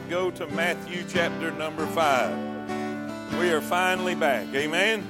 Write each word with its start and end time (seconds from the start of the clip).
Go 0.00 0.30
to 0.30 0.46
Matthew 0.48 1.04
chapter 1.08 1.50
number 1.50 1.86
5. 1.86 3.40
We 3.40 3.50
are 3.50 3.62
finally 3.62 4.14
back. 4.14 4.46
Amen. 4.54 5.04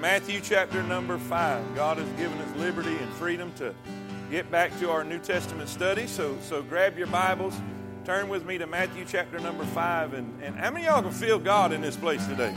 Matthew 0.00 0.40
chapter 0.40 0.82
number 0.82 1.16
5. 1.18 1.74
God 1.74 1.96
has 1.96 2.08
given 2.10 2.38
us 2.38 2.56
liberty 2.56 2.94
and 2.94 3.12
freedom 3.14 3.52
to 3.54 3.74
get 4.30 4.48
back 4.50 4.78
to 4.80 4.90
our 4.90 5.02
New 5.02 5.18
Testament 5.18 5.68
study. 5.70 6.06
So, 6.06 6.36
so 6.42 6.62
grab 6.62 6.98
your 6.98 7.06
Bibles, 7.06 7.58
turn 8.04 8.28
with 8.28 8.44
me 8.44 8.58
to 8.58 8.66
Matthew 8.66 9.06
chapter 9.08 9.40
number 9.40 9.64
5. 9.64 10.12
And, 10.12 10.42
and 10.42 10.54
how 10.54 10.70
many 10.70 10.86
of 10.86 10.92
y'all 10.92 11.02
can 11.02 11.12
feel 11.12 11.38
God 11.38 11.72
in 11.72 11.80
this 11.80 11.96
place 11.96 12.24
today? 12.26 12.54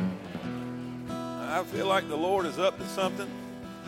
I 1.09 1.63
feel 1.71 1.87
like 1.87 2.09
the 2.09 2.17
Lord 2.17 2.45
is 2.45 2.59
up 2.59 2.77
to 2.77 2.87
something. 2.89 3.29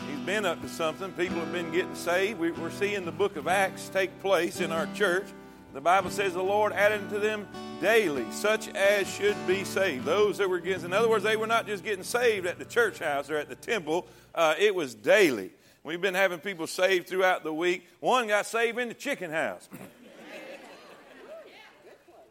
He's 0.08 0.20
been 0.26 0.46
up 0.46 0.60
to 0.62 0.68
something. 0.68 1.12
People 1.12 1.38
have 1.40 1.52
been 1.52 1.70
getting 1.70 1.94
saved. 1.94 2.40
We, 2.40 2.50
we're 2.50 2.70
seeing 2.70 3.04
the 3.04 3.12
book 3.12 3.36
of 3.36 3.46
Acts 3.46 3.88
take 3.90 4.20
place 4.20 4.60
in 4.60 4.72
our 4.72 4.88
church. 4.94 5.26
The 5.72 5.80
Bible 5.80 6.10
says 6.10 6.34
the 6.34 6.42
Lord 6.42 6.72
added 6.72 7.08
to 7.10 7.18
them 7.18 7.48
daily 7.80 8.26
such 8.30 8.68
as 8.74 9.08
should 9.08 9.36
be 9.46 9.64
saved. 9.64 10.04
Those 10.04 10.38
that 10.38 10.50
were 10.50 10.60
getting, 10.60 10.84
in 10.84 10.92
other 10.92 11.08
words, 11.08 11.24
they 11.24 11.36
were 11.36 11.46
not 11.46 11.66
just 11.66 11.82
getting 11.82 12.04
saved 12.04 12.46
at 12.46 12.58
the 12.58 12.64
church 12.66 12.98
house 12.98 13.30
or 13.30 13.36
at 13.36 13.48
the 13.48 13.54
temple, 13.54 14.06
uh, 14.34 14.54
it 14.58 14.74
was 14.74 14.94
daily. 14.94 15.50
We've 15.82 16.00
been 16.00 16.14
having 16.14 16.40
people 16.40 16.66
saved 16.66 17.08
throughout 17.08 17.42
the 17.42 17.54
week. 17.54 17.86
One 18.00 18.28
got 18.28 18.46
saved 18.46 18.78
in 18.78 18.88
the 18.88 18.94
chicken 18.94 19.30
house. 19.30 19.68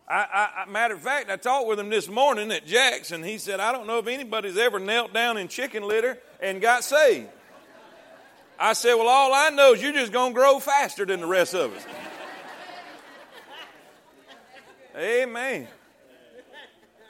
I, 0.08 0.66
I, 0.67 0.69
matter 0.69 0.94
of 0.94 1.02
fact, 1.02 1.30
I 1.30 1.38
talked 1.38 1.67
with 1.67 1.80
him 1.80 1.89
this 1.89 2.09
morning 2.09 2.52
at 2.52 2.66
Jack's, 2.66 3.11
and 3.11 3.23
he 3.23 3.38
said, 3.38 3.61
I 3.61 3.71
don't 3.71 3.88
know 3.88 3.97
if 3.97 4.08
anybody's 4.08 4.58
ever 4.58 4.77
knelt 4.77 5.13
down 5.13 5.38
in 5.38 5.47
chicken 5.47 5.88
litter 5.88 6.17
and 6.41 6.61
got 6.61 6.83
saved. 6.83 7.30
I 8.59 8.73
said, 8.73 8.94
Well, 8.95 9.08
all 9.08 9.33
I 9.33 9.49
know 9.49 9.73
is 9.73 9.81
you're 9.81 9.94
just 9.94 10.11
going 10.11 10.33
to 10.33 10.39
grow 10.39 10.59
faster 10.59 11.05
than 11.05 11.21
the 11.21 11.27
rest 11.27 11.55
of 11.55 11.73
us. 11.75 11.85
Amen. 14.95 15.68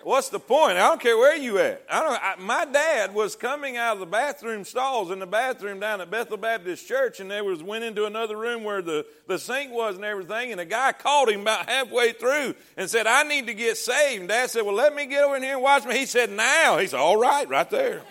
What's 0.03 0.29
the 0.29 0.39
point? 0.39 0.77
I 0.77 0.87
don't 0.87 0.99
care 0.99 1.15
where 1.15 1.35
you 1.35 1.59
at. 1.59 1.85
I 1.89 2.01
don't. 2.01 2.23
I, 2.23 2.35
my 2.39 2.65
dad 2.65 3.13
was 3.13 3.35
coming 3.35 3.77
out 3.77 3.93
of 3.93 3.99
the 3.99 4.07
bathroom 4.07 4.63
stalls 4.63 5.11
in 5.11 5.19
the 5.19 5.27
bathroom 5.27 5.79
down 5.79 6.01
at 6.01 6.09
Bethel 6.09 6.37
Baptist 6.37 6.87
Church, 6.87 7.19
and 7.19 7.29
there 7.29 7.43
was 7.43 7.61
went 7.61 7.83
into 7.83 8.05
another 8.05 8.35
room 8.35 8.63
where 8.63 8.81
the, 8.81 9.05
the 9.27 9.37
sink 9.37 9.71
was 9.71 9.95
and 9.95 10.05
everything. 10.05 10.51
And 10.51 10.59
a 10.59 10.65
guy 10.65 10.91
called 10.91 11.29
him 11.29 11.41
about 11.41 11.69
halfway 11.69 12.13
through 12.13 12.55
and 12.77 12.89
said, 12.89 13.05
"I 13.05 13.23
need 13.23 13.45
to 13.45 13.53
get 13.53 13.77
saved." 13.77 14.21
And 14.21 14.29
Dad 14.29 14.49
said, 14.49 14.63
"Well, 14.63 14.73
let 14.73 14.95
me 14.95 15.05
get 15.05 15.23
over 15.23 15.35
in 15.35 15.43
here 15.43 15.53
and 15.53 15.61
watch 15.61 15.85
me." 15.85 15.97
He 15.97 16.07
said, 16.07 16.31
"Now." 16.31 16.79
He 16.79 16.87
said, 16.87 16.99
"All 16.99 17.17
right, 17.17 17.47
right 17.47 17.69
there." 17.69 18.01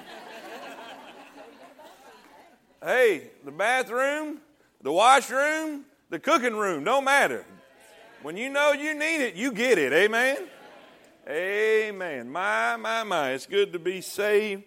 hey, 2.85 3.31
the 3.45 3.51
bathroom, 3.51 4.39
the 4.81 4.93
washroom, 4.93 5.85
the 6.09 6.21
cooking 6.21 6.55
room, 6.55 6.85
don't 6.85 7.05
matter. 7.05 7.45
When 8.23 8.37
you 8.37 8.51
know 8.51 8.73
you 8.73 8.93
need 8.93 9.23
it, 9.23 9.35
you 9.35 9.51
get 9.51 9.79
it. 9.79 9.95
Amen. 9.95 10.37
Amen. 11.27 12.31
My, 12.31 12.77
my, 12.77 13.03
my. 13.03 13.31
It's 13.31 13.47
good 13.47 13.73
to 13.73 13.79
be 13.79 14.03
saved. 14.03 14.65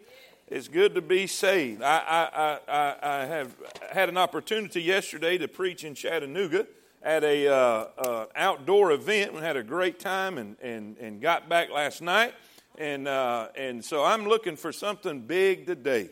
It's 0.48 0.68
good 0.68 0.96
to 0.96 1.04
be 1.04 1.28
saved. 1.28 1.84
I, 1.84 2.00
I, 2.00 2.60
I, 2.68 2.96
I 3.22 3.26
have 3.26 3.56
had 3.92 4.10
an 4.10 4.18
opportunity 4.18 4.82
yesterday 4.82 5.38
to 5.38 5.48
preach 5.48 5.84
in 5.84 5.94
Chattanooga 5.94 6.66
at 7.04 7.24
a 7.24 7.48
uh, 7.48 7.54
uh, 7.56 8.26
outdoor 8.36 8.92
event. 8.92 9.36
We 9.36 9.42
had 9.42 9.56
a 9.56 9.64
great 9.64 10.00
time 10.00 10.40
and, 10.40 10.58
and, 10.60 10.98
and 10.98 11.22
got 11.22 11.48
back 11.48 11.70
last 11.70 12.02
night. 12.02 12.34
And, 12.80 13.08
uh, 13.08 13.50
and 13.56 13.86
so 13.86 14.04
I'm 14.04 14.28
looking 14.28 14.56
for 14.56 14.72
something 14.72 15.22
big 15.22 15.68
today. 15.68 16.10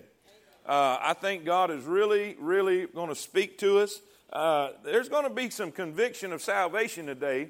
Uh, 0.64 1.00
I 1.02 1.16
think 1.16 1.44
God 1.44 1.72
is 1.72 1.86
really, 1.86 2.36
really 2.39 2.86
going 2.86 3.09
to 3.09 3.16
speak 3.16 3.58
to 3.59 3.80
us. 3.80 4.00
Uh, 4.31 4.69
there's 4.85 5.09
going 5.09 5.25
to 5.25 5.29
be 5.29 5.49
some 5.49 5.71
conviction 5.71 6.31
of 6.31 6.41
salvation 6.41 7.05
today, 7.05 7.49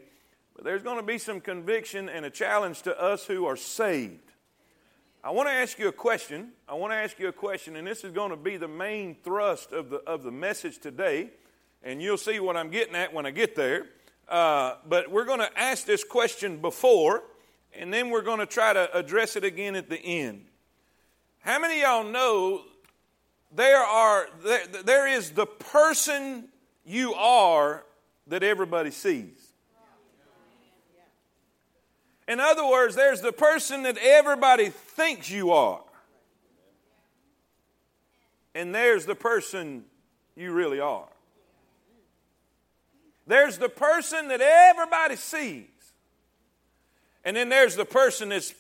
but 0.55 0.63
there's 0.63 0.81
going 0.81 0.97
to 0.97 1.03
be 1.03 1.19
some 1.19 1.39
conviction 1.39 2.09
and 2.09 2.25
a 2.25 2.29
challenge 2.29 2.81
to 2.81 2.99
us 2.99 3.25
who 3.25 3.45
are 3.45 3.55
saved. 3.55 4.31
I 5.23 5.29
want 5.29 5.47
to 5.47 5.53
ask 5.53 5.77
you 5.77 5.87
a 5.89 5.91
question. 5.93 6.53
I 6.67 6.73
want 6.73 6.91
to 6.91 6.97
ask 6.97 7.19
you 7.19 7.27
a 7.27 7.33
question, 7.33 7.75
and 7.75 7.85
this 7.85 8.03
is 8.03 8.11
going 8.11 8.31
to 8.31 8.35
be 8.35 8.57
the 8.57 8.67
main 8.67 9.15
thrust 9.23 9.71
of 9.71 9.91
the, 9.91 9.97
of 9.97 10.23
the 10.23 10.31
message 10.31 10.79
today, 10.79 11.29
and 11.83 12.01
you'll 12.01 12.17
see 12.17 12.39
what 12.39 12.57
I'm 12.57 12.71
getting 12.71 12.95
at 12.95 13.13
when 13.13 13.27
I 13.27 13.31
get 13.31 13.55
there. 13.55 13.85
Uh, 14.27 14.75
but 14.87 15.11
we're 15.11 15.25
going 15.25 15.39
to 15.39 15.59
ask 15.59 15.85
this 15.85 16.03
question 16.03 16.61
before, 16.61 17.21
and 17.75 17.93
then 17.93 18.09
we're 18.09 18.23
going 18.23 18.39
to 18.39 18.47
try 18.47 18.73
to 18.73 18.97
address 18.97 19.35
it 19.35 19.43
again 19.43 19.75
at 19.75 19.87
the 19.87 19.99
end. 19.99 20.45
How 21.41 21.59
many 21.59 21.83
of 21.83 21.87
y'all 21.87 22.11
know 22.11 22.63
there 23.51 23.83
are 23.83 24.29
there, 24.43 24.65
there 24.67 25.07
is 25.07 25.31
the 25.31 25.45
person 25.45 26.47
you 26.91 27.13
are 27.13 27.83
that 28.27 28.43
everybody 28.43 28.91
sees. 28.91 29.51
In 32.27 32.39
other 32.39 32.65
words, 32.65 32.95
there's 32.95 33.21
the 33.21 33.31
person 33.31 33.83
that 33.83 33.97
everybody 33.97 34.69
thinks 34.69 35.29
you 35.29 35.51
are. 35.51 35.81
And 38.53 38.75
there's 38.75 39.05
the 39.05 39.15
person 39.15 39.85
you 40.35 40.51
really 40.51 40.79
are. 40.79 41.07
There's 43.25 43.57
the 43.57 43.69
person 43.69 44.27
that 44.27 44.41
everybody 44.41 45.15
sees. 45.15 45.65
And 47.23 47.37
then 47.37 47.49
there's 47.49 47.75
the 47.75 47.85
person 47.85 48.29
that's 48.29 48.53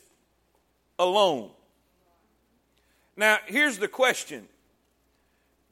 alone. 0.97 1.49
Now, 3.17 3.39
here's 3.45 3.77
the 3.77 3.87
question 3.87 4.47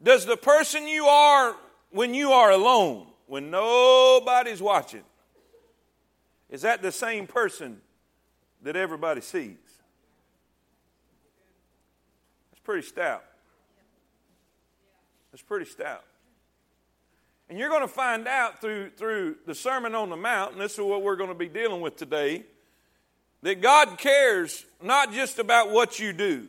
Does 0.03 0.25
the 0.25 0.37
person 0.37 0.87
you 0.87 1.05
are 1.05 1.55
when 1.91 2.13
you 2.13 2.31
are 2.31 2.51
alone, 2.51 3.07
when 3.27 3.49
nobody's 3.51 4.61
watching, 4.61 5.03
is 6.49 6.61
that 6.63 6.81
the 6.81 6.91
same 6.91 7.27
person 7.27 7.79
that 8.63 8.75
everybody 8.75 9.21
sees? 9.21 9.57
That's 12.51 12.61
pretty 12.63 12.87
stout. 12.87 13.23
That's 15.31 15.43
pretty 15.43 15.65
stout. 15.65 16.03
And 17.49 17.57
you're 17.57 17.69
going 17.69 17.81
to 17.81 17.87
find 17.87 18.27
out 18.27 18.61
through, 18.61 18.91
through 18.91 19.37
the 19.45 19.55
Sermon 19.55 19.95
on 19.95 20.09
the 20.09 20.15
Mount, 20.15 20.53
and 20.53 20.61
this 20.61 20.73
is 20.73 20.79
what 20.79 21.01
we're 21.01 21.15
going 21.15 21.29
to 21.29 21.35
be 21.35 21.47
dealing 21.47 21.81
with 21.81 21.97
today, 21.97 22.43
that 23.41 23.61
God 23.61 23.97
cares 23.97 24.65
not 24.83 25.13
just 25.13 25.39
about 25.39 25.71
what 25.71 25.99
you 25.99 26.13
do, 26.13 26.47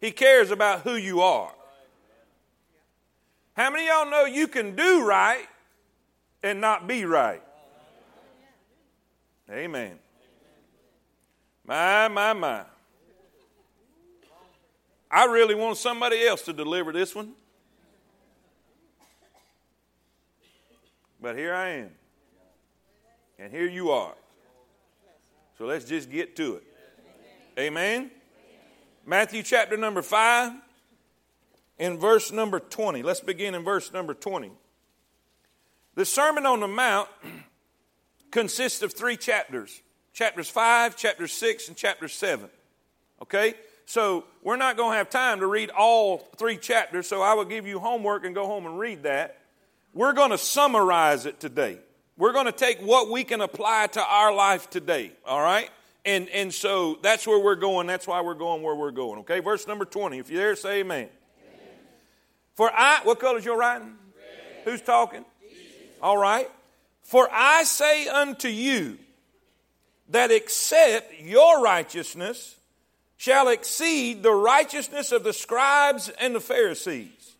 He 0.00 0.12
cares 0.12 0.50
about 0.50 0.80
who 0.82 0.94
you 0.94 1.20
are. 1.20 1.52
How 3.58 3.70
many 3.72 3.88
of 3.88 3.92
y'all 3.92 4.08
know 4.08 4.24
you 4.24 4.46
can 4.46 4.76
do 4.76 5.04
right 5.04 5.44
and 6.44 6.60
not 6.60 6.86
be 6.86 7.04
right? 7.04 7.42
Amen. 9.50 9.98
My, 11.66 12.06
my, 12.06 12.34
my. 12.34 12.62
I 15.10 15.24
really 15.24 15.56
want 15.56 15.76
somebody 15.76 16.24
else 16.24 16.42
to 16.42 16.52
deliver 16.52 16.92
this 16.92 17.16
one. 17.16 17.32
But 21.20 21.36
here 21.36 21.52
I 21.52 21.70
am. 21.70 21.90
And 23.40 23.50
here 23.50 23.66
you 23.66 23.90
are. 23.90 24.14
So 25.58 25.66
let's 25.66 25.84
just 25.84 26.12
get 26.12 26.36
to 26.36 26.54
it. 26.54 26.62
Amen. 27.58 28.12
Matthew 29.04 29.42
chapter 29.42 29.76
number 29.76 30.02
5 30.02 30.52
in 31.78 31.98
verse 31.98 32.32
number 32.32 32.60
20. 32.60 33.02
Let's 33.02 33.20
begin 33.20 33.54
in 33.54 33.64
verse 33.64 33.92
number 33.92 34.14
20. 34.14 34.50
The 35.94 36.04
Sermon 36.04 36.46
on 36.46 36.60
the 36.60 36.68
Mount 36.68 37.08
consists 38.30 38.82
of 38.82 38.92
three 38.92 39.16
chapters 39.16 39.82
chapters 40.12 40.50
5, 40.50 40.96
chapter 40.96 41.28
6, 41.28 41.68
and 41.68 41.76
chapter 41.76 42.08
7. 42.08 42.48
Okay? 43.22 43.54
So 43.86 44.24
we're 44.42 44.56
not 44.56 44.76
going 44.76 44.92
to 44.92 44.98
have 44.98 45.10
time 45.10 45.40
to 45.40 45.46
read 45.46 45.70
all 45.70 46.18
three 46.36 46.56
chapters, 46.56 47.06
so 47.06 47.22
I 47.22 47.34
will 47.34 47.44
give 47.44 47.68
you 47.68 47.78
homework 47.78 48.24
and 48.24 48.34
go 48.34 48.46
home 48.46 48.66
and 48.66 48.78
read 48.80 49.04
that. 49.04 49.38
We're 49.94 50.12
going 50.14 50.30
to 50.30 50.38
summarize 50.38 51.24
it 51.24 51.38
today. 51.38 51.78
We're 52.16 52.32
going 52.32 52.46
to 52.46 52.52
take 52.52 52.80
what 52.80 53.10
we 53.10 53.22
can 53.22 53.40
apply 53.40 53.86
to 53.92 54.02
our 54.02 54.34
life 54.34 54.68
today, 54.68 55.12
all 55.24 55.40
right? 55.40 55.70
And, 56.04 56.28
and 56.30 56.52
so 56.52 56.98
that's 57.00 57.26
where 57.26 57.38
we're 57.38 57.54
going. 57.54 57.86
That's 57.86 58.06
why 58.06 58.20
we're 58.20 58.34
going 58.34 58.62
where 58.62 58.74
we're 58.74 58.90
going, 58.90 59.20
okay? 59.20 59.38
Verse 59.38 59.68
number 59.68 59.84
20. 59.84 60.18
If 60.18 60.30
you're 60.30 60.42
there, 60.42 60.56
say 60.56 60.80
amen. 60.80 61.08
For 62.58 62.72
I, 62.74 63.02
what 63.04 63.20
color 63.20 63.38
is 63.38 63.44
your 63.44 63.56
writing? 63.56 63.94
Red. 64.16 64.64
Who's 64.64 64.82
talking? 64.82 65.24
Jesus. 65.48 65.76
All 66.02 66.18
right. 66.18 66.50
For 67.04 67.28
I 67.30 67.62
say 67.62 68.08
unto 68.08 68.48
you 68.48 68.98
that 70.08 70.32
except 70.32 71.20
your 71.20 71.62
righteousness 71.62 72.56
shall 73.16 73.46
exceed 73.46 74.24
the 74.24 74.32
righteousness 74.32 75.12
of 75.12 75.22
the 75.22 75.32
scribes 75.32 76.08
and 76.08 76.34
the 76.34 76.40
Pharisees, 76.40 77.36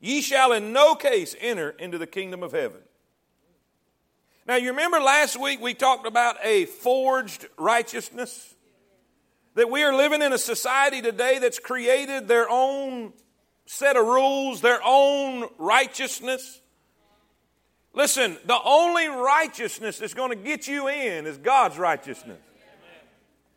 ye 0.00 0.22
shall 0.22 0.52
in 0.52 0.72
no 0.72 0.94
case 0.94 1.36
enter 1.38 1.68
into 1.78 1.98
the 1.98 2.06
kingdom 2.06 2.42
of 2.42 2.52
heaven. 2.52 2.80
Now, 4.46 4.56
you 4.56 4.70
remember 4.70 5.00
last 5.00 5.38
week 5.38 5.60
we 5.60 5.74
talked 5.74 6.06
about 6.06 6.36
a 6.42 6.64
forged 6.64 7.46
righteousness? 7.58 8.54
That 9.56 9.70
we 9.70 9.82
are 9.82 9.94
living 9.94 10.22
in 10.22 10.32
a 10.32 10.38
society 10.38 11.02
today 11.02 11.38
that's 11.40 11.58
created 11.58 12.26
their 12.26 12.48
own 12.48 13.12
set 13.70 13.96
of 13.96 14.04
rules, 14.04 14.60
their 14.60 14.80
own 14.84 15.48
righteousness. 15.56 16.60
Listen, 17.94 18.36
the 18.44 18.58
only 18.64 19.06
righteousness 19.06 19.98
that's 19.98 20.12
going 20.12 20.30
to 20.30 20.36
get 20.36 20.66
you 20.66 20.88
in 20.88 21.24
is 21.24 21.38
God's 21.38 21.78
righteousness. 21.78 22.40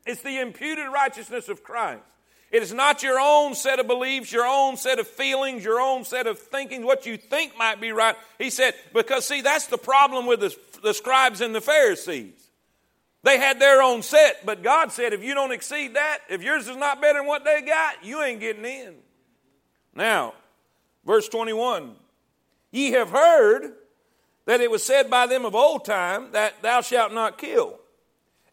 It's 0.06 0.21
the 0.21 0.39
imputed 0.39 0.86
righteousness 0.94 1.50
of 1.50 1.63
Christ. 1.63 2.04
It 2.51 2.62
is 2.62 2.71
not 2.71 3.01
your 3.01 3.19
own 3.19 3.56
set 3.56 3.80
of 3.80 3.88
beliefs, 3.88 4.31
your 4.31 4.45
own 4.45 4.77
set 4.77 5.00
of 5.00 5.07
feelings, 5.07 5.65
your 5.65 5.81
own 5.81 6.04
set 6.04 6.27
of 6.27 6.38
thinking, 6.38 6.86
what 6.86 7.07
you 7.07 7.18
think 7.18 7.57
might 7.57 7.81
be 7.81 7.92
right. 7.92 8.16
He 8.38 8.51
said, 8.51 8.75
because 8.94 9.25
see, 9.25 9.42
that's 9.42 9.66
the 9.66 9.80
problem 9.80 10.27
with 10.27 10.42
the, 10.42 10.56
the 10.83 10.94
scribes 10.94 11.42
and 11.42 11.56
the 11.56 11.62
Pharisees. 11.62 12.51
They 13.24 13.39
had 13.39 13.59
their 13.59 13.81
own 13.81 14.04
set, 14.04 14.45
but 14.45 14.62
God 14.62 14.92
said, 14.92 15.13
if 15.13 15.24
you 15.24 15.33
don't 15.33 15.51
exceed 15.51 15.95
that, 15.95 16.19
if 16.30 16.44
yours 16.44 16.68
is 16.68 16.77
not 16.77 17.01
better 17.01 17.18
than 17.18 17.27
what 17.27 17.44
they 17.45 17.62
got, 17.63 18.06
you 18.06 18.21
ain't 18.21 18.39
getting 18.39 18.66
in. 18.66 18.95
Now, 19.95 20.34
verse 21.06 21.28
21 21.30 21.95
Ye 22.72 22.92
have 22.92 23.12
heard 23.12 23.74
that 24.45 24.62
it 24.62 24.72
was 24.72 24.84
said 24.84 25.10
by 25.10 25.28
them 25.28 25.45
of 25.45 25.56
old 25.56 25.86
time 25.86 26.31
that 26.31 26.62
thou 26.62 26.81
shalt 26.81 27.13
not 27.13 27.38
kill. 27.38 27.80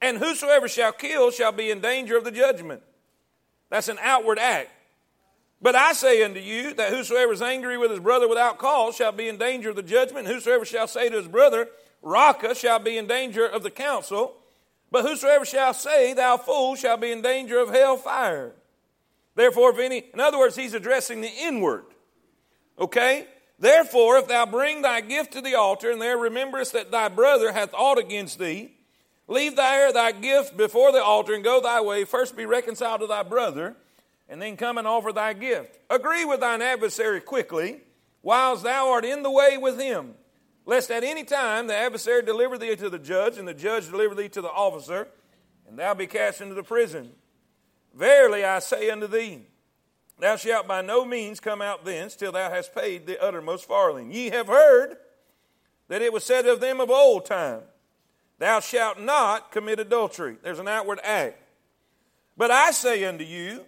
And 0.03 0.19
whosoever 0.19 0.69
shall 0.69 0.93
kill 0.93 1.31
shall 1.31 1.53
be 1.53 1.71
in 1.71 1.81
danger 1.81 2.17
of 2.17 2.25
the 2.25 2.31
judgment. 2.31 2.83
That's 3.71 3.89
an 3.89 3.99
outward 4.01 4.39
act. 4.39 4.71
But 5.63 5.75
I 5.75 5.93
say 5.93 6.23
unto 6.23 6.41
you 6.41 6.73
that 6.75 6.93
whosoever 6.93 7.33
is 7.33 7.43
angry 7.43 7.77
with 7.77 7.91
his 7.91 8.01
brother 8.01 8.29
without 8.29 8.59
cause 8.59 8.97
shall 8.97 9.13
be 9.13 9.29
in 9.29 9.37
danger 9.37 9.71
of 9.71 9.77
the 9.77 9.83
judgment. 9.83 10.27
And 10.27 10.35
whosoever 10.35 10.65
shall 10.65 10.87
say 10.87 11.09
to 11.09 11.17
his 11.17 11.29
brother, 11.29 11.69
Raca, 12.03 12.55
shall 12.55 12.79
be 12.79 12.97
in 12.97 13.07
danger 13.07 13.47
of 13.47 13.63
the 13.63 13.71
council. 13.71 14.37
But 14.91 15.05
whosoever 15.05 15.45
shall 15.45 15.75
say, 15.75 16.15
Thou 16.15 16.39
fool, 16.39 16.77
shall 16.77 16.97
be 16.97 17.13
in 17.13 17.21
danger 17.21 17.59
of 17.59 17.71
hell 17.71 17.97
fire. 17.97 18.53
Therefore, 19.41 19.71
if 19.71 19.79
any, 19.79 20.05
in 20.13 20.21
other 20.21 20.37
words, 20.37 20.55
he's 20.55 20.75
addressing 20.75 21.23
the 21.23 21.33
inward. 21.41 21.87
Okay? 22.79 23.27
Therefore, 23.59 24.19
if 24.19 24.29
thou 24.29 24.45
bring 24.45 24.83
thy 24.83 25.01
gift 25.01 25.33
to 25.33 25.41
the 25.41 25.55
altar, 25.55 25.91
and 25.91 25.99
there 25.99 26.19
rememberest 26.19 26.75
that 26.75 26.91
thy 26.91 27.09
brother 27.09 27.51
hath 27.51 27.73
aught 27.73 27.97
against 27.97 28.39
thee, 28.39 28.73
leave 29.29 29.57
there 29.57 29.95
thy 29.95 30.13
gift 30.13 30.59
before 30.59 30.93
the 30.93 31.03
altar, 31.03 31.33
and 31.33 31.43
go 31.43 31.59
thy 31.59 31.81
way. 31.81 32.05
First 32.05 32.37
be 32.37 32.45
reconciled 32.45 33.01
to 33.01 33.07
thy 33.07 33.23
brother, 33.23 33.77
and 34.29 34.43
then 34.43 34.59
come 34.59 34.77
and 34.77 34.87
offer 34.87 35.11
thy 35.11 35.33
gift. 35.33 35.79
Agree 35.89 36.27
with 36.27 36.41
thine 36.41 36.61
adversary 36.61 37.23
quickly, 37.23 37.81
whilst 38.21 38.63
thou 38.63 38.91
art 38.91 39.07
in 39.07 39.23
the 39.23 39.31
way 39.31 39.57
with 39.57 39.81
him, 39.81 40.17
lest 40.67 40.91
at 40.91 41.03
any 41.03 41.25
time 41.25 41.67
the 41.67 41.75
adversary 41.75 42.21
deliver 42.21 42.59
thee 42.59 42.77
to 42.77 42.91
the 42.91 42.99
judge, 42.99 43.39
and 43.39 43.49
the 43.49 43.55
judge 43.55 43.89
deliver 43.89 44.15
thee 44.15 44.29
to 44.29 44.43
the 44.43 44.51
officer, 44.51 45.09
and 45.67 45.79
thou 45.79 45.95
be 45.95 46.07
cast 46.07 46.43
into 46.43 46.55
the 46.55 46.63
prison. 46.63 47.13
Verily 47.95 48.45
I 48.45 48.59
say 48.61 48.91
unto 48.91 49.07
thee, 49.07 49.43
Thou 50.19 50.37
shalt 50.37 50.69
by 50.69 50.83
no 50.83 51.05
means 51.05 51.41
come 51.41 51.63
out 51.63 51.85
thence 51.85 52.15
till 52.15 52.33
thou 52.33 52.51
hast 52.51 52.75
paid 52.75 53.07
the 53.07 53.23
uttermost 53.23 53.67
farthing. 53.67 54.13
Ye 54.13 54.31
have 54.31 54.49
heard 54.49 54.97
that 55.89 56.03
it 56.03 56.13
was 56.13 56.25
said 56.25 56.47
of 56.47 56.61
them 56.61 56.81
of 56.81 56.91
old 56.91 57.25
time, 57.25 57.63
Thou 58.39 58.61
shalt 58.61 59.01
not 59.01 59.51
commit 59.51 59.81
adultery. 59.81 60.37
There's 60.43 60.59
an 60.59 60.69
outward 60.69 61.01
act. 61.03 61.39
But 62.37 62.51
I 62.51 62.71
say 62.71 63.05
unto 63.05 63.25
you 63.25 63.65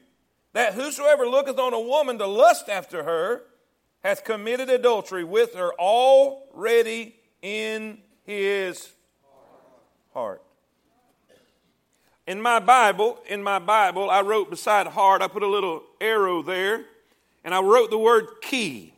that 0.52 0.74
whosoever 0.74 1.26
looketh 1.26 1.58
on 1.58 1.74
a 1.74 1.80
woman 1.80 2.18
to 2.18 2.26
lust 2.26 2.68
after 2.68 3.02
her 3.02 3.42
hath 4.02 4.24
committed 4.24 4.70
adultery 4.70 5.24
with 5.24 5.54
her 5.54 5.72
already 5.78 7.16
in 7.42 7.98
his 8.24 8.92
heart. 10.14 10.42
In 12.26 12.40
my 12.40 12.60
Bible, 12.60 13.18
in 13.28 13.42
my 13.42 13.58
Bible, 13.58 14.08
I 14.08 14.20
wrote 14.20 14.48
beside 14.48 14.86
heart, 14.86 15.22
I 15.22 15.28
put 15.28 15.42
a 15.42 15.48
little 15.48 15.82
arrow 16.00 16.42
there, 16.42 16.84
and 17.44 17.54
I 17.54 17.60
wrote 17.60 17.90
the 17.90 17.98
word 17.98 18.26
key. 18.40 18.94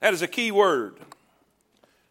That 0.00 0.14
is 0.14 0.22
a 0.22 0.28
key 0.28 0.50
word. 0.50 0.98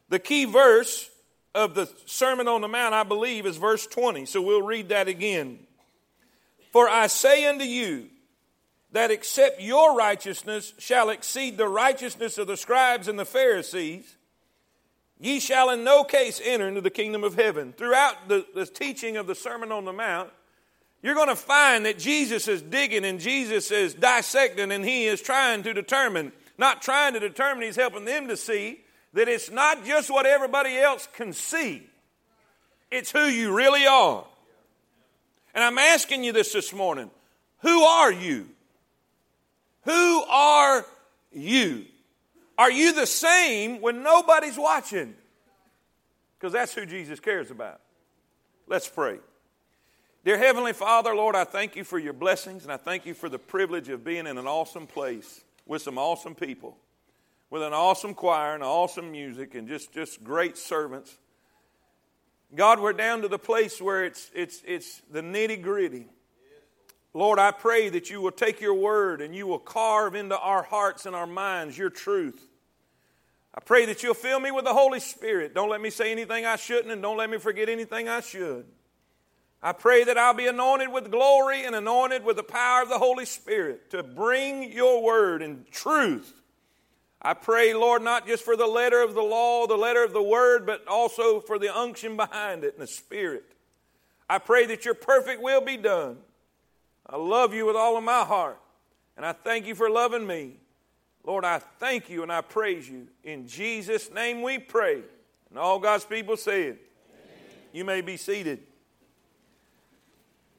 The 0.10 0.19
key 0.19 0.46
verse 0.46 1.10
of 1.56 1.74
the 1.74 1.90
Sermon 2.06 2.48
on 2.48 2.62
the 2.62 2.68
Mount, 2.68 2.94
I 2.94 3.04
believe, 3.04 3.46
is 3.46 3.57
verse 3.57 3.88
20. 3.88 4.25
So 4.25 4.42
we'll 4.42 4.62
read 4.62 4.90
that 4.90 5.07
again. 5.07 5.60
For 6.72 6.88
I 6.88 7.07
say 7.07 7.48
unto 7.48 7.66
you 7.66 8.07
that 8.92 9.10
except 9.10 9.62
your 9.62 9.96
righteousness 9.96 10.74
shall 10.78 11.10
exceed 11.10 11.57
the 11.57 11.68
righteousness 11.68 12.38
of 12.38 12.48
the 12.48 12.57
scribes 12.57 13.07
and 13.07 13.18
the 13.18 13.25
Pharisees, 13.25 14.16
Ye 15.19 15.39
shall 15.39 15.69
in 15.69 15.83
no 15.83 16.04
case 16.04 16.42
enter 16.44 16.68
into 16.68 16.81
the 16.81 16.89
kingdom 16.89 17.24
of 17.24 17.36
heaven. 17.36 17.74
Throughout 17.74 18.30
the, 18.30 18.45
the 18.56 18.66
teaching 18.66 19.18
of 19.18 19.27
the 19.27 19.36
Sermon 19.36 19.71
on 19.71 19.83
the 19.83 19.92
Mount, 19.92 20.30
you're 21.01 21.16
going 21.16 21.30
to 21.30 21.36
find 21.36 21.86
that 21.86 22.00
Jesus 22.00 22.48
is 22.48 22.62
digging 22.62 23.06
and 23.06 23.19
Jesus 23.19 23.71
is 23.71 23.94
dissecting 23.94 24.71
and 24.71 24.83
he 24.83 25.06
is 25.06 25.21
trying 25.21 25.63
to 25.63 25.74
determine, 25.74 26.31
not 26.57 26.81
trying 26.81 27.13
to 27.13 27.19
determine, 27.19 27.63
he's 27.63 27.75
helping 27.75 28.06
them 28.06 28.27
to 28.30 28.38
see 28.38 28.80
that 29.13 29.27
it's 29.27 29.50
not 29.50 29.86
just 29.86 30.10
what 30.10 30.25
everybody 30.25 30.77
else 30.77 31.07
can 31.13 31.33
see, 31.33 31.88
it's 32.92 33.12
who 33.12 33.25
you 33.25 33.54
really 33.54 33.86
are. 33.86 34.25
And 35.54 35.63
I'm 35.63 35.77
asking 35.77 36.24
you 36.24 36.31
this 36.31 36.54
this 36.54 36.74
morning 36.74 37.12
who 37.62 37.83
are 37.83 38.12
you? 38.12 38.48
Who 39.83 40.24
are 40.24 40.86
you? 41.31 41.86
Are 42.60 42.70
you 42.70 42.92
the 42.92 43.08
same 43.08 43.80
when 43.80 44.04
nobody's 44.04 44.58
watching? 44.58 45.16
Because 46.38 46.52
that's 46.52 46.74
who 46.74 46.86
Jesus 46.86 47.22
cares 47.22 47.52
about. 47.52 47.80
Let's 48.68 48.86
pray. 48.86 49.20
Dear 50.26 50.38
Heavenly 50.38 50.74
Father, 50.74 51.16
Lord, 51.16 51.38
I 51.38 51.46
thank 51.46 51.78
you 51.78 51.86
for 51.86 51.98
your 51.98 52.12
blessings 52.12 52.64
and 52.64 52.74
I 52.74 52.76
thank 52.76 53.06
you 53.06 53.14
for 53.14 53.30
the 53.30 53.40
privilege 53.40 53.88
of 53.88 54.04
being 54.04 54.28
in 54.28 54.38
an 54.38 54.46
awesome 54.46 54.88
place 54.88 55.46
with 55.66 55.82
some 55.82 55.98
awesome 55.98 56.36
people, 56.36 56.76
with 57.50 57.64
an 57.64 57.72
awesome 57.72 58.14
choir 58.14 58.56
and 58.56 58.64
awesome 58.64 59.10
music 59.10 59.56
and 59.56 59.66
just, 59.66 59.94
just 59.94 60.22
great 60.22 60.58
servants. 60.58 61.18
God, 62.54 62.82
we're 62.82 62.92
down 62.92 63.22
to 63.22 63.30
the 63.30 63.40
place 63.40 63.82
where 63.82 64.04
it's, 64.04 64.30
it's, 64.36 64.62
it's 64.68 65.02
the 65.10 65.22
nitty 65.22 65.62
gritty. 65.62 66.08
Lord, 67.14 67.40
I 67.40 67.52
pray 67.52 67.88
that 67.88 68.10
you 68.10 68.20
will 68.20 68.32
take 68.32 68.60
your 68.60 68.74
word 68.74 69.22
and 69.22 69.34
you 69.34 69.48
will 69.48 69.60
carve 69.60 70.14
into 70.14 70.38
our 70.38 70.64
hearts 70.64 71.06
and 71.06 71.16
our 71.16 71.26
minds 71.26 71.78
your 71.78 71.90
truth. 71.90 72.49
I 73.54 73.62
pray 73.62 73.86
that 73.86 74.04
you'll 74.04 74.13
fill 74.13 74.40
me 74.40 74.51
with 74.51 74.66
the 74.66 74.74
Holy 74.74 75.00
Spirit. 75.00 75.54
Don't 75.54 75.69
let 75.69 75.81
me 75.81 75.90
say 75.90 76.12
anything 76.12 76.46
I 76.46 76.56
shouldn't, 76.56 76.92
and 76.92 77.01
don't 77.01 77.18
let 77.18 77.30
me 77.30 77.38
forget 77.38 77.68
anything 77.68 78.07
I 78.07 78.22
should. 78.22 78.66
I 79.62 79.74
pray 79.74 80.06
that 80.06 80.18
I'll 80.18 80.34
be 80.34 80.48
anointed 80.48 80.90
with 80.90 81.12
glory 81.12 81.66
and 81.66 81.75
anointed 81.75 82.24
with 82.24 82.38
the 82.38 82.44
power 82.44 82.84
of 82.84 82.90
the 82.90 83.00
Holy 83.00 83.25
Spirit 83.25 83.90
to 83.90 84.04
bring 84.04 84.72
your 84.72 85.04
word 85.04 85.42
in 85.42 85.66
truth. 85.72 86.34
I 87.22 87.34
pray, 87.34 87.74
Lord, 87.74 88.01
not 88.01 88.25
just 88.25 88.46
for 88.46 88.56
the 88.56 88.68
letter 88.68 89.01
of 89.01 89.13
the 89.13 89.22
law, 89.22 89.68
the 89.68 89.75
letter 89.75 90.04
of 90.04 90.13
the 90.13 90.24
word, 90.24 90.66
but 90.66 90.88
also 90.88 91.42
for 91.42 91.60
the 91.60 91.75
unction 91.75 92.16
behind 92.16 92.63
it 92.63 92.75
and 92.75 92.81
the 92.81 92.88
Spirit. 92.88 93.44
I 94.30 94.38
pray 94.38 94.68
that 94.68 94.86
your 94.86 94.94
perfect 94.94 95.41
will 95.41 95.60
be 95.60 95.75
done. 95.75 96.20
I 97.06 97.18
love 97.18 97.53
you 97.53 97.65
with 97.65 97.75
all 97.75 97.98
of 97.98 98.03
my 98.03 98.24
heart, 98.24 98.62
and 99.18 99.25
I 99.25 99.34
thank 99.34 99.65
you 99.65 99.75
for 99.75 99.89
loving 99.89 100.25
me. 100.25 100.59
Lord, 101.29 101.45
I 101.45 101.59
thank 101.59 102.09
you 102.09 102.24
and 102.24 102.31
I 102.31 102.41
praise 102.41 102.89
you. 102.89 103.05
In 103.24 103.48
Jesus' 103.48 104.12
name 104.12 104.41
we 104.41 104.57
pray. 104.57 105.03
And 105.51 105.59
all 105.59 105.77
God's 105.77 106.03
people 106.03 106.36
say 106.36 106.63
it. 106.63 106.81
You 107.71 107.86
may 107.86 108.01
be 108.01 108.17
seated. 108.17 108.62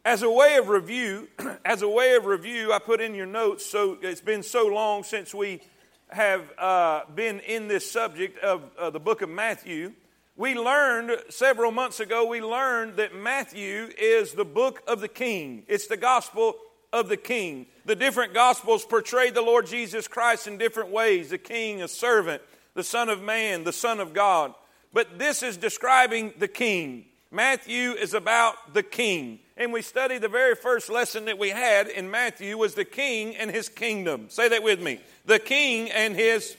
As 0.05 0.23
a 0.23 0.31
way 0.31 0.59
of 0.59 0.69
review, 0.69 1.27
as 1.65 1.83
a 1.83 1.89
way 1.89 2.15
of 2.15 2.25
review, 2.25 2.73
I 2.73 2.79
put 2.79 3.01
in 3.01 3.17
your 3.17 3.27
notes. 3.27 3.67
So 3.67 3.99
it's 4.01 4.21
been 4.21 4.45
so 4.45 4.69
long 4.69 5.03
since 5.03 5.35
we 5.35 5.61
have 6.09 6.45
uh, 6.57 7.01
been 7.17 7.41
in 7.41 7.67
this 7.67 7.91
subject 7.91 8.39
of 8.39 8.71
uh, 8.79 8.91
the 8.91 9.01
book 9.01 9.23
of 9.23 9.29
Matthew. 9.29 9.95
We 10.37 10.55
learned 10.55 11.19
several 11.31 11.73
months 11.73 11.99
ago. 11.99 12.27
We 12.27 12.41
learned 12.41 12.95
that 12.95 13.13
Matthew 13.13 13.89
is 13.99 14.35
the 14.35 14.45
book 14.45 14.85
of 14.87 15.01
the 15.01 15.09
King. 15.09 15.65
It's 15.67 15.89
the 15.89 15.97
gospel 15.97 16.55
of 16.93 17.09
the 17.09 17.17
king. 17.17 17.67
The 17.91 17.97
different 17.97 18.35
gospels 18.35 18.85
portray 18.85 19.31
the 19.31 19.43
Lord 19.43 19.67
Jesus 19.67 20.07
Christ 20.07 20.47
in 20.47 20.59
different 20.59 20.91
ways 20.91 21.31
the 21.31 21.39
king, 21.39 21.83
a 21.83 21.89
servant, 21.89 22.41
the 22.75 22.85
Son 22.85 23.09
of 23.09 23.21
Man, 23.21 23.65
the 23.65 23.73
Son 23.73 23.99
of 23.99 24.15
God. 24.15 24.55
But 24.93 25.19
this 25.19 25.43
is 25.43 25.57
describing 25.57 26.33
the 26.39 26.47
king. 26.47 27.07
Matthew 27.33 27.91
is 27.95 28.15
about 28.15 28.75
the 28.75 28.85
king. 28.85 29.41
And 29.57 29.73
we 29.73 29.83
studied 29.83 30.23
the 30.23 30.29
very 30.29 30.55
first 30.55 30.89
lesson 30.89 31.25
that 31.25 31.37
we 31.37 31.49
had 31.49 31.89
in 31.89 32.13
Matthew 32.13 32.57
was 32.57 32.75
the 32.75 32.85
king 32.85 33.35
and 33.35 33.51
his 33.51 33.69
kingdom. 33.69 34.27
Say 34.29 34.49
that 34.51 34.63
with 34.63 34.81
me. 34.81 35.01
The 35.27 35.41
king 35.41 35.91
and 35.91 36.15
his 36.15 36.57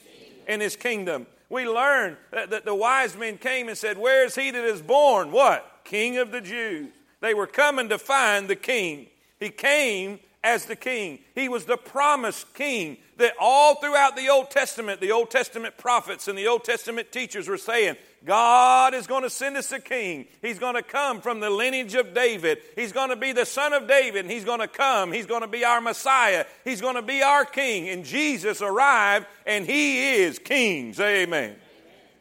and 0.49 0.61
his 0.61 0.75
kingdom. 0.75 1.27
We 1.47 1.63
that, 1.63 2.49
that 2.49 2.65
the 2.65 2.75
wise 2.75 3.15
men 3.15 3.37
came 3.37 3.69
and 3.69 3.77
said, 3.77 3.97
Where 3.97 4.25
is 4.25 4.35
he 4.35 4.51
that 4.51 4.65
is 4.65 4.81
born? 4.81 5.31
What? 5.31 5.79
King 5.85 6.17
of 6.17 6.33
the 6.33 6.41
Jews. 6.41 6.91
They 7.21 7.33
were 7.33 7.47
coming 7.47 7.87
to 7.87 7.97
find 7.97 8.49
the 8.49 8.57
king. 8.57 9.07
He 9.39 9.47
came 9.47 10.19
as 10.43 10.65
the 10.65 10.75
king. 10.75 11.19
He 11.35 11.49
was 11.49 11.65
the 11.65 11.77
promised 11.77 12.53
king 12.53 12.97
that 13.17 13.33
all 13.39 13.75
throughout 13.75 14.15
the 14.15 14.29
Old 14.29 14.49
Testament, 14.49 14.99
the 14.99 15.11
Old 15.11 15.29
Testament 15.29 15.77
prophets 15.77 16.27
and 16.27 16.37
the 16.37 16.47
Old 16.47 16.63
Testament 16.63 17.11
teachers 17.11 17.47
were 17.47 17.57
saying, 17.57 17.95
God 18.25 18.93
is 18.93 19.07
going 19.07 19.23
to 19.23 19.29
send 19.29 19.57
us 19.57 19.71
a 19.71 19.79
king. 19.79 20.25
He's 20.41 20.59
going 20.59 20.75
to 20.75 20.83
come 20.83 21.21
from 21.21 21.39
the 21.39 21.49
lineage 21.49 21.95
of 21.95 22.13
David. 22.13 22.59
He's 22.75 22.91
going 22.91 23.09
to 23.09 23.15
be 23.15 23.31
the 23.31 23.45
son 23.45 23.73
of 23.73 23.87
David, 23.87 24.25
he's 24.29 24.45
going 24.45 24.59
to 24.59 24.67
come. 24.67 25.11
He's 25.11 25.25
going 25.25 25.41
to 25.41 25.47
be 25.47 25.63
our 25.63 25.81
Messiah. 25.81 26.45
He's 26.63 26.81
going 26.81 26.95
to 26.95 27.01
be 27.01 27.21
our 27.21 27.45
king. 27.45 27.89
And 27.89 28.03
Jesus 28.03 28.61
arrived, 28.61 29.27
and 29.45 29.65
he 29.65 30.15
is 30.15 30.39
king. 30.39 30.93
Amen. 30.99 31.27
amen. 31.27 31.55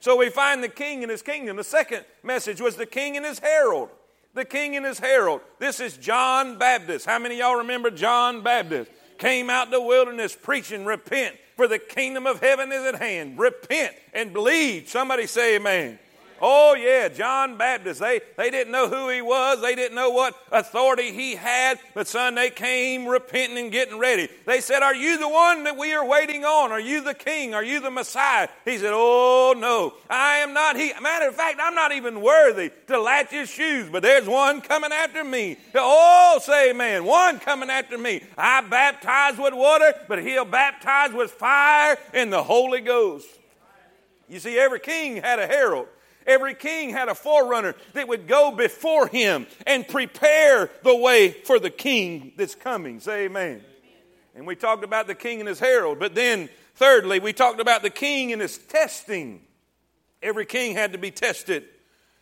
So 0.00 0.16
we 0.16 0.30
find 0.30 0.64
the 0.64 0.68
king 0.68 1.02
and 1.02 1.10
his 1.10 1.22
kingdom. 1.22 1.56
The 1.56 1.64
second 1.64 2.04
message 2.22 2.60
was 2.60 2.76
the 2.76 2.86
king 2.86 3.16
and 3.16 3.24
his 3.24 3.38
herald. 3.38 3.90
The 4.34 4.44
king 4.44 4.76
and 4.76 4.86
his 4.86 4.98
herald. 4.98 5.40
This 5.58 5.80
is 5.80 5.96
John 5.96 6.56
Baptist. 6.58 7.04
How 7.06 7.18
many 7.18 7.38
y'all 7.38 7.56
remember 7.56 7.90
John 7.90 8.42
Baptist? 8.42 8.90
Came 9.18 9.50
out 9.50 9.70
the 9.70 9.80
wilderness 9.80 10.36
preaching, 10.40 10.84
repent, 10.84 11.36
for 11.56 11.66
the 11.68 11.78
kingdom 11.78 12.26
of 12.26 12.40
heaven 12.40 12.72
is 12.72 12.86
at 12.86 12.94
hand. 12.94 13.38
Repent 13.38 13.94
and 14.14 14.32
believe. 14.32 14.88
Somebody 14.88 15.26
say 15.26 15.56
amen. 15.56 15.98
Oh, 16.40 16.74
yeah, 16.74 17.08
John 17.08 17.56
Baptist. 17.56 18.00
They, 18.00 18.20
they 18.36 18.50
didn't 18.50 18.72
know 18.72 18.88
who 18.88 19.10
he 19.10 19.20
was. 19.20 19.60
They 19.60 19.74
didn't 19.74 19.94
know 19.94 20.10
what 20.10 20.34
authority 20.50 21.12
he 21.12 21.34
had. 21.34 21.78
But, 21.94 22.08
son, 22.08 22.34
they 22.34 22.50
came 22.50 23.06
repenting 23.06 23.58
and 23.58 23.72
getting 23.72 23.98
ready. 23.98 24.28
They 24.46 24.60
said, 24.60 24.82
Are 24.82 24.94
you 24.94 25.18
the 25.18 25.28
one 25.28 25.64
that 25.64 25.76
we 25.76 25.92
are 25.92 26.04
waiting 26.04 26.44
on? 26.44 26.72
Are 26.72 26.80
you 26.80 27.02
the 27.02 27.14
king? 27.14 27.54
Are 27.54 27.64
you 27.64 27.80
the 27.80 27.90
Messiah? 27.90 28.48
He 28.64 28.78
said, 28.78 28.92
Oh, 28.94 29.54
no, 29.56 29.94
I 30.08 30.38
am 30.38 30.54
not 30.54 30.76
he. 30.76 30.92
Matter 31.00 31.28
of 31.28 31.34
fact, 31.34 31.60
I'm 31.62 31.74
not 31.74 31.92
even 31.92 32.20
worthy 32.20 32.70
to 32.86 33.00
latch 33.00 33.30
his 33.30 33.50
shoes, 33.50 33.88
but 33.90 34.02
there's 34.02 34.26
one 34.26 34.60
coming 34.60 34.92
after 34.92 35.22
me. 35.24 35.58
Oh, 35.74 36.40
say 36.42 36.70
amen. 36.70 37.04
One 37.04 37.38
coming 37.38 37.70
after 37.70 37.98
me. 37.98 38.22
I 38.38 38.62
baptize 38.62 39.38
with 39.38 39.54
water, 39.54 39.92
but 40.08 40.22
he'll 40.22 40.44
baptize 40.44 41.12
with 41.12 41.30
fire 41.30 41.98
and 42.14 42.32
the 42.32 42.42
Holy 42.42 42.80
Ghost. 42.80 43.28
You 44.28 44.38
see, 44.38 44.58
every 44.58 44.80
king 44.80 45.16
had 45.16 45.38
a 45.38 45.46
herald. 45.46 45.88
Every 46.26 46.54
king 46.54 46.90
had 46.90 47.08
a 47.08 47.14
forerunner 47.14 47.74
that 47.94 48.08
would 48.08 48.28
go 48.28 48.52
before 48.52 49.06
him 49.06 49.46
and 49.66 49.86
prepare 49.86 50.70
the 50.82 50.96
way 50.96 51.30
for 51.30 51.58
the 51.58 51.70
king 51.70 52.32
that's 52.36 52.54
coming. 52.54 53.00
Say 53.00 53.24
amen. 53.24 53.62
And 54.34 54.46
we 54.46 54.54
talked 54.54 54.84
about 54.84 55.06
the 55.06 55.14
king 55.14 55.40
and 55.40 55.48
his 55.48 55.58
herald. 55.58 55.98
But 55.98 56.14
then, 56.14 56.48
thirdly, 56.74 57.18
we 57.18 57.32
talked 57.32 57.60
about 57.60 57.82
the 57.82 57.90
king 57.90 58.32
and 58.32 58.40
his 58.40 58.58
testing. 58.58 59.40
Every 60.22 60.46
king 60.46 60.74
had 60.74 60.92
to 60.92 60.98
be 60.98 61.10
tested. 61.10 61.64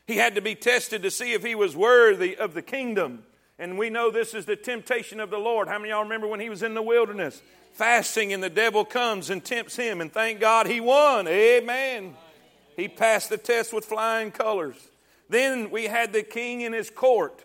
He 0.06 0.16
had 0.16 0.36
to 0.36 0.40
be 0.40 0.54
tested 0.54 1.02
to 1.02 1.10
see 1.10 1.32
if 1.32 1.44
he 1.44 1.54
was 1.54 1.76
worthy 1.76 2.36
of 2.36 2.54
the 2.54 2.62
kingdom. 2.62 3.24
And 3.58 3.76
we 3.76 3.90
know 3.90 4.10
this 4.10 4.34
is 4.34 4.46
the 4.46 4.56
temptation 4.56 5.20
of 5.20 5.30
the 5.30 5.38
Lord. 5.38 5.68
How 5.68 5.78
many 5.78 5.90
of 5.90 5.96
y'all 5.96 6.04
remember 6.04 6.28
when 6.28 6.40
he 6.40 6.48
was 6.48 6.62
in 6.62 6.74
the 6.74 6.82
wilderness? 6.82 7.42
Fasting, 7.72 8.32
and 8.32 8.42
the 8.42 8.50
devil 8.50 8.84
comes 8.84 9.30
and 9.30 9.44
tempts 9.44 9.76
him, 9.76 10.00
and 10.00 10.12
thank 10.12 10.40
God 10.40 10.66
he 10.66 10.80
won. 10.80 11.28
Amen. 11.28 12.16
He 12.78 12.86
passed 12.86 13.28
the 13.28 13.36
test 13.36 13.72
with 13.72 13.84
flying 13.84 14.30
colors. 14.30 14.76
Then 15.28 15.68
we 15.68 15.86
had 15.86 16.12
the 16.12 16.22
king 16.22 16.60
in 16.60 16.72
his 16.72 16.90
court. 16.90 17.44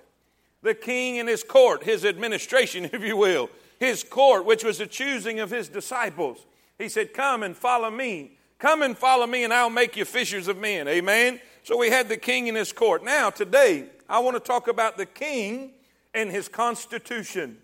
The 0.62 0.76
king 0.76 1.16
in 1.16 1.26
his 1.26 1.44
court, 1.44 1.84
his 1.84 2.06
administration, 2.06 2.86
if 2.94 3.04
you 3.04 3.18
will, 3.18 3.50
his 3.80 4.04
court, 4.04 4.46
which 4.46 4.64
was 4.64 4.78
the 4.78 4.86
choosing 4.86 5.40
of 5.40 5.50
his 5.50 5.70
disciples. 5.70 6.46
He 6.78 6.88
said, 6.88 7.16
Come 7.16 7.42
and 7.42 7.58
follow 7.58 7.90
me. 7.90 8.38
Come 8.60 8.84
and 8.84 8.96
follow 8.96 9.26
me, 9.26 9.44
and 9.44 9.52
I'll 9.52 9.72
make 9.72 9.98
you 9.98 10.06
fishers 10.06 10.48
of 10.48 10.58
men. 10.58 10.88
Amen. 10.88 11.42
So 11.64 11.78
we 11.80 11.90
had 11.90 12.10
the 12.10 12.18
king 12.18 12.46
in 12.46 12.54
his 12.54 12.72
court. 12.72 13.04
Now, 13.04 13.32
today, 13.32 13.86
I 14.08 14.20
want 14.20 14.36
to 14.36 14.40
talk 14.40 14.68
about 14.68 14.98
the 14.98 15.08
king 15.08 15.72
and 16.14 16.30
his 16.30 16.48
constitution. 16.48 17.58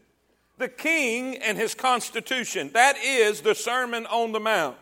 The 0.57 0.69
king 0.69 1.37
and 1.37 1.55
his 1.55 1.75
constitution. 1.75 2.71
That 2.73 2.97
is 2.97 3.41
the 3.41 3.53
Sermon 3.53 4.07
on 4.07 4.31
the 4.31 4.39
Mount. 4.39 4.75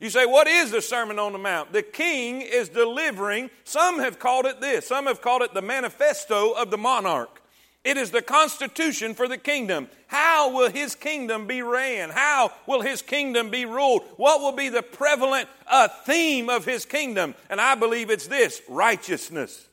You 0.00 0.10
say, 0.10 0.26
what 0.26 0.46
is 0.46 0.70
the 0.70 0.80
Sermon 0.80 1.18
on 1.18 1.32
the 1.32 1.38
Mount? 1.38 1.72
The 1.72 1.82
king 1.82 2.40
is 2.40 2.68
delivering, 2.68 3.50
some 3.64 3.98
have 3.98 4.18
called 4.18 4.46
it 4.46 4.60
this, 4.60 4.86
some 4.86 5.06
have 5.06 5.20
called 5.20 5.42
it 5.42 5.54
the 5.54 5.62
manifesto 5.62 6.52
of 6.52 6.70
the 6.70 6.78
monarch. 6.78 7.42
It 7.84 7.96
is 7.96 8.10
the 8.10 8.22
constitution 8.22 9.14
for 9.14 9.28
the 9.28 9.38
kingdom. 9.38 9.88
How 10.08 10.52
will 10.52 10.70
his 10.70 10.94
kingdom 10.94 11.46
be 11.46 11.62
ran? 11.62 12.10
How 12.10 12.52
will 12.66 12.82
his 12.82 13.02
kingdom 13.02 13.50
be 13.50 13.64
ruled? 13.64 14.02
What 14.16 14.40
will 14.40 14.52
be 14.52 14.68
the 14.68 14.82
prevalent 14.82 15.48
uh, 15.66 15.88
theme 15.88 16.48
of 16.50 16.64
his 16.64 16.84
kingdom? 16.84 17.34
And 17.48 17.60
I 17.60 17.74
believe 17.76 18.10
it's 18.10 18.26
this 18.26 18.60
righteousness. 18.68 19.67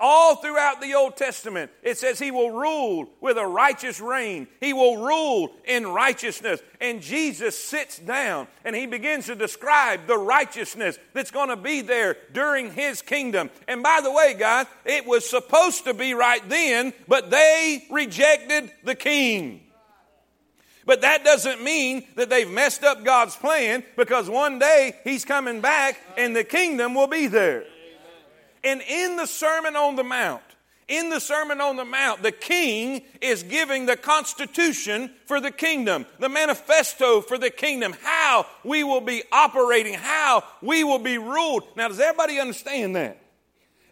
All 0.00 0.36
throughout 0.36 0.80
the 0.80 0.94
Old 0.94 1.16
Testament, 1.16 1.72
it 1.82 1.98
says 1.98 2.20
he 2.20 2.30
will 2.30 2.52
rule 2.52 3.08
with 3.20 3.36
a 3.36 3.46
righteous 3.46 4.00
reign. 4.00 4.46
He 4.60 4.72
will 4.72 4.96
rule 4.98 5.50
in 5.64 5.88
righteousness. 5.88 6.60
And 6.80 7.02
Jesus 7.02 7.58
sits 7.58 7.98
down 7.98 8.46
and 8.64 8.76
he 8.76 8.86
begins 8.86 9.26
to 9.26 9.34
describe 9.34 10.06
the 10.06 10.16
righteousness 10.16 10.98
that's 11.14 11.32
going 11.32 11.48
to 11.48 11.56
be 11.56 11.80
there 11.80 12.16
during 12.32 12.72
his 12.72 13.02
kingdom. 13.02 13.50
And 13.66 13.82
by 13.82 13.98
the 14.00 14.12
way, 14.12 14.36
guys, 14.38 14.66
it 14.84 15.04
was 15.04 15.28
supposed 15.28 15.84
to 15.84 15.94
be 15.94 16.14
right 16.14 16.48
then, 16.48 16.92
but 17.08 17.32
they 17.32 17.84
rejected 17.90 18.70
the 18.84 18.94
king. 18.94 19.62
But 20.86 21.00
that 21.00 21.24
doesn't 21.24 21.62
mean 21.62 22.06
that 22.14 22.30
they've 22.30 22.48
messed 22.48 22.84
up 22.84 23.04
God's 23.04 23.34
plan 23.34 23.82
because 23.96 24.30
one 24.30 24.60
day 24.60 24.94
he's 25.02 25.24
coming 25.24 25.60
back 25.60 26.00
and 26.16 26.36
the 26.36 26.44
kingdom 26.44 26.94
will 26.94 27.08
be 27.08 27.26
there. 27.26 27.64
And 28.64 28.80
in 28.82 29.16
the 29.16 29.26
Sermon 29.26 29.76
on 29.76 29.96
the 29.96 30.04
Mount, 30.04 30.42
in 30.88 31.10
the 31.10 31.20
Sermon 31.20 31.60
on 31.60 31.76
the 31.76 31.84
Mount, 31.84 32.22
the 32.22 32.32
king 32.32 33.02
is 33.20 33.42
giving 33.42 33.84
the 33.84 33.96
constitution 33.96 35.10
for 35.26 35.38
the 35.38 35.50
kingdom, 35.50 36.06
the 36.18 36.30
manifesto 36.30 37.20
for 37.20 37.36
the 37.36 37.50
kingdom, 37.50 37.94
how 38.02 38.46
we 38.64 38.82
will 38.84 39.02
be 39.02 39.22
operating, 39.30 39.94
how 39.94 40.44
we 40.62 40.84
will 40.84 40.98
be 40.98 41.18
ruled. 41.18 41.64
Now, 41.76 41.88
does 41.88 42.00
everybody 42.00 42.40
understand 42.40 42.96
that? 42.96 43.20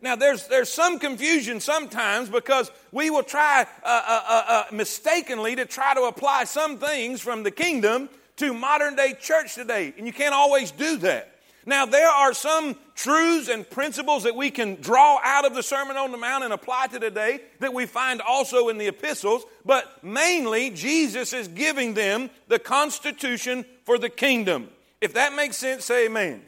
Now, 0.00 0.16
there's, 0.16 0.46
there's 0.48 0.72
some 0.72 0.98
confusion 0.98 1.60
sometimes 1.60 2.28
because 2.28 2.70
we 2.92 3.10
will 3.10 3.22
try 3.22 3.66
uh, 3.82 3.86
uh, 3.86 4.22
uh, 4.28 4.44
uh 4.48 4.64
mistakenly 4.72 5.56
to 5.56 5.66
try 5.66 5.94
to 5.94 6.02
apply 6.02 6.44
some 6.44 6.78
things 6.78 7.20
from 7.20 7.42
the 7.42 7.50
kingdom 7.50 8.08
to 8.36 8.54
modern 8.54 8.96
day 8.96 9.14
church 9.20 9.54
today, 9.54 9.94
and 9.98 10.06
you 10.06 10.12
can't 10.12 10.34
always 10.34 10.70
do 10.70 10.96
that. 10.98 11.35
Now, 11.68 11.84
there 11.84 12.08
are 12.08 12.32
some 12.32 12.76
truths 12.94 13.48
and 13.48 13.68
principles 13.68 14.22
that 14.22 14.36
we 14.36 14.52
can 14.52 14.76
draw 14.80 15.18
out 15.24 15.44
of 15.44 15.54
the 15.54 15.64
Sermon 15.64 15.96
on 15.96 16.12
the 16.12 16.16
Mount 16.16 16.44
and 16.44 16.52
apply 16.52 16.86
to 16.88 17.00
today 17.00 17.40
that 17.58 17.74
we 17.74 17.86
find 17.86 18.22
also 18.22 18.68
in 18.68 18.78
the 18.78 18.86
epistles, 18.86 19.44
but 19.64 20.04
mainly 20.04 20.70
Jesus 20.70 21.32
is 21.32 21.48
giving 21.48 21.94
them 21.94 22.30
the 22.46 22.60
constitution 22.60 23.64
for 23.84 23.98
the 23.98 24.08
kingdom. 24.08 24.68
If 25.00 25.14
that 25.14 25.34
makes 25.34 25.56
sense, 25.56 25.84
say 25.84 26.06
amen. 26.06 26.34
amen. 26.34 26.42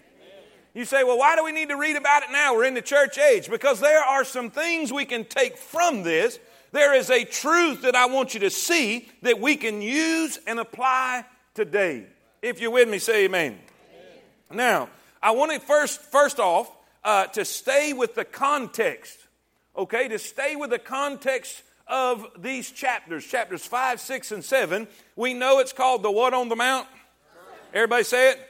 You 0.73 0.85
say, 0.85 1.03
well, 1.03 1.19
why 1.19 1.35
do 1.35 1.43
we 1.45 1.51
need 1.51 1.71
to 1.71 1.77
read 1.77 1.97
about 1.97 2.23
it 2.23 2.31
now? 2.31 2.55
We're 2.55 2.67
in 2.67 2.75
the 2.75 2.81
church 2.81 3.19
age. 3.19 3.51
Because 3.51 3.81
there 3.81 4.03
are 4.03 4.25
some 4.25 4.51
things 4.51 4.93
we 4.93 5.05
can 5.05 5.25
take 5.25 5.57
from 5.59 6.05
this. 6.05 6.39
There 6.71 6.95
is 6.95 7.11
a 7.11 7.25
truth 7.25 7.83
that 7.83 7.97
I 7.97 8.07
want 8.07 8.35
you 8.35 8.41
to 8.41 8.51
see 8.51 9.09
that 9.23 9.41
we 9.41 9.57
can 9.57 9.83
use 9.83 10.39
and 10.47 10.61
apply 10.61 11.25
today. 11.55 12.07
If 12.41 12.61
you're 12.61 12.71
with 12.71 12.89
me, 12.89 13.01
say 13.01 13.25
amen. 13.25 13.59
amen. 14.51 14.57
Now, 14.57 14.89
I 15.23 15.33
want 15.33 15.53
to 15.53 15.61
first, 15.61 16.01
first 16.01 16.39
off, 16.39 16.71
uh, 17.05 17.27
to 17.27 17.45
stay 17.45 17.93
with 17.93 18.15
the 18.15 18.25
context, 18.25 19.19
okay? 19.77 20.09
To 20.09 20.19
stay 20.19 20.57
with 20.57 20.71
the 20.71 20.79
context 20.79 21.63
of 21.87 22.27
these 22.39 22.71
chapters, 22.71 23.27
chapters 23.27 23.65
5, 23.65 24.01
6, 24.01 24.33
and 24.33 24.45
7. 24.45 24.87
We 25.17 25.35
know 25.35 25.59
it's 25.59 25.73
called 25.73 26.03
the 26.03 26.11
What 26.11 26.35
on 26.35 26.49
the 26.49 26.57
Mount? 26.57 26.87
Everybody 27.73 28.05
say 28.05 28.33
it? 28.33 28.41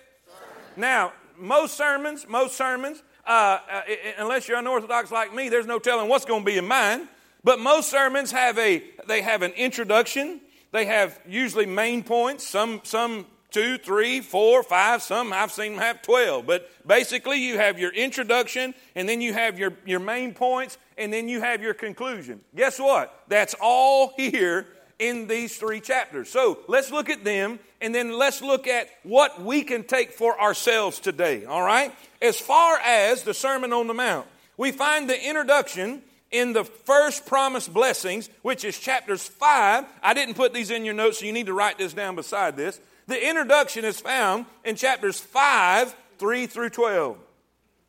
Now, 0.77 1.13
most 1.37 1.77
sermons, 1.77 2.27
most 2.29 2.57
sermons, 2.57 3.03
uh, 3.27 3.59
uh, 3.71 3.83
unless 4.19 4.49
you're 4.49 4.59
unorthodox 4.59 5.11
like 5.11 5.35
me, 5.35 5.49
there's 5.49 5.67
no 5.67 5.79
telling 5.79 6.09
what's 6.09 6.25
going 6.25 6.43
to 6.43 6.47
be 6.47 6.57
in 6.57 6.67
mine. 6.67 7.09
But 7.45 7.61
most 7.61 7.91
sermons 7.91 8.33
have 8.33 8.59
a 8.59 8.83
they 9.07 9.23
have 9.23 9.43
an 9.43 9.53
introduction. 9.53 10.41
They 10.73 10.87
have 10.87 11.19
usually 11.27 11.67
main 11.67 12.03
points. 12.03 12.47
Some 12.47 12.81
some 12.85 13.27
two, 13.51 13.79
three, 13.79 14.21
four, 14.21 14.63
five. 14.63 15.03
Some 15.03 15.33
I've 15.33 15.53
seen 15.53 15.73
them 15.73 15.81
have 15.81 16.03
12. 16.03 16.47
But 16.47 16.71
basically, 16.87 17.39
you 17.39 17.59
have 17.59 17.79
your 17.79 17.93
introduction, 17.93 18.75
and 18.95 19.09
then 19.09 19.21
you 19.21 19.33
have 19.33 19.59
your, 19.59 19.73
your 19.85 20.01
main 20.01 20.35
points, 20.35 20.79
and 20.97 21.13
then 21.13 21.29
you 21.29 21.41
have 21.41 21.63
your 21.63 21.75
conclusion. 21.75 22.41
Guess 22.55 22.79
what? 22.79 23.25
That's 23.29 23.55
all 23.61 24.13
here 24.17 24.67
in 24.99 25.29
these 25.29 25.57
three 25.57 25.81
chapters. 25.81 26.29
So 26.29 26.59
let's 26.67 26.91
look 26.91 27.09
at 27.09 27.25
them, 27.25 27.59
and 27.81 27.95
then 27.95 28.19
let's 28.19 28.43
look 28.43 28.67
at 28.67 28.89
what 29.05 29.41
we 29.41 29.63
can 29.63 29.85
take 29.85 30.13
for 30.13 30.41
ourselves 30.41 30.99
today. 30.99 31.45
All 31.45 31.63
right? 31.63 31.95
As 32.21 32.39
far 32.39 32.79
as 32.79 33.23
the 33.23 33.35
Sermon 33.35 33.73
on 33.73 33.87
the 33.87 33.95
Mount, 33.95 34.27
we 34.57 34.73
find 34.73 35.09
the 35.09 35.29
introduction 35.29 36.03
in 36.31 36.53
the 36.53 36.65
first 36.65 37.27
promised 37.27 37.73
blessings, 37.73 38.29
which 38.43 38.65
is 38.65 38.79
chapters 38.79 39.27
5. 39.27 39.85
I 40.03 40.15
didn't 40.15 40.35
put 40.35 40.53
these 40.53 40.71
in 40.71 40.85
your 40.85 40.95
notes, 40.95 41.21
so 41.21 41.27
you 41.27 41.33
need 41.33 41.47
to 41.47 41.55
write 41.55 41.79
this 41.79 41.93
down 41.93 42.17
beside 42.17 42.57
this. 42.57 42.81
The 43.09 43.29
introduction 43.29 43.87
is 43.87 43.99
found 43.99 44.45
in 44.65 44.77
chapters 44.77 45.19
5, 45.19 45.97
3 46.19 46.47
through 46.47 46.71
12. 46.71 47.17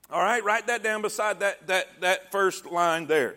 All 0.09 0.23
right, 0.23 0.43
write 0.43 0.67
that 0.67 0.81
down 0.81 1.01
beside 1.01 1.41
that, 1.41 1.67
that, 1.67 2.01
that 2.01 2.31
first 2.31 2.65
line 2.65 3.05
there. 3.05 3.35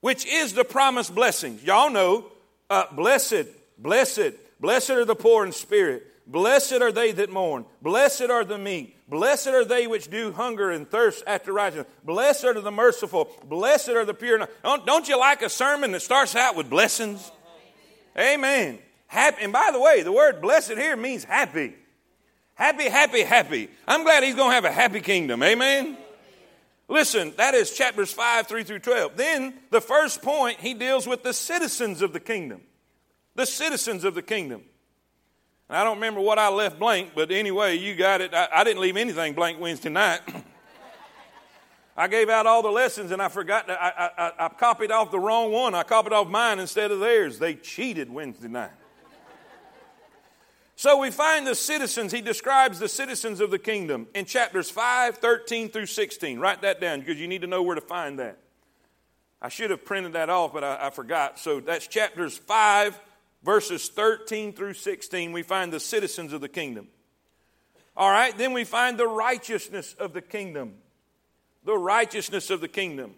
Which 0.00 0.26
is 0.26 0.54
the 0.54 0.64
promised 0.64 1.14
blessings. 1.14 1.62
Y'all 1.62 1.90
know, 1.90 2.32
uh, 2.70 2.84
blessed, 2.92 3.48
blessed, 3.76 4.32
blessed 4.60 4.90
are 4.90 5.04
the 5.04 5.14
poor 5.14 5.44
in 5.44 5.52
spirit. 5.52 6.06
Blessed 6.26 6.80
are 6.80 6.90
they 6.90 7.12
that 7.12 7.30
mourn. 7.30 7.66
Blessed 7.82 8.30
are 8.30 8.44
the 8.44 8.58
meek. 8.58 8.96
Blessed 9.08 9.48
are 9.48 9.66
they 9.66 9.86
which 9.86 10.08
do 10.08 10.32
hunger 10.32 10.70
and 10.70 10.88
thirst 10.88 11.22
after 11.26 11.52
righteousness. 11.52 11.86
Blessed 12.02 12.44
are 12.44 12.60
the 12.60 12.70
merciful. 12.70 13.30
Blessed 13.44 13.90
are 13.90 14.06
the 14.06 14.14
pure. 14.14 14.48
Don't, 14.62 14.86
don't 14.86 15.08
you 15.08 15.18
like 15.18 15.42
a 15.42 15.50
sermon 15.50 15.92
that 15.92 16.00
starts 16.00 16.34
out 16.34 16.56
with 16.56 16.70
blessings? 16.70 17.30
Amen. 18.18 18.78
Happy, 19.08 19.42
and 19.42 19.52
by 19.52 19.70
the 19.72 19.80
way, 19.80 20.02
the 20.02 20.12
word 20.12 20.40
blessed 20.40 20.72
here 20.72 20.96
means 20.96 21.24
happy. 21.24 21.74
Happy, 22.54 22.84
happy, 22.88 23.22
happy. 23.22 23.70
I'm 23.86 24.04
glad 24.04 24.22
he's 24.22 24.34
going 24.34 24.50
to 24.50 24.54
have 24.54 24.64
a 24.64 24.72
happy 24.72 25.00
kingdom. 25.00 25.42
Amen. 25.42 25.96
Listen, 26.88 27.32
that 27.36 27.54
is 27.54 27.72
chapters 27.72 28.12
5, 28.12 28.46
3 28.46 28.64
through 28.64 28.78
12. 28.80 29.16
Then 29.16 29.54
the 29.70 29.80
first 29.80 30.22
point, 30.22 30.60
he 30.60 30.74
deals 30.74 31.06
with 31.06 31.22
the 31.22 31.32
citizens 31.32 32.02
of 32.02 32.12
the 32.12 32.20
kingdom. 32.20 32.60
The 33.34 33.46
citizens 33.46 34.04
of 34.04 34.14
the 34.14 34.22
kingdom. 34.22 34.62
And 35.68 35.78
I 35.78 35.84
don't 35.84 35.96
remember 35.96 36.20
what 36.20 36.38
I 36.38 36.48
left 36.48 36.78
blank, 36.78 37.12
but 37.14 37.30
anyway, 37.30 37.78
you 37.78 37.94
got 37.94 38.20
it. 38.20 38.34
I, 38.34 38.48
I 38.52 38.64
didn't 38.64 38.82
leave 38.82 38.96
anything 38.96 39.34
blank 39.34 39.60
Wednesday 39.60 39.90
night. 39.90 40.20
I 41.96 42.08
gave 42.08 42.28
out 42.28 42.46
all 42.46 42.62
the 42.62 42.70
lessons 42.70 43.10
and 43.10 43.22
I 43.22 43.28
forgot, 43.28 43.68
to, 43.68 43.82
I, 43.82 44.10
I, 44.18 44.32
I 44.38 44.48
copied 44.48 44.92
off 44.92 45.10
the 45.10 45.18
wrong 45.18 45.50
one. 45.50 45.74
I 45.74 45.82
copied 45.82 46.12
off 46.12 46.28
mine 46.28 46.58
instead 46.58 46.90
of 46.90 47.00
theirs. 47.00 47.38
They 47.38 47.54
cheated 47.54 48.10
Wednesday 48.10 48.48
night. 48.48 48.70
So 50.78 50.96
we 50.96 51.10
find 51.10 51.44
the 51.44 51.56
citizens, 51.56 52.12
he 52.12 52.20
describes 52.20 52.78
the 52.78 52.88
citizens 52.88 53.40
of 53.40 53.50
the 53.50 53.58
kingdom 53.58 54.06
in 54.14 54.26
chapters 54.26 54.70
5, 54.70 55.18
13 55.18 55.70
through 55.70 55.86
16. 55.86 56.38
Write 56.38 56.62
that 56.62 56.80
down 56.80 57.00
because 57.00 57.20
you 57.20 57.26
need 57.26 57.40
to 57.40 57.48
know 57.48 57.64
where 57.64 57.74
to 57.74 57.80
find 57.80 58.20
that. 58.20 58.38
I 59.42 59.48
should 59.48 59.70
have 59.70 59.84
printed 59.84 60.12
that 60.12 60.30
off, 60.30 60.52
but 60.52 60.62
I, 60.62 60.86
I 60.86 60.90
forgot. 60.90 61.40
So 61.40 61.58
that's 61.58 61.88
chapters 61.88 62.38
5, 62.38 62.96
verses 63.42 63.88
13 63.88 64.52
through 64.52 64.74
16. 64.74 65.32
We 65.32 65.42
find 65.42 65.72
the 65.72 65.80
citizens 65.80 66.32
of 66.32 66.40
the 66.40 66.48
kingdom. 66.48 66.86
All 67.96 68.12
right, 68.12 68.38
then 68.38 68.52
we 68.52 68.62
find 68.62 68.96
the 68.96 69.08
righteousness 69.08 69.96
of 69.98 70.12
the 70.12 70.22
kingdom. 70.22 70.74
The 71.64 71.76
righteousness 71.76 72.50
of 72.50 72.60
the 72.60 72.68
kingdom. 72.68 73.14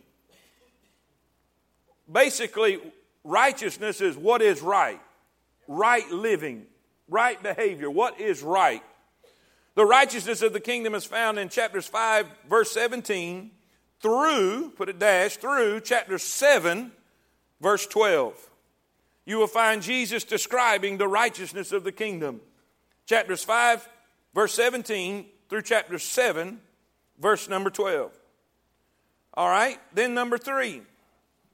Basically, 2.11 2.81
righteousness 3.23 4.01
is 4.01 4.17
what 4.17 4.41
is 4.41 4.63
right, 4.63 5.03
right 5.69 6.11
living 6.11 6.65
right 7.11 7.43
behavior. 7.43 7.91
What 7.91 8.21
is 8.21 8.43
right? 8.43 8.83
The 9.75 9.85
righteousness 9.85 10.43
of 10.43 10.53
the 10.53 10.61
kingdom 10.61 10.95
is 10.95 11.05
found 11.05 11.39
in 11.39 11.49
chapters 11.49 11.87
5, 11.87 12.27
verse 12.49 12.71
17, 12.73 13.51
through, 14.01 14.71
put 14.71 14.89
a 14.89 14.93
dash, 14.93 15.37
through 15.37 15.81
chapter 15.81 16.19
7, 16.19 16.93
verse 17.61 17.87
12. 17.87 18.51
You 19.27 19.39
will 19.39 19.47
find 19.47 19.83
Jesus 19.83 20.25
describing 20.25 20.99
the 20.99 21.09
righteousness 21.09 21.73
of 21.73 21.85
the 21.85 21.93
kingdom. 21.93 22.41
Chapters 23.07 23.45
5, 23.45 23.89
verse 24.35 24.55
17, 24.55 25.27
through 25.49 25.63
chapter 25.63 25.99
7, 25.99 26.61
verse 27.19 27.49
number 27.49 27.71
12. 27.71 28.13
All 29.35 29.49
right, 29.49 29.79
then 29.95 30.15
number 30.15 30.39
3. 30.39 30.83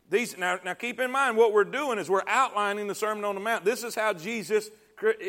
These, 0.08 0.38
now, 0.38 0.58
now 0.64 0.74
keep 0.74 1.00
in 1.00 1.10
mind 1.10 1.36
what 1.36 1.52
we're 1.52 1.64
doing 1.64 1.98
is 1.98 2.08
we're 2.08 2.22
outlining 2.26 2.86
the 2.86 2.94
Sermon 2.94 3.24
on 3.24 3.34
the 3.34 3.40
Mount. 3.40 3.64
This 3.64 3.82
is 3.82 3.94
how 3.94 4.12
Jesus 4.12 4.70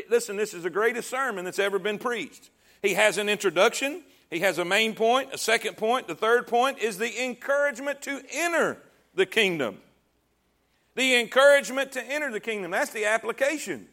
listen, 0.10 0.36
this 0.38 0.54
is 0.54 0.64
the 0.64 0.70
greatest 0.70 1.10
sermon 1.10 1.46
that's 1.46 1.60
ever 1.60 1.80
been 1.80 2.00
preached. 2.00 2.50
He 2.82 2.94
has 2.94 3.18
an 3.18 3.30
introduction, 3.30 4.04
he 4.30 4.40
has 4.40 4.58
a 4.58 4.66
main 4.66 4.96
point, 4.96 5.34
a 5.34 5.38
second 5.38 5.78
point, 5.78 6.08
the 6.08 6.16
third 6.16 6.48
point 6.48 6.80
is 6.80 6.98
the 6.98 7.24
encouragement 7.24 8.02
to 8.04 8.22
enter 8.32 8.78
the 9.16 9.26
kingdom. 9.26 9.80
The 10.96 11.20
encouragement 11.20 11.92
to 11.94 12.04
enter 12.04 12.32
the 12.32 12.40
kingdom. 12.40 12.72
That's 12.72 12.92
the 12.92 13.06
application. 13.06 13.88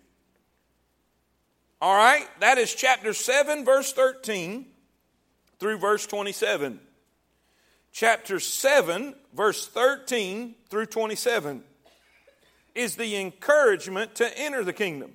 All 1.81 1.95
right, 1.95 2.27
that 2.41 2.57
is 2.57 2.75
chapter 2.75 3.13
7, 3.13 3.65
verse 3.65 3.93
13 3.93 4.67
through 5.59 5.79
verse 5.79 6.07
27. 6.07 6.81
Chapter 7.93 8.41
7, 8.41 9.15
verse 9.35 9.69
13 9.69 10.55
through 10.69 10.87
27 10.87 11.63
is 12.75 12.97
the 12.97 13.17
encouragement 13.17 14.17
to 14.17 14.39
enter 14.39 14.65
the 14.65 14.73
kingdom. 14.73 15.13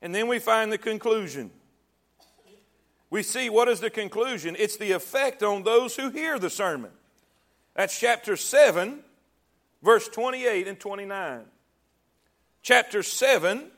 And 0.00 0.14
then 0.14 0.28
we 0.28 0.38
find 0.38 0.72
the 0.72 0.78
conclusion. 0.78 1.50
We 3.10 3.22
see 3.22 3.48
what 3.48 3.68
is 3.68 3.80
the 3.80 3.90
conclusion? 3.90 4.54
It's 4.58 4.76
the 4.76 4.92
effect 4.92 5.42
on 5.42 5.62
those 5.62 5.96
who 5.96 6.10
hear 6.10 6.38
the 6.38 6.50
sermon. 6.50 6.90
That's 7.74 7.98
chapter 7.98 8.36
7, 8.36 9.00
verse 9.82 10.08
28 10.08 10.68
and 10.68 10.78
29. 10.78 11.44
Chapter 12.62 13.02
7, 13.02 13.70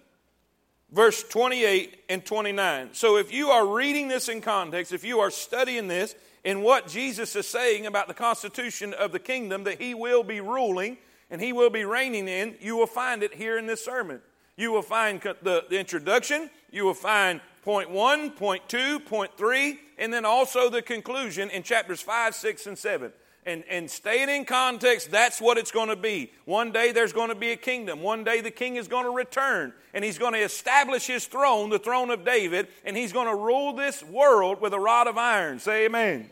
verse 0.90 1.22
28 1.22 2.00
and 2.08 2.24
29. 2.24 2.88
So 2.92 3.18
if 3.18 3.32
you 3.32 3.50
are 3.50 3.66
reading 3.66 4.08
this 4.08 4.28
in 4.28 4.40
context, 4.40 4.92
if 4.92 5.04
you 5.04 5.20
are 5.20 5.30
studying 5.30 5.86
this 5.86 6.14
in 6.42 6.62
what 6.62 6.88
Jesus 6.88 7.36
is 7.36 7.46
saying 7.46 7.86
about 7.86 8.08
the 8.08 8.14
constitution 8.14 8.94
of 8.94 9.12
the 9.12 9.18
kingdom 9.18 9.64
that 9.64 9.80
he 9.80 9.94
will 9.94 10.24
be 10.24 10.40
ruling 10.40 10.98
and 11.30 11.40
he 11.40 11.52
will 11.52 11.70
be 11.70 11.84
reigning 11.84 12.26
in, 12.26 12.56
you 12.60 12.76
will 12.76 12.86
find 12.86 13.22
it 13.22 13.34
here 13.34 13.56
in 13.58 13.66
this 13.66 13.84
sermon 13.84 14.20
you 14.60 14.70
will 14.70 14.82
find 14.82 15.20
the, 15.20 15.64
the 15.68 15.78
introduction, 15.78 16.50
you 16.70 16.84
will 16.84 16.94
find 16.94 17.40
point 17.62 17.90
one, 17.90 18.30
point 18.30 18.68
two, 18.68 19.00
point 19.00 19.36
three, 19.36 19.80
and 19.98 20.12
then 20.12 20.24
also 20.24 20.68
the 20.68 20.82
conclusion 20.82 21.50
in 21.50 21.62
chapters 21.62 22.02
five, 22.02 22.34
six, 22.34 22.66
and 22.66 22.76
seven. 22.76 23.12
And, 23.46 23.64
and 23.70 23.90
staying 23.90 24.28
in 24.28 24.44
context, 24.44 25.10
that's 25.10 25.40
what 25.40 25.56
it's 25.56 25.70
going 25.70 25.88
to 25.88 25.96
be. 25.96 26.30
One 26.44 26.72
day 26.72 26.92
there's 26.92 27.14
going 27.14 27.30
to 27.30 27.34
be 27.34 27.52
a 27.52 27.56
kingdom. 27.56 28.02
One 28.02 28.22
day 28.22 28.42
the 28.42 28.50
king 28.50 28.76
is 28.76 28.86
going 28.86 29.04
to 29.04 29.10
return 29.10 29.72
and 29.94 30.04
he's 30.04 30.18
going 30.18 30.34
to 30.34 30.40
establish 30.40 31.06
his 31.06 31.24
throne, 31.24 31.70
the 31.70 31.78
throne 31.78 32.10
of 32.10 32.22
David, 32.22 32.68
and 32.84 32.94
he's 32.94 33.14
going 33.14 33.28
to 33.28 33.34
rule 33.34 33.72
this 33.72 34.02
world 34.02 34.60
with 34.60 34.74
a 34.74 34.78
rod 34.78 35.06
of 35.06 35.16
iron. 35.16 35.58
Say 35.58 35.86
amen. 35.86 36.30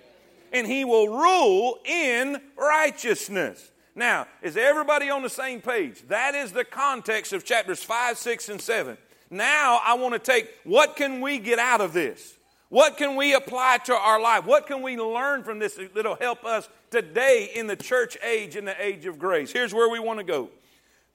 And 0.52 0.66
he 0.66 0.84
will 0.84 1.08
rule 1.08 1.78
in 1.86 2.42
righteousness. 2.58 3.70
Now, 3.98 4.28
is 4.42 4.56
everybody 4.56 5.11
on 5.11 5.22
the 5.22 5.28
same 5.28 5.61
page? 5.61 6.02
That 6.06 6.37
is 6.37 6.52
the 6.52 6.64
context 6.64 7.32
of 7.32 7.44
chapters 7.44 7.82
5, 7.82 8.16
6, 8.16 8.48
and 8.48 8.61
7. 8.61 8.96
Now, 9.28 9.80
I 9.84 9.94
want 9.94 10.14
to 10.14 10.20
take 10.20 10.48
what 10.62 10.94
can 10.94 11.20
we 11.20 11.38
get 11.38 11.58
out 11.58 11.80
of 11.80 11.92
this? 11.92 12.37
What 12.68 12.96
can 12.96 13.16
we 13.16 13.34
apply 13.34 13.78
to 13.87 13.94
our 13.94 14.20
life? 14.20 14.46
What 14.46 14.68
can 14.68 14.82
we 14.82 14.96
learn 14.96 15.42
from 15.42 15.58
this 15.58 15.78
that'll 15.94 16.14
help 16.14 16.44
us 16.44 16.68
today 16.90 17.50
in 17.52 17.66
the 17.66 17.74
church 17.74 18.16
age, 18.24 18.54
in 18.54 18.64
the 18.64 18.80
age 18.80 19.04
of 19.04 19.18
grace? 19.18 19.50
Here's 19.52 19.74
where 19.74 19.88
we 19.88 19.98
want 19.98 20.20
to 20.20 20.24
go. 20.24 20.50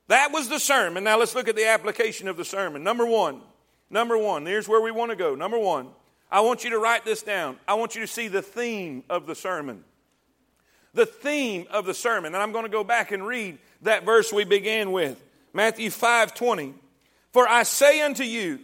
That 0.09 0.33
was 0.33 0.49
the 0.49 0.59
sermon. 0.59 1.05
Now 1.05 1.17
let's 1.17 1.35
look 1.35 1.47
at 1.47 1.55
the 1.55 1.67
application 1.67 2.27
of 2.27 2.35
the 2.35 2.43
sermon. 2.43 2.83
Number 2.83 3.05
one, 3.05 3.41
number 3.89 4.17
one, 4.17 4.45
here's 4.45 4.67
where 4.67 4.81
we 4.81 4.91
want 4.91 5.11
to 5.11 5.15
go. 5.15 5.35
Number 5.35 5.57
one, 5.57 5.87
I 6.29 6.41
want 6.41 6.65
you 6.65 6.71
to 6.71 6.79
write 6.79 7.05
this 7.05 7.23
down. 7.23 7.57
I 7.65 7.75
want 7.75 7.95
you 7.95 8.01
to 8.01 8.07
see 8.07 8.27
the 8.27 8.41
theme 8.41 9.03
of 9.09 9.25
the 9.25 9.35
sermon 9.35 9.85
the 10.93 11.05
theme 11.05 11.67
of 11.71 11.85
the 11.85 11.93
sermon. 11.93 12.33
And 12.33 12.41
I'm 12.41 12.51
going 12.51 12.65
to 12.65 12.69
go 12.69 12.83
back 12.83 13.11
and 13.11 13.25
read 13.25 13.57
that 13.81 14.05
verse 14.05 14.31
we 14.31 14.43
began 14.43 14.91
with. 14.91 15.21
Matthew 15.53 15.89
5 15.89 16.33
20. 16.33 16.73
For 17.31 17.47
I 17.47 17.63
say 17.63 18.01
unto 18.01 18.23
you 18.23 18.59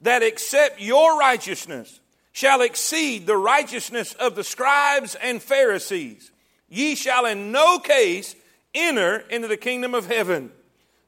that 0.00 0.22
except 0.22 0.80
your 0.80 1.18
righteousness 1.18 2.00
shall 2.32 2.60
exceed 2.60 3.26
the 3.26 3.36
righteousness 3.36 4.12
of 4.14 4.34
the 4.34 4.44
scribes 4.44 5.14
and 5.14 5.42
Pharisees, 5.42 6.30
ye 6.68 6.94
shall 6.94 7.24
in 7.24 7.50
no 7.50 7.78
case 7.78 8.36
enter 8.74 9.18
into 9.30 9.48
the 9.48 9.56
kingdom 9.56 9.94
of 9.94 10.06
heaven. 10.06 10.52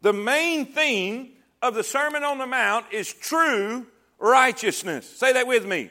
The 0.00 0.12
main 0.12 0.66
theme 0.66 1.32
of 1.60 1.74
the 1.74 1.84
Sermon 1.84 2.24
on 2.24 2.38
the 2.38 2.46
Mount 2.46 2.86
is 2.92 3.12
true 3.12 3.86
righteousness. 4.18 5.08
Say 5.08 5.32
that 5.34 5.46
with 5.46 5.66
me. 5.66 5.90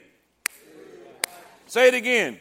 Say 1.67 1.89
it 1.89 1.93
again. 1.93 2.39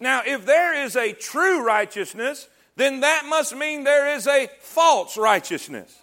Now, 0.00 0.22
if 0.24 0.46
there 0.46 0.84
is 0.84 0.96
a 0.96 1.12
true 1.12 1.64
righteousness, 1.64 2.48
then 2.76 3.00
that 3.00 3.24
must 3.28 3.54
mean 3.56 3.84
there 3.84 4.14
is 4.14 4.26
a 4.26 4.48
false 4.60 5.16
righteousness. 5.16 5.96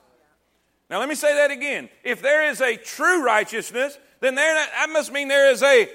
Now, 0.89 0.99
let 0.99 1.09
me 1.09 1.15
say 1.15 1.33
that 1.35 1.51
again. 1.51 1.89
If 2.03 2.21
there 2.21 2.49
is 2.49 2.61
a 2.61 2.75
true 2.75 3.23
righteousness, 3.23 3.97
then 4.19 4.35
there, 4.35 4.53
that 4.53 4.89
must 4.91 5.11
mean 5.11 5.27
there 5.27 5.51
is 5.51 5.63
a 5.63 5.89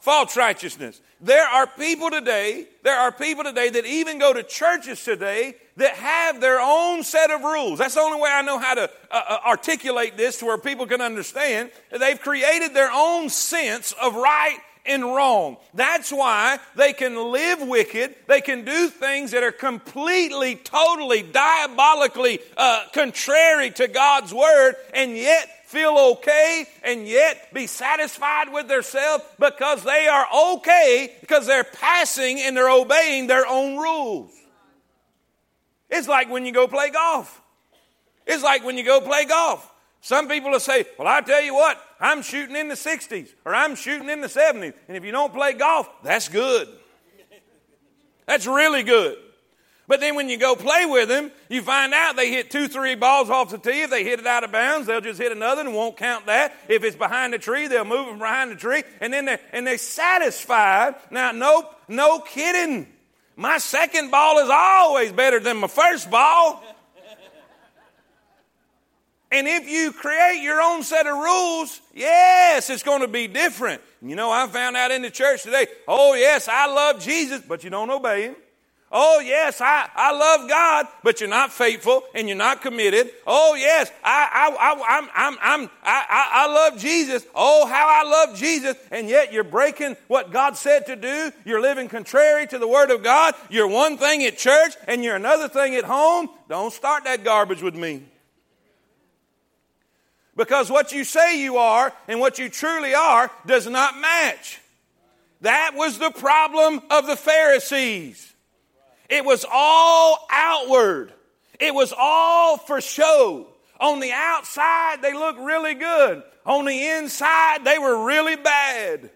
false 0.00 0.36
righteousness. 0.36 1.00
There 1.20 1.44
are 1.44 1.66
people 1.66 2.10
today, 2.10 2.68
there 2.84 2.96
are 2.96 3.10
people 3.10 3.42
today 3.42 3.70
that 3.70 3.84
even 3.84 4.20
go 4.20 4.32
to 4.32 4.44
churches 4.44 5.02
today 5.02 5.56
that 5.76 5.94
have 5.94 6.40
their 6.40 6.60
own 6.60 7.02
set 7.02 7.30
of 7.32 7.42
rules. 7.42 7.80
That's 7.80 7.94
the 7.94 8.00
only 8.00 8.20
way 8.20 8.30
I 8.32 8.42
know 8.42 8.58
how 8.58 8.74
to 8.74 8.90
uh, 9.10 9.22
uh 9.28 9.38
articulate 9.46 10.16
this 10.16 10.38
to 10.38 10.44
where 10.44 10.58
people 10.58 10.86
can 10.86 11.00
understand. 11.00 11.72
They've 11.90 12.20
created 12.20 12.72
their 12.72 12.90
own 12.92 13.30
sense 13.30 13.92
of 14.00 14.14
right 14.14 14.58
and 14.88 15.04
wrong. 15.04 15.58
That's 15.74 16.10
why 16.10 16.58
they 16.74 16.92
can 16.92 17.30
live 17.30 17.60
wicked. 17.60 18.14
They 18.26 18.40
can 18.40 18.64
do 18.64 18.88
things 18.88 19.30
that 19.32 19.42
are 19.42 19.52
completely, 19.52 20.56
totally, 20.56 21.22
diabolically 21.22 22.40
uh, 22.56 22.84
contrary 22.92 23.70
to 23.72 23.88
God's 23.88 24.32
word 24.32 24.74
and 24.94 25.16
yet 25.16 25.48
feel 25.66 25.98
okay 26.16 26.64
and 26.82 27.06
yet 27.06 27.52
be 27.52 27.66
satisfied 27.66 28.50
with 28.50 28.68
themselves 28.68 29.22
because 29.38 29.84
they 29.84 30.08
are 30.08 30.26
okay 30.54 31.12
because 31.20 31.46
they're 31.46 31.62
passing 31.62 32.40
and 32.40 32.56
they're 32.56 32.70
obeying 32.70 33.26
their 33.26 33.46
own 33.46 33.76
rules. 33.76 34.32
It's 35.90 36.08
like 36.08 36.30
when 36.30 36.46
you 36.46 36.52
go 36.52 36.66
play 36.66 36.90
golf. 36.90 37.42
It's 38.26 38.42
like 38.42 38.64
when 38.64 38.76
you 38.78 38.84
go 38.84 39.00
play 39.00 39.24
golf. 39.26 39.70
Some 40.00 40.28
people 40.28 40.50
will 40.50 40.60
say, 40.60 40.84
Well, 40.98 41.08
I 41.08 41.20
tell 41.20 41.42
you 41.42 41.54
what, 41.54 41.78
I'm 42.00 42.22
shooting 42.22 42.56
in 42.56 42.68
the 42.68 42.74
60s 42.74 43.28
or 43.44 43.54
I'm 43.54 43.74
shooting 43.74 44.08
in 44.08 44.20
the 44.20 44.28
70s. 44.28 44.74
And 44.86 44.96
if 44.96 45.04
you 45.04 45.12
don't 45.12 45.32
play 45.32 45.52
golf, 45.52 45.88
that's 46.02 46.28
good. 46.28 46.68
That's 48.26 48.46
really 48.46 48.82
good. 48.82 49.18
But 49.88 50.00
then 50.00 50.16
when 50.16 50.28
you 50.28 50.36
go 50.36 50.54
play 50.54 50.84
with 50.84 51.08
them, 51.08 51.32
you 51.48 51.62
find 51.62 51.94
out 51.94 52.14
they 52.14 52.30
hit 52.30 52.50
two, 52.50 52.68
three 52.68 52.94
balls 52.94 53.30
off 53.30 53.50
the 53.50 53.56
tee. 53.56 53.80
If 53.80 53.90
they 53.90 54.04
hit 54.04 54.20
it 54.20 54.26
out 54.26 54.44
of 54.44 54.52
bounds, 54.52 54.86
they'll 54.86 55.00
just 55.00 55.18
hit 55.18 55.32
another 55.32 55.62
and 55.62 55.74
won't 55.74 55.96
count 55.96 56.26
that. 56.26 56.54
If 56.68 56.84
it's 56.84 56.94
behind 56.94 57.32
the 57.32 57.38
tree, 57.38 57.68
they'll 57.68 57.86
move 57.86 58.06
them 58.06 58.18
behind 58.18 58.50
the 58.50 58.56
tree. 58.56 58.82
And 59.00 59.10
then 59.10 59.24
they 59.24 59.38
and 59.50 59.66
they're 59.66 59.78
satisfied. 59.78 60.96
Now, 61.10 61.32
nope, 61.32 61.74
no 61.88 62.18
kidding. 62.20 62.86
My 63.34 63.56
second 63.56 64.10
ball 64.10 64.40
is 64.40 64.50
always 64.50 65.10
better 65.10 65.40
than 65.40 65.56
my 65.56 65.68
first 65.68 66.10
ball. 66.10 66.62
And 69.30 69.46
if 69.46 69.68
you 69.68 69.92
create 69.92 70.42
your 70.42 70.60
own 70.60 70.82
set 70.82 71.06
of 71.06 71.16
rules, 71.16 71.80
yes, 71.94 72.70
it's 72.70 72.82
going 72.82 73.02
to 73.02 73.08
be 73.08 73.26
different. 73.26 73.82
You 74.00 74.16
know, 74.16 74.30
I 74.30 74.46
found 74.46 74.76
out 74.76 74.90
in 74.90 75.02
the 75.02 75.10
church 75.10 75.42
today, 75.42 75.66
oh, 75.86 76.14
yes, 76.14 76.48
I 76.48 76.66
love 76.66 77.00
Jesus, 77.02 77.42
but 77.46 77.62
you 77.62 77.68
don't 77.68 77.90
obey 77.90 78.22
him. 78.22 78.36
Oh, 78.90 79.20
yes, 79.20 79.60
I, 79.60 79.86
I 79.94 80.12
love 80.12 80.48
God, 80.48 80.86
but 81.02 81.20
you're 81.20 81.28
not 81.28 81.52
faithful 81.52 82.04
and 82.14 82.26
you're 82.26 82.38
not 82.38 82.62
committed. 82.62 83.10
Oh, 83.26 83.54
yes, 83.54 83.92
I, 84.02 84.28
I, 84.32 84.56
I, 84.56 84.98
I'm, 84.98 85.08
I'm, 85.14 85.38
I'm, 85.42 85.70
I, 85.82 86.06
I, 86.08 86.30
I 86.32 86.46
love 86.46 86.78
Jesus. 86.78 87.26
Oh, 87.34 87.66
how 87.66 87.86
I 87.86 88.08
love 88.08 88.34
Jesus. 88.34 88.76
And 88.90 89.06
yet 89.06 89.30
you're 89.30 89.44
breaking 89.44 89.96
what 90.06 90.32
God 90.32 90.56
said 90.56 90.86
to 90.86 90.96
do. 90.96 91.30
You're 91.44 91.60
living 91.60 91.88
contrary 91.88 92.46
to 92.46 92.58
the 92.58 92.68
Word 92.68 92.90
of 92.90 93.02
God. 93.02 93.34
You're 93.50 93.68
one 93.68 93.98
thing 93.98 94.24
at 94.24 94.38
church 94.38 94.74
and 94.86 95.04
you're 95.04 95.16
another 95.16 95.48
thing 95.48 95.74
at 95.74 95.84
home. 95.84 96.30
Don't 96.48 96.72
start 96.72 97.04
that 97.04 97.24
garbage 97.24 97.60
with 97.60 97.74
me. 97.74 98.04
Because 100.38 100.70
what 100.70 100.92
you 100.92 101.02
say 101.02 101.42
you 101.42 101.56
are 101.56 101.92
and 102.06 102.20
what 102.20 102.38
you 102.38 102.48
truly 102.48 102.94
are 102.94 103.28
does 103.44 103.66
not 103.66 103.98
match. 103.98 104.60
That 105.40 105.72
was 105.74 105.98
the 105.98 106.12
problem 106.12 106.80
of 106.90 107.08
the 107.08 107.16
Pharisees. 107.16 108.32
It 109.10 109.24
was 109.24 109.44
all 109.50 110.28
outward. 110.30 111.12
It 111.58 111.74
was 111.74 111.92
all 111.98 112.56
for 112.56 112.80
show. 112.80 113.48
On 113.80 113.98
the 113.98 114.12
outside, 114.12 115.02
they 115.02 115.12
looked 115.12 115.40
really 115.40 115.74
good. 115.74 116.22
On 116.46 116.64
the 116.64 116.86
inside, 116.86 117.64
they 117.64 117.80
were 117.80 118.04
really 118.04 118.36
bad. 118.36 119.10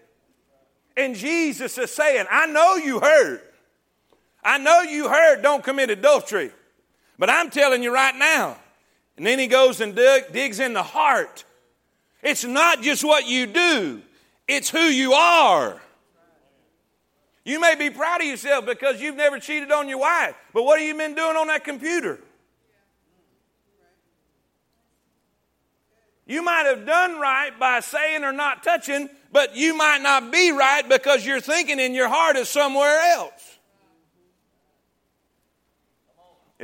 And 0.97 1.15
Jesus 1.15 1.77
is 1.77 1.89
saying, 1.91 2.25
I 2.29 2.47
know 2.47 2.75
you 2.75 2.99
heard. 2.99 3.41
I 4.43 4.57
know 4.57 4.81
you 4.81 5.07
heard 5.07 5.41
don't 5.41 5.63
commit 5.63 5.89
adultery. 5.89 6.51
But 7.17 7.29
I'm 7.29 7.49
telling 7.49 7.81
you 7.81 7.93
right 7.93 8.15
now, 8.15 8.57
and 9.17 9.25
then 9.25 9.39
he 9.39 9.47
goes 9.47 9.81
and 9.81 9.95
dig, 9.95 10.31
digs 10.31 10.59
in 10.59 10.73
the 10.73 10.83
heart. 10.83 11.45
It's 12.21 12.43
not 12.43 12.81
just 12.81 13.03
what 13.03 13.27
you 13.27 13.47
do, 13.47 14.01
it's 14.47 14.69
who 14.69 14.79
you 14.79 15.13
are. 15.13 15.79
You 17.45 17.59
may 17.59 17.75
be 17.75 17.89
proud 17.89 18.21
of 18.21 18.27
yourself 18.27 18.65
because 18.65 19.01
you've 19.01 19.17
never 19.17 19.37
cheated 19.37 19.71
on 19.71 19.89
your 19.89 19.99
wife, 19.99 20.35
but 20.53 20.63
what 20.63 20.79
have 20.79 20.87
you 20.87 20.95
been 20.95 21.13
doing 21.13 21.35
on 21.35 21.47
that 21.47 21.63
computer? 21.63 22.19
You 26.25 26.41
might 26.41 26.65
have 26.65 26.85
done 26.85 27.19
right 27.19 27.51
by 27.59 27.81
saying 27.81 28.23
or 28.23 28.31
not 28.31 28.63
touching, 28.63 29.09
but 29.31 29.57
you 29.57 29.75
might 29.75 30.01
not 30.01 30.31
be 30.31 30.51
right 30.51 30.87
because 30.87 31.25
you're 31.25 31.41
thinking 31.41 31.79
in 31.79 31.93
your 31.93 32.07
heart 32.07 32.37
is 32.37 32.47
somewhere 32.47 32.99
else. 33.15 33.42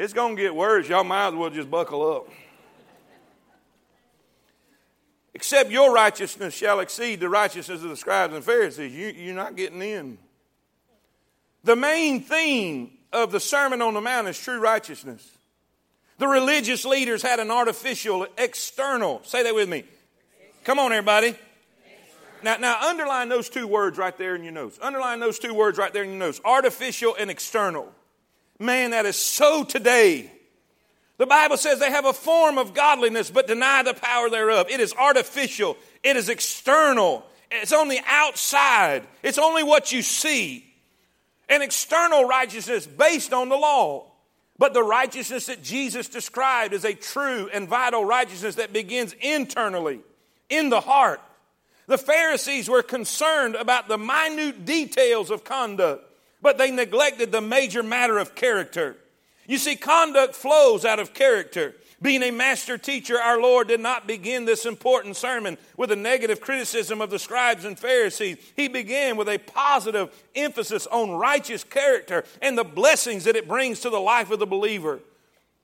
It's 0.01 0.13
going 0.13 0.37
to 0.37 0.41
get 0.41 0.55
worse. 0.55 0.87
Y'all 0.87 1.03
might 1.03 1.27
as 1.27 1.33
well 1.33 1.49
just 1.49 1.69
buckle 1.69 2.09
up. 2.09 2.29
Except 5.33 5.69
your 5.69 5.93
righteousness 5.93 6.53
shall 6.53 6.79
exceed 6.79 7.19
the 7.19 7.27
righteousness 7.27 7.83
of 7.83 7.89
the 7.89 7.97
scribes 7.97 8.33
and 8.33 8.41
Pharisees. 8.41 8.93
You, 8.93 9.07
you're 9.07 9.35
not 9.35 9.57
getting 9.57 9.81
in. 9.81 10.17
The 11.65 11.75
main 11.75 12.21
theme 12.21 12.91
of 13.11 13.33
the 13.33 13.41
Sermon 13.41 13.81
on 13.81 13.93
the 13.93 13.99
Mount 13.99 14.29
is 14.29 14.39
true 14.39 14.61
righteousness. 14.61 15.29
The 16.17 16.29
religious 16.29 16.85
leaders 16.85 17.21
had 17.21 17.41
an 17.41 17.51
artificial, 17.51 18.25
external. 18.37 19.21
Say 19.25 19.43
that 19.43 19.53
with 19.53 19.67
me. 19.67 19.83
Come 20.63 20.79
on, 20.79 20.93
everybody. 20.93 21.35
Now, 22.41 22.55
now, 22.55 22.87
underline 22.87 23.27
those 23.27 23.49
two 23.49 23.67
words 23.67 23.97
right 23.97 24.17
there 24.17 24.33
in 24.33 24.45
your 24.45 24.53
notes. 24.53 24.79
Underline 24.81 25.19
those 25.19 25.39
two 25.39 25.53
words 25.53 25.77
right 25.77 25.91
there 25.91 26.03
in 26.03 26.11
your 26.11 26.19
notes 26.19 26.39
artificial 26.45 27.17
and 27.19 27.29
external. 27.29 27.93
Man, 28.59 28.91
that 28.91 29.05
is 29.05 29.15
so 29.15 29.63
today. 29.63 30.29
The 31.17 31.25
Bible 31.25 31.57
says 31.57 31.79
they 31.79 31.91
have 31.91 32.05
a 32.05 32.13
form 32.13 32.57
of 32.57 32.73
godliness 32.73 33.31
but 33.31 33.47
deny 33.47 33.83
the 33.83 33.93
power 33.93 34.29
thereof. 34.29 34.67
It 34.69 34.79
is 34.79 34.93
artificial, 34.93 35.77
it 36.03 36.17
is 36.17 36.29
external, 36.29 37.25
it's 37.51 37.73
on 37.73 37.87
the 37.87 37.99
outside, 38.05 39.07
it's 39.23 39.37
only 39.37 39.63
what 39.63 39.91
you 39.91 40.01
see. 40.01 40.65
An 41.47 41.61
external 41.61 42.25
righteousness 42.25 42.85
based 42.85 43.33
on 43.33 43.49
the 43.49 43.57
law. 43.57 44.05
But 44.57 44.73
the 44.73 44.83
righteousness 44.83 45.45
that 45.45 45.63
Jesus 45.63 46.09
described 46.09 46.73
is 46.73 46.83
a 46.83 46.93
true 46.93 47.49
and 47.51 47.67
vital 47.67 48.03
righteousness 48.03 48.55
that 48.55 48.73
begins 48.73 49.15
internally, 49.21 50.01
in 50.49 50.69
the 50.69 50.81
heart. 50.81 51.21
The 51.87 51.97
Pharisees 51.97 52.69
were 52.69 52.83
concerned 52.83 53.55
about 53.55 53.87
the 53.87 53.97
minute 53.97 54.65
details 54.65 55.31
of 55.31 55.43
conduct 55.43 56.08
but 56.41 56.57
they 56.57 56.71
neglected 56.71 57.31
the 57.31 57.41
major 57.41 57.83
matter 57.83 58.17
of 58.17 58.35
character. 58.35 58.95
You 59.47 59.57
see, 59.57 59.75
conduct 59.75 60.35
flows 60.35 60.85
out 60.85 60.99
of 60.99 61.13
character. 61.13 61.75
Being 62.01 62.23
a 62.23 62.31
master 62.31 62.77
teacher, 62.77 63.19
our 63.19 63.41
Lord 63.41 63.67
did 63.67 63.81
not 63.81 64.07
begin 64.07 64.45
this 64.45 64.65
important 64.65 65.17
sermon 65.17 65.57
with 65.75 65.91
a 65.91 65.97
negative 65.97 66.39
criticism 66.39 67.01
of 67.01 67.09
the 67.09 67.19
scribes 67.19 67.65
and 67.65 67.77
Pharisees. 67.77 68.37
He 68.55 68.69
began 68.69 69.17
with 69.17 69.27
a 69.27 69.37
positive 69.37 70.09
emphasis 70.33 70.87
on 70.87 71.11
righteous 71.11 71.65
character 71.65 72.23
and 72.41 72.57
the 72.57 72.63
blessings 72.63 73.25
that 73.25 73.35
it 73.35 73.49
brings 73.49 73.81
to 73.81 73.89
the 73.89 73.99
life 73.99 74.31
of 74.31 74.39
the 74.39 74.45
believer. 74.45 74.99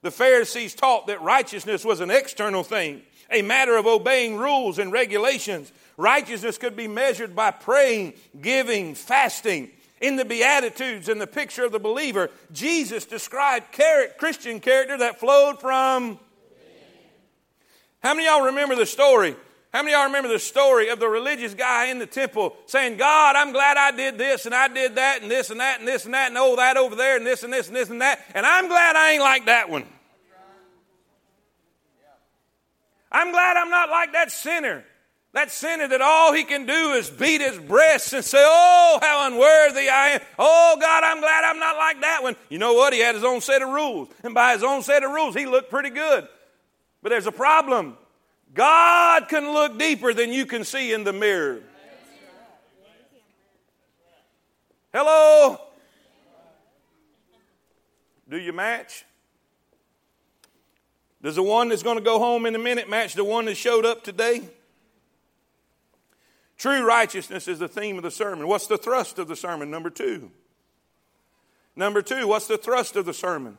The 0.01 0.11
Pharisees 0.11 0.75
taught 0.75 1.07
that 1.07 1.21
righteousness 1.21 1.85
was 1.85 2.01
an 2.01 2.11
external 2.11 2.63
thing, 2.63 3.01
a 3.31 3.41
matter 3.41 3.77
of 3.77 3.85
obeying 3.85 4.35
rules 4.35 4.77
and 4.77 4.91
regulations. 4.91 5.71
Righteousness 5.95 6.57
could 6.57 6.75
be 6.75 6.87
measured 6.87 7.33
by 7.33 7.51
praying, 7.51 8.13
giving, 8.41 8.93
fasting. 8.93 9.71
In 10.01 10.17
the 10.17 10.25
Beatitudes 10.25 11.07
and 11.07 11.21
the 11.21 11.27
picture 11.27 11.63
of 11.65 11.71
the 11.71 11.79
believer, 11.79 12.29
Jesus 12.51 13.05
described 13.05 13.67
Christian 14.17 14.59
character 14.59 14.97
that 14.97 15.19
flowed 15.19 15.61
from. 15.61 16.19
How 18.03 18.13
many 18.13 18.27
y'all 18.27 18.45
remember 18.45 18.75
the 18.75 18.85
story? 18.85 19.35
How 19.73 19.81
many 19.81 19.93
y'all 19.93 20.05
remember 20.05 20.29
the 20.29 20.39
story 20.39 20.89
of 20.89 20.99
the 20.99 21.07
religious 21.07 21.53
guy 21.53 21.87
in 21.87 21.99
the 21.99 22.05
temple 22.05 22.55
saying, 22.65 22.97
God, 22.97 23.35
I'm 23.35 23.51
glad 23.51 23.77
I 23.77 23.91
did 23.91 24.17
this 24.17 24.45
and 24.45 24.53
I 24.53 24.67
did 24.67 24.95
that 24.95 25.21
and 25.21 25.31
this 25.31 25.49
and 25.49 25.59
that 25.59 25.79
and 25.79 25.87
this 25.87 26.05
and 26.05 26.13
that 26.13 26.29
and 26.29 26.37
oh, 26.37 26.55
that 26.55 26.77
over 26.77 26.95
there 26.95 27.17
and 27.17 27.25
this 27.25 27.43
and 27.43 27.51
this 27.51 27.67
and 27.67 27.75
this 27.75 27.89
and 27.89 28.01
that, 28.01 28.23
and 28.33 28.45
I'm 28.45 28.67
glad 28.67 28.95
I 28.95 29.11
ain't 29.11 29.21
like 29.21 29.47
that 29.47 29.69
one. 29.69 29.85
I'm 33.11 33.31
glad 33.31 33.57
I'm 33.57 33.69
not 33.69 33.89
like 33.89 34.13
that 34.13 34.31
sinner. 34.31 34.83
That 35.35 35.51
sinner 35.51 35.85
that 35.85 35.99
all 36.01 36.31
he 36.31 36.45
can 36.45 36.65
do 36.65 36.93
is 36.93 37.09
beat 37.09 37.41
his 37.41 37.59
breast 37.59 38.13
and 38.13 38.23
say, 38.23 38.41
Oh, 38.41 38.99
how 39.01 39.27
unworthy 39.27 39.89
I 39.89 40.11
am. 40.11 40.21
Oh, 40.39 40.77
God, 40.79 41.03
I'm 41.03 41.19
glad 41.19 41.43
I'm 41.43 41.59
not 41.59 41.75
like 41.75 41.99
that 41.99 42.23
one. 42.23 42.37
You 42.47 42.57
know 42.57 42.73
what? 42.73 42.93
He 42.93 42.99
had 42.99 43.15
his 43.15 43.25
own 43.25 43.41
set 43.41 43.61
of 43.61 43.67
rules. 43.67 44.07
And 44.23 44.33
by 44.33 44.53
his 44.53 44.63
own 44.63 44.81
set 44.81 45.03
of 45.03 45.11
rules, 45.11 45.35
he 45.35 45.45
looked 45.45 45.69
pretty 45.69 45.89
good. 45.89 46.25
But 47.03 47.09
there's 47.09 47.27
a 47.27 47.33
problem. 47.33 47.97
God 48.53 49.27
can 49.27 49.51
look 49.51 49.77
deeper 49.77 50.13
than 50.13 50.31
you 50.31 50.45
can 50.45 50.63
see 50.63 50.93
in 50.93 51.03
the 51.03 51.11
mirror. 51.11 51.59
Hello? 54.93 55.59
Do 58.29 58.37
you 58.37 58.53
match? 58.53 59.03
Does 61.21 61.35
the 61.35 61.43
one 61.43 61.67
that's 61.67 61.83
going 61.83 61.97
to 61.97 62.03
go 62.03 62.19
home 62.19 62.45
in 62.45 62.55
a 62.55 62.59
minute 62.59 62.89
match 62.89 63.15
the 63.15 63.25
one 63.25 63.43
that 63.45 63.57
showed 63.57 63.85
up 63.85 64.01
today? 64.01 64.49
True 66.57 66.85
righteousness 66.85 67.47
is 67.47 67.59
the 67.59 67.67
theme 67.67 67.97
of 67.97 68.03
the 68.03 68.11
sermon. 68.11 68.47
What's 68.47 68.67
the 68.67 68.77
thrust 68.77 69.19
of 69.19 69.27
the 69.27 69.35
sermon? 69.35 69.69
Number 69.69 69.89
two. 69.89 70.31
Number 71.75 72.01
two, 72.01 72.27
what's 72.27 72.47
the 72.47 72.57
thrust 72.57 72.95
of 72.95 73.05
the 73.05 73.13
sermon? 73.13 73.57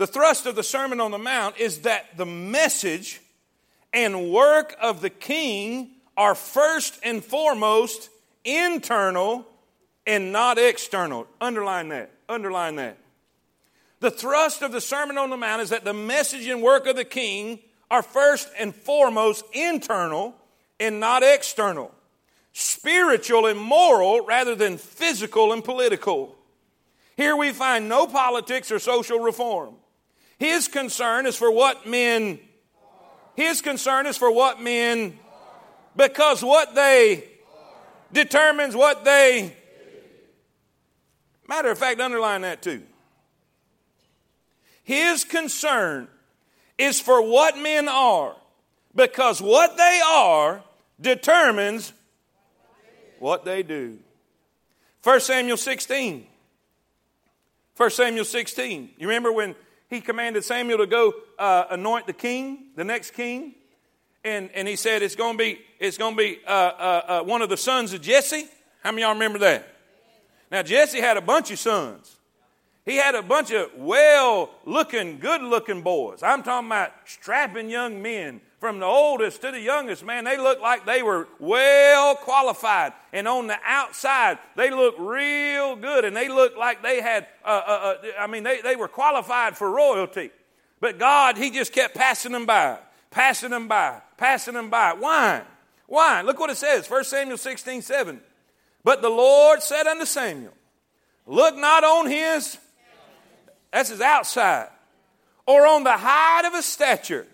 The 0.00 0.06
thrust 0.06 0.46
of 0.46 0.54
the 0.54 0.62
Sermon 0.62 0.98
on 0.98 1.10
the 1.10 1.18
Mount 1.18 1.58
is 1.58 1.80
that 1.80 2.16
the 2.16 2.24
message 2.24 3.20
and 3.92 4.30
work 4.30 4.74
of 4.80 5.02
the 5.02 5.10
king 5.10 5.90
are 6.16 6.34
first 6.34 6.98
and 7.02 7.22
foremost 7.22 8.08
internal 8.42 9.46
and 10.06 10.32
not 10.32 10.56
external. 10.56 11.26
Underline 11.38 11.90
that. 11.90 12.10
Underline 12.30 12.76
that. 12.76 12.96
The 14.00 14.10
thrust 14.10 14.62
of 14.62 14.72
the 14.72 14.80
Sermon 14.80 15.18
on 15.18 15.28
the 15.28 15.36
Mount 15.36 15.60
is 15.60 15.68
that 15.68 15.84
the 15.84 15.92
message 15.92 16.46
and 16.46 16.62
work 16.62 16.86
of 16.86 16.96
the 16.96 17.04
king 17.04 17.58
are 17.90 18.02
first 18.02 18.48
and 18.58 18.74
foremost 18.74 19.44
internal 19.52 20.34
and 20.80 20.98
not 20.98 21.22
external, 21.22 21.94
spiritual 22.52 23.46
and 23.46 23.60
moral 23.60 24.24
rather 24.24 24.54
than 24.54 24.78
physical 24.78 25.52
and 25.52 25.62
political. 25.62 26.34
Here 27.16 27.36
we 27.36 27.52
find 27.52 27.88
no 27.88 28.06
politics 28.06 28.72
or 28.72 28.78
social 28.78 29.20
reform. 29.20 29.74
His 30.38 30.68
concern 30.68 31.26
is 31.26 31.36
for 31.36 31.52
what 31.52 31.86
men, 31.86 32.40
his 33.36 33.60
concern 33.60 34.06
is 34.06 34.16
for 34.16 34.32
what 34.32 34.60
men, 34.60 35.18
because 35.94 36.42
what 36.42 36.74
they 36.74 37.28
determines 38.10 38.74
what 38.74 39.04
they. 39.04 39.54
Matter 41.46 41.70
of 41.70 41.78
fact, 41.78 42.00
underline 42.00 42.40
that 42.40 42.62
too. 42.62 42.82
His 44.82 45.24
concern 45.24 46.08
is 46.78 47.00
for 47.00 47.20
what 47.22 47.58
men 47.58 47.86
are, 47.86 48.34
because 48.94 49.42
what 49.42 49.76
they 49.76 50.00
are 50.04 50.62
determines 51.00 51.92
what 53.18 53.44
they 53.44 53.62
do. 53.62 53.98
1 55.02 55.20
Samuel 55.20 55.56
16. 55.56 56.26
1 57.76 57.90
Samuel 57.90 58.24
16. 58.24 58.90
You 58.98 59.08
remember 59.08 59.32
when 59.32 59.54
he 59.88 60.00
commanded 60.00 60.44
Samuel 60.44 60.78
to 60.78 60.86
go 60.86 61.14
uh, 61.38 61.64
anoint 61.70 62.06
the 62.06 62.12
king, 62.12 62.66
the 62.76 62.84
next 62.84 63.12
king? 63.12 63.54
And, 64.22 64.50
and 64.54 64.68
he 64.68 64.76
said 64.76 65.02
it's 65.02 65.16
going 65.16 65.38
to 65.38 65.38
be, 65.38 65.60
it's 65.78 65.96
to 65.96 66.14
be 66.14 66.40
uh, 66.46 66.50
uh, 66.50 67.02
uh, 67.06 67.22
one 67.22 67.40
of 67.40 67.48
the 67.48 67.56
sons 67.56 67.94
of 67.94 68.02
Jesse. 68.02 68.46
How 68.82 68.92
many 68.92 69.02
y'all 69.02 69.14
remember 69.14 69.38
that? 69.38 69.66
Now, 70.50 70.62
Jesse 70.62 71.00
had 71.00 71.16
a 71.16 71.22
bunch 71.22 71.50
of 71.50 71.58
sons. 71.58 72.16
He 72.84 72.96
had 72.96 73.14
a 73.14 73.22
bunch 73.22 73.50
of 73.52 73.70
well 73.76 74.50
looking, 74.64 75.18
good 75.18 75.42
looking 75.42 75.82
boys. 75.82 76.22
I'm 76.22 76.42
talking 76.42 76.68
about 76.68 76.92
strapping 77.04 77.70
young 77.70 78.02
men 78.02 78.40
from 78.60 78.78
the 78.78 78.84
oldest 78.86 79.40
to 79.40 79.50
the 79.50 79.60
youngest, 79.60 80.04
man, 80.04 80.24
they 80.24 80.36
looked 80.36 80.60
like 80.60 80.84
they 80.84 81.02
were 81.02 81.26
well 81.38 82.14
qualified. 82.14 82.92
And 83.10 83.26
on 83.26 83.46
the 83.46 83.56
outside, 83.64 84.38
they 84.54 84.70
looked 84.70 85.00
real 85.00 85.76
good. 85.76 86.04
And 86.04 86.14
they 86.14 86.28
looked 86.28 86.58
like 86.58 86.82
they 86.82 87.00
had, 87.00 87.26
uh, 87.42 87.62
uh, 87.66 87.70
uh, 87.70 87.94
I 88.20 88.26
mean, 88.26 88.42
they, 88.42 88.60
they 88.60 88.76
were 88.76 88.86
qualified 88.86 89.56
for 89.56 89.70
royalty. 89.70 90.30
But 90.78 90.98
God, 90.98 91.38
He 91.38 91.50
just 91.50 91.72
kept 91.72 91.94
passing 91.94 92.32
them 92.32 92.44
by, 92.44 92.78
passing 93.10 93.50
them 93.50 93.66
by, 93.66 94.02
passing 94.18 94.54
them 94.54 94.68
by. 94.68 94.92
Why? 94.92 95.42
Why? 95.86 96.20
Look 96.20 96.38
what 96.38 96.50
it 96.50 96.58
says 96.58 96.88
1 96.88 97.04
Samuel 97.04 97.38
16 97.38 97.80
7. 97.80 98.20
But 98.84 99.00
the 99.00 99.08
Lord 99.08 99.62
said 99.62 99.86
unto 99.86 100.04
Samuel, 100.04 100.52
Look 101.26 101.56
not 101.56 101.82
on 101.82 102.10
his, 102.10 102.58
that's 103.72 103.90
his 103.90 104.00
outside, 104.00 104.68
or 105.46 105.66
on 105.66 105.84
the 105.84 105.96
height 105.96 106.42
of 106.46 106.54
his 106.54 106.64
stature 106.64 107.26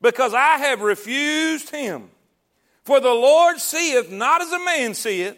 because 0.00 0.34
I 0.34 0.58
have 0.58 0.80
refused 0.80 1.70
him. 1.70 2.10
For 2.84 3.00
the 3.00 3.12
Lord 3.12 3.58
seeth 3.58 4.10
not 4.10 4.40
as 4.40 4.52
a 4.52 4.58
man 4.64 4.94
seeth, 4.94 5.36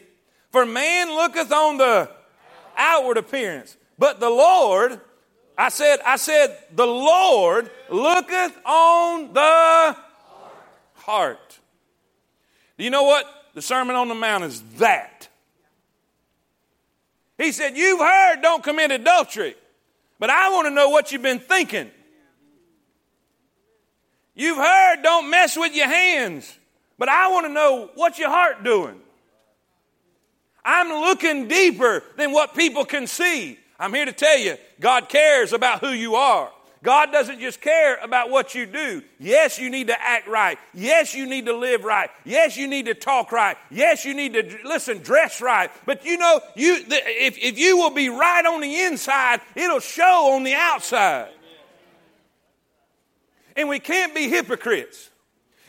for 0.51 0.64
man 0.64 1.09
looketh 1.11 1.51
on 1.51 1.79
the 1.79 2.11
outward 2.77 3.16
appearance, 3.16 3.77
but 3.99 4.21
the 4.21 4.31
Lord, 4.31 5.01
I 5.59 5.69
said, 5.69 6.01
I 6.07 6.16
said, 6.16 6.57
the 6.73 6.87
Lord 6.87 7.71
looketh 7.88 8.57
on 8.64 9.33
the 9.33 9.97
heart. 10.95 11.59
Do 12.79 12.85
you 12.85 12.90
know 12.90 13.03
what? 13.03 13.27
The 13.55 13.62
Sermon 13.62 13.97
on 13.97 14.09
the 14.09 14.14
Mount 14.14 14.45
is 14.45 14.62
that. 14.79 15.29
He 17.37 17.53
said, 17.53 17.77
You've 17.77 18.01
heard, 18.01 18.43
don't 18.43 18.62
commit 18.62 18.90
adultery. 18.90 19.57
But 20.21 20.31
I 20.31 20.51
want 20.51 20.69
to 20.69 20.71
know 20.71 20.91
what 20.91 21.11
you've 21.11 21.23
been 21.23 21.41
thinking. 21.41 21.91
You've 24.35 24.59
heard 24.59 25.03
don't 25.03 25.31
mess 25.31 25.57
with 25.57 25.75
your 25.75 25.89
hands, 25.89 26.57
but 26.99 27.09
I 27.09 27.29
want 27.29 27.47
to 27.47 27.53
know 27.53 27.91
what 27.95 28.19
your 28.19 28.29
heart 28.29 28.63
doing. 28.63 29.01
I'm 30.65 30.89
looking 30.89 31.49
deeper 31.49 32.05
than 32.17 32.33
what 32.33 32.55
people 32.55 32.85
can 32.85 33.07
see. 33.07 33.59
I'm 33.79 33.95
here 33.95 34.05
to 34.05 34.13
tell 34.13 34.39
you, 34.39 34.57
God 34.79 35.09
cares 35.09 35.55
about 35.55 35.81
who 35.81 35.89
you 35.89 36.15
are. 36.15 36.53
God 36.83 37.12
doesn't 37.12 37.40
just 37.40 37.61
care 37.61 37.97
about 37.97 38.31
what 38.31 38.55
you 38.55 38.64
do. 38.64 39.03
Yes, 39.19 39.59
you 39.59 39.69
need 39.69 39.88
to 39.88 40.01
act 40.01 40.27
right. 40.27 40.59
Yes, 40.73 41.14
you 41.14 41.27
need 41.27 41.47
to 41.47 41.55
live 41.55 41.85
right. 41.85 42.09
Yes, 42.25 42.57
you 42.57 42.66
need 42.66 42.87
to 42.87 42.95
talk 42.95 43.33
right. 43.33 43.59
Yes, 43.71 44.07
you 44.07 44.14
need 44.14 44.33
to 44.33 44.59
listen, 44.64 44.99
dress 44.99 45.43
right. 45.43 45.71
But 45.85 46.07
you 46.07 46.16
know, 46.16 46.40
you 46.57 46.83
if, 46.88 47.37
if 47.38 47.59
you 47.59 47.77
will 47.77 47.90
be 47.90 48.09
right 48.09 48.47
on 48.47 48.62
the 48.62 48.81
inside, 48.83 49.40
it'll 49.55 49.81
show 49.81 50.33
on 50.35 50.43
the 50.43 50.55
outside. 50.55 51.29
And 53.57 53.69
we 53.69 53.79
can't 53.79 54.14
be 54.14 54.29
hypocrites. 54.29 55.11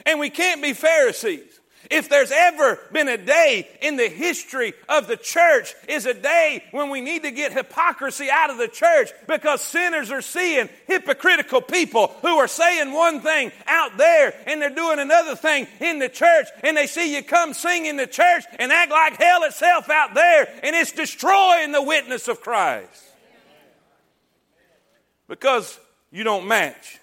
And 0.05 0.19
we 0.19 0.29
can't 0.29 0.61
be 0.61 0.73
Pharisees. 0.73 1.50
If 1.91 2.07
there's 2.07 2.31
ever 2.31 2.79
been 2.93 3.09
a 3.09 3.17
day 3.17 3.67
in 3.81 3.97
the 3.97 4.07
history 4.07 4.73
of 4.87 5.07
the 5.07 5.17
church, 5.17 5.75
is 5.89 6.05
a 6.05 6.13
day 6.13 6.63
when 6.71 6.89
we 6.89 7.01
need 7.01 7.23
to 7.23 7.31
get 7.31 7.51
hypocrisy 7.51 8.29
out 8.31 8.49
of 8.49 8.57
the 8.57 8.69
church 8.69 9.11
because 9.27 9.61
sinners 9.61 10.09
are 10.09 10.21
seeing 10.21 10.69
hypocritical 10.87 11.61
people 11.61 12.07
who 12.21 12.37
are 12.37 12.47
saying 12.47 12.93
one 12.93 13.19
thing 13.19 13.51
out 13.67 13.97
there 13.97 14.33
and 14.47 14.61
they're 14.61 14.69
doing 14.69 14.99
another 14.99 15.35
thing 15.35 15.67
in 15.81 15.99
the 15.99 16.07
church, 16.07 16.47
and 16.63 16.77
they 16.77 16.87
see 16.87 17.13
you 17.13 17.21
come 17.23 17.53
sing 17.53 17.85
in 17.85 17.97
the 17.97 18.07
church 18.07 18.45
and 18.57 18.71
act 18.71 18.89
like 18.89 19.17
hell 19.17 19.43
itself 19.43 19.89
out 19.89 20.13
there, 20.13 20.47
and 20.63 20.73
it's 20.73 20.93
destroying 20.93 21.73
the 21.73 21.81
witness 21.81 22.29
of 22.29 22.39
Christ 22.39 23.03
because 25.27 25.77
you 26.09 26.23
don't 26.23 26.47
match. 26.47 26.99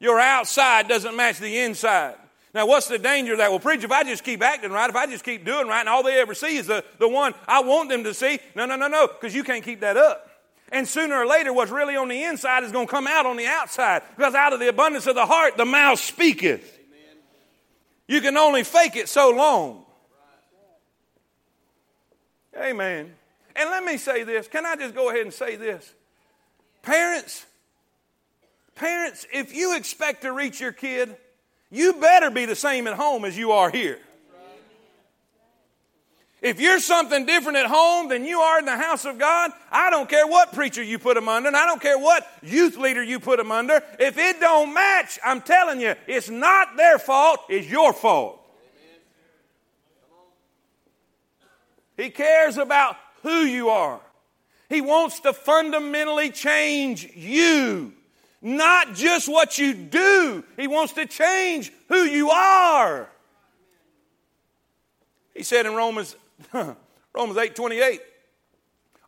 Your 0.00 0.18
outside 0.18 0.88
doesn't 0.88 1.14
match 1.14 1.38
the 1.38 1.58
inside. 1.58 2.14
Now, 2.54 2.66
what's 2.66 2.86
the 2.86 2.98
danger 2.98 3.32
of 3.32 3.38
that? 3.38 3.50
Well, 3.50 3.58
preacher, 3.58 3.86
if 3.86 3.90
I 3.90 4.04
just 4.04 4.22
keep 4.22 4.40
acting 4.40 4.70
right, 4.70 4.88
if 4.88 4.94
I 4.94 5.06
just 5.06 5.24
keep 5.24 5.44
doing 5.44 5.66
right, 5.66 5.80
and 5.80 5.88
all 5.88 6.04
they 6.04 6.20
ever 6.20 6.34
see 6.34 6.56
is 6.56 6.68
the, 6.68 6.84
the 6.98 7.08
one 7.08 7.34
I 7.48 7.60
want 7.62 7.88
them 7.88 8.04
to 8.04 8.14
see, 8.14 8.38
no, 8.54 8.64
no, 8.64 8.76
no, 8.76 8.86
no, 8.86 9.08
because 9.08 9.34
you 9.34 9.42
can't 9.42 9.64
keep 9.64 9.80
that 9.80 9.96
up. 9.96 10.30
And 10.70 10.86
sooner 10.86 11.16
or 11.16 11.26
later, 11.26 11.52
what's 11.52 11.72
really 11.72 11.96
on 11.96 12.08
the 12.08 12.22
inside 12.22 12.62
is 12.62 12.72
going 12.72 12.86
to 12.86 12.90
come 12.90 13.08
out 13.08 13.26
on 13.26 13.36
the 13.36 13.46
outside, 13.46 14.02
because 14.16 14.34
out 14.34 14.52
of 14.52 14.60
the 14.60 14.68
abundance 14.68 15.06
of 15.06 15.16
the 15.16 15.26
heart, 15.26 15.56
the 15.56 15.64
mouth 15.64 15.98
speaketh. 15.98 16.78
Amen. 16.78 17.16
You 18.06 18.20
can 18.20 18.36
only 18.36 18.62
fake 18.62 18.96
it 18.96 19.08
so 19.08 19.30
long. 19.30 19.84
Amen. 22.56 23.12
And 23.56 23.70
let 23.70 23.82
me 23.82 23.96
say 23.96 24.22
this. 24.22 24.46
Can 24.46 24.64
I 24.64 24.76
just 24.76 24.94
go 24.94 25.10
ahead 25.10 25.22
and 25.22 25.34
say 25.34 25.56
this? 25.56 25.92
Parents, 26.82 27.46
Parents, 28.74 29.24
if 29.32 29.54
you 29.54 29.76
expect 29.76 30.22
to 30.22 30.32
reach 30.32 30.60
your 30.60 30.72
kid, 30.72 31.16
you 31.70 31.94
better 31.94 32.30
be 32.30 32.46
the 32.46 32.56
same 32.56 32.86
at 32.86 32.94
home 32.94 33.24
as 33.24 33.36
you 33.36 33.52
are 33.52 33.70
here. 33.70 33.98
If 36.44 36.60
you're 36.60 36.78
something 36.78 37.24
different 37.24 37.56
at 37.56 37.64
home 37.64 38.10
than 38.10 38.26
you 38.26 38.38
are 38.40 38.58
in 38.58 38.66
the 38.66 38.76
house 38.76 39.06
of 39.06 39.18
God, 39.18 39.50
I 39.70 39.88
don't 39.88 40.06
care 40.06 40.26
what 40.26 40.52
preacher 40.52 40.82
you 40.82 40.98
put 40.98 41.14
them 41.14 41.26
under, 41.26 41.48
and 41.48 41.56
I 41.56 41.64
don't 41.64 41.80
care 41.80 41.98
what 41.98 42.26
youth 42.42 42.76
leader 42.76 43.02
you 43.02 43.18
put 43.18 43.38
them 43.38 43.50
under. 43.50 43.82
If 43.98 44.18
it 44.18 44.40
don't 44.40 44.74
match, 44.74 45.18
I'm 45.24 45.40
telling 45.40 45.80
you, 45.80 45.94
it's 46.06 46.28
not 46.28 46.76
their 46.76 46.98
fault, 46.98 47.40
it's 47.48 47.66
your 47.66 47.94
fault. 47.94 48.42
He 51.96 52.10
cares 52.10 52.58
about 52.58 52.96
who 53.22 53.44
you 53.44 53.70
are. 53.70 54.02
He 54.68 54.82
wants 54.82 55.20
to 55.20 55.32
fundamentally 55.32 56.28
change 56.28 57.08
you. 57.14 57.93
Not 58.44 58.94
just 58.94 59.26
what 59.26 59.56
you 59.56 59.72
do, 59.72 60.44
He 60.58 60.68
wants 60.68 60.92
to 60.92 61.06
change 61.06 61.72
who 61.88 62.02
you 62.02 62.28
are. 62.28 63.08
He 65.34 65.42
said 65.42 65.64
in 65.64 65.74
Romans, 65.74 66.14
Romans 66.52 67.38
8 67.38 67.56
28, 67.56 68.02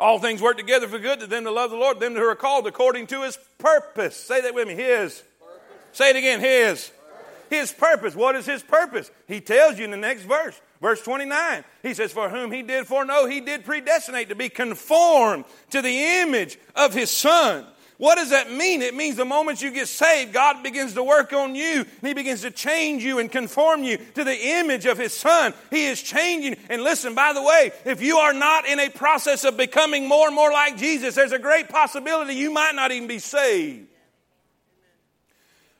all 0.00 0.18
things 0.18 0.40
work 0.40 0.56
together 0.56 0.88
for 0.88 0.98
good 0.98 1.20
to 1.20 1.26
them 1.26 1.44
that 1.44 1.50
love 1.50 1.70
the 1.70 1.76
Lord, 1.76 2.00
them 2.00 2.14
who 2.14 2.26
are 2.26 2.34
called 2.34 2.66
according 2.66 3.08
to 3.08 3.24
His 3.24 3.38
purpose. 3.58 4.16
Say 4.16 4.40
that 4.40 4.54
with 4.54 4.68
me, 4.68 4.74
His. 4.74 5.22
Purpose. 5.38 5.62
Say 5.92 6.10
it 6.10 6.16
again, 6.16 6.40
His. 6.40 6.88
Purpose. 6.88 7.46
His 7.50 7.72
purpose. 7.72 8.16
What 8.16 8.36
is 8.36 8.46
His 8.46 8.62
purpose? 8.62 9.10
He 9.28 9.42
tells 9.42 9.78
you 9.78 9.84
in 9.84 9.90
the 9.90 9.98
next 9.98 10.22
verse. 10.22 10.58
Verse 10.80 11.02
29, 11.02 11.64
he 11.82 11.94
says, 11.94 12.12
For 12.12 12.28
whom 12.28 12.52
he 12.52 12.62
did 12.62 12.86
foreknow, 12.86 13.26
he 13.26 13.40
did 13.40 13.64
predestinate 13.64 14.28
to 14.28 14.34
be 14.34 14.50
conformed 14.50 15.46
to 15.70 15.80
the 15.80 16.20
image 16.20 16.58
of 16.74 16.92
his 16.92 17.10
Son 17.10 17.66
what 17.98 18.16
does 18.16 18.30
that 18.30 18.52
mean? 18.52 18.82
It 18.82 18.94
means 18.94 19.16
the 19.16 19.24
moment 19.24 19.62
you 19.62 19.70
get 19.70 19.88
saved, 19.88 20.34
God 20.34 20.62
begins 20.62 20.94
to 20.94 21.02
work 21.02 21.32
on 21.32 21.54
you 21.54 21.80
and 21.80 22.06
He 22.06 22.12
begins 22.12 22.42
to 22.42 22.50
change 22.50 23.02
you 23.02 23.18
and 23.18 23.32
conform 23.32 23.84
you 23.84 23.96
to 24.14 24.24
the 24.24 24.48
image 24.58 24.84
of 24.84 24.98
His 24.98 25.14
Son. 25.14 25.54
He 25.70 25.86
is 25.86 26.02
changing. 26.02 26.56
And 26.68 26.82
listen, 26.82 27.14
by 27.14 27.32
the 27.32 27.42
way, 27.42 27.72
if 27.86 28.02
you 28.02 28.18
are 28.18 28.34
not 28.34 28.66
in 28.66 28.78
a 28.80 28.90
process 28.90 29.44
of 29.44 29.56
becoming 29.56 30.06
more 30.06 30.26
and 30.26 30.36
more 30.36 30.52
like 30.52 30.76
Jesus, 30.76 31.14
there's 31.14 31.32
a 31.32 31.38
great 31.38 31.70
possibility 31.70 32.34
you 32.34 32.50
might 32.50 32.74
not 32.74 32.92
even 32.92 33.08
be 33.08 33.18
saved. 33.18 33.88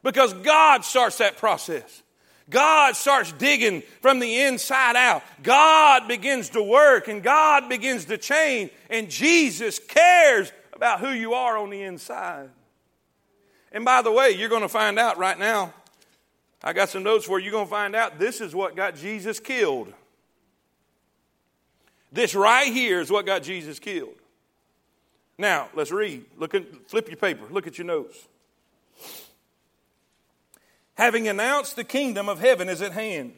Because 0.02 0.32
God 0.32 0.84
starts 0.84 1.18
that 1.18 1.36
process. 1.36 2.02
God 2.48 2.94
starts 2.94 3.32
digging 3.32 3.82
from 4.00 4.20
the 4.20 4.42
inside 4.42 4.96
out. 4.96 5.22
God 5.42 6.06
begins 6.06 6.50
to 6.50 6.62
work 6.62 7.08
and 7.08 7.22
God 7.22 7.68
begins 7.68 8.06
to 8.06 8.16
change. 8.16 8.70
And 8.88 9.10
Jesus 9.10 9.80
cares 9.80 10.52
about 10.76 11.00
who 11.00 11.10
you 11.10 11.32
are 11.32 11.56
on 11.56 11.70
the 11.70 11.82
inside. 11.82 12.50
And 13.72 13.84
by 13.84 14.02
the 14.02 14.12
way, 14.12 14.30
you're 14.30 14.48
going 14.48 14.62
to 14.62 14.68
find 14.68 14.98
out 14.98 15.18
right 15.18 15.38
now. 15.38 15.72
I 16.62 16.72
got 16.72 16.90
some 16.90 17.02
notes 17.02 17.28
where 17.28 17.40
you're 17.40 17.52
going 17.52 17.66
to 17.66 17.70
find 17.70 17.96
out 17.96 18.18
this 18.18 18.40
is 18.40 18.54
what 18.54 18.76
got 18.76 18.94
Jesus 18.94 19.40
killed. 19.40 19.92
This 22.12 22.34
right 22.34 22.72
here 22.72 23.00
is 23.00 23.10
what 23.10 23.26
got 23.26 23.42
Jesus 23.42 23.78
killed. 23.78 24.14
Now, 25.38 25.68
let's 25.74 25.90
read. 25.90 26.24
Look 26.38 26.54
at, 26.54 26.64
flip 26.88 27.08
your 27.08 27.16
paper. 27.16 27.44
Look 27.50 27.66
at 27.66 27.78
your 27.78 27.86
notes. 27.86 28.16
Having 30.94 31.28
announced 31.28 31.76
the 31.76 31.84
kingdom 31.84 32.28
of 32.28 32.40
heaven 32.40 32.68
is 32.68 32.80
at 32.80 32.92
hand. 32.92 33.34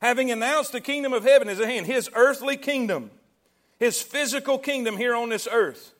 Having 0.00 0.30
announced 0.30 0.72
the 0.72 0.80
kingdom 0.80 1.12
of 1.12 1.24
heaven 1.24 1.48
is 1.48 1.60
at 1.60 1.68
hand, 1.68 1.86
his 1.86 2.08
earthly 2.14 2.56
kingdom 2.56 3.10
his 3.80 4.02
physical 4.02 4.58
kingdom 4.58 4.98
here 4.98 5.16
on 5.16 5.30
this 5.30 5.48
earth. 5.50 5.94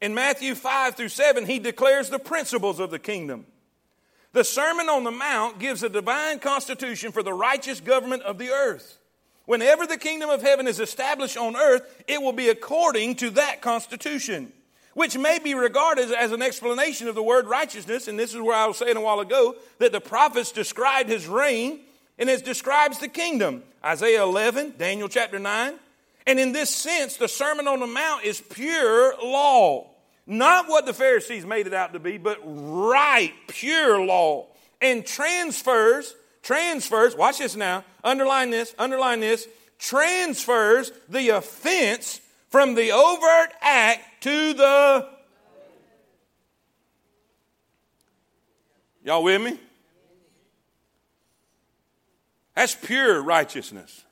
In 0.00 0.14
Matthew 0.14 0.54
5 0.54 0.96
through 0.96 1.10
7, 1.10 1.46
he 1.46 1.58
declares 1.58 2.08
the 2.08 2.18
principles 2.18 2.80
of 2.80 2.90
the 2.90 2.98
kingdom. 2.98 3.46
The 4.32 4.44
Sermon 4.44 4.88
on 4.88 5.04
the 5.04 5.10
Mount 5.10 5.58
gives 5.58 5.82
a 5.82 5.88
divine 5.88 6.38
constitution 6.38 7.12
for 7.12 7.22
the 7.22 7.32
righteous 7.32 7.80
government 7.80 8.22
of 8.22 8.38
the 8.38 8.50
earth. 8.50 8.98
Whenever 9.44 9.86
the 9.86 9.98
kingdom 9.98 10.30
of 10.30 10.42
heaven 10.42 10.68
is 10.68 10.78
established 10.78 11.36
on 11.36 11.56
earth, 11.56 12.02
it 12.06 12.22
will 12.22 12.32
be 12.32 12.48
according 12.48 13.16
to 13.16 13.30
that 13.30 13.60
constitution, 13.60 14.52
which 14.94 15.18
may 15.18 15.40
be 15.40 15.54
regarded 15.54 16.12
as 16.12 16.30
an 16.30 16.40
explanation 16.40 17.08
of 17.08 17.16
the 17.16 17.22
word 17.22 17.48
righteousness. 17.48 18.06
And 18.06 18.18
this 18.18 18.32
is 18.32 18.40
where 18.40 18.56
I 18.56 18.66
was 18.66 18.76
saying 18.76 18.96
a 18.96 19.00
while 19.00 19.20
ago 19.20 19.56
that 19.78 19.90
the 19.90 20.00
prophets 20.00 20.52
described 20.52 21.08
his 21.08 21.26
reign 21.26 21.80
and 22.16 22.30
it 22.30 22.44
describes 22.44 23.00
the 23.00 23.08
kingdom. 23.08 23.64
Isaiah 23.84 24.22
11, 24.22 24.74
Daniel 24.78 25.08
chapter 25.08 25.40
9. 25.40 25.74
And 26.26 26.38
in 26.38 26.52
this 26.52 26.70
sense, 26.70 27.16
the 27.16 27.26
Sermon 27.26 27.66
on 27.66 27.80
the 27.80 27.86
Mount 27.88 28.24
is 28.24 28.40
pure 28.40 29.16
law. 29.20 29.89
Not 30.30 30.68
what 30.68 30.86
the 30.86 30.94
Pharisees 30.94 31.44
made 31.44 31.66
it 31.66 31.74
out 31.74 31.92
to 31.92 31.98
be, 31.98 32.16
but 32.16 32.38
right, 32.44 33.32
pure 33.48 34.00
law. 34.00 34.46
And 34.80 35.04
transfers, 35.04 36.14
transfers, 36.40 37.16
watch 37.16 37.38
this 37.38 37.56
now, 37.56 37.84
underline 38.04 38.50
this, 38.50 38.72
underline 38.78 39.18
this, 39.18 39.48
transfers 39.80 40.92
the 41.08 41.30
offense 41.30 42.20
from 42.48 42.76
the 42.76 42.92
overt 42.92 43.50
act 43.60 44.22
to 44.22 44.54
the. 44.54 45.08
Y'all 49.02 49.24
with 49.24 49.42
me? 49.42 49.58
That's 52.54 52.76
pure 52.76 53.20
righteousness. 53.20 54.04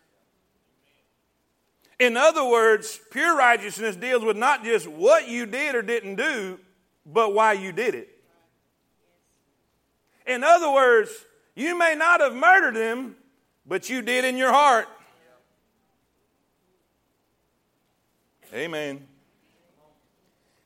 In 1.98 2.16
other 2.16 2.44
words, 2.44 3.00
pure 3.11 3.37
righteousness 3.37 3.96
deals 3.96 4.24
with 4.24 4.37
not 4.37 4.64
just 4.64 4.87
what 4.87 5.28
you 5.28 5.46
did 5.46 5.74
or 5.74 5.82
didn't 5.82 6.16
do, 6.16 6.61
but 7.04 7.34
why 7.34 7.54
you 7.54 7.72
did 7.72 7.94
it. 7.94 8.08
In 10.26 10.44
other 10.44 10.70
words, 10.70 11.11
you 11.54 11.76
may 11.76 11.94
not 11.96 12.20
have 12.20 12.34
murdered 12.34 12.76
him, 12.76 13.16
but 13.66 13.90
you 13.90 14.02
did 14.02 14.24
in 14.24 14.37
your 14.37 14.52
heart. 14.52 14.87
Amen. 18.54 19.06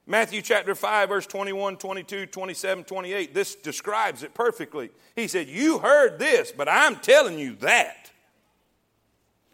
Matthew 0.06 0.42
chapter 0.42 0.74
5, 0.74 1.08
verse 1.08 1.26
21, 1.26 1.76
22, 1.76 2.26
27, 2.26 2.84
28. 2.84 3.32
This 3.32 3.54
describes 3.54 4.22
it 4.22 4.34
perfectly. 4.34 4.90
He 5.16 5.28
said, 5.28 5.48
You 5.48 5.78
heard 5.78 6.18
this, 6.18 6.52
but 6.52 6.68
I'm 6.68 6.96
telling 6.96 7.38
you 7.38 7.56
that. 7.56 8.10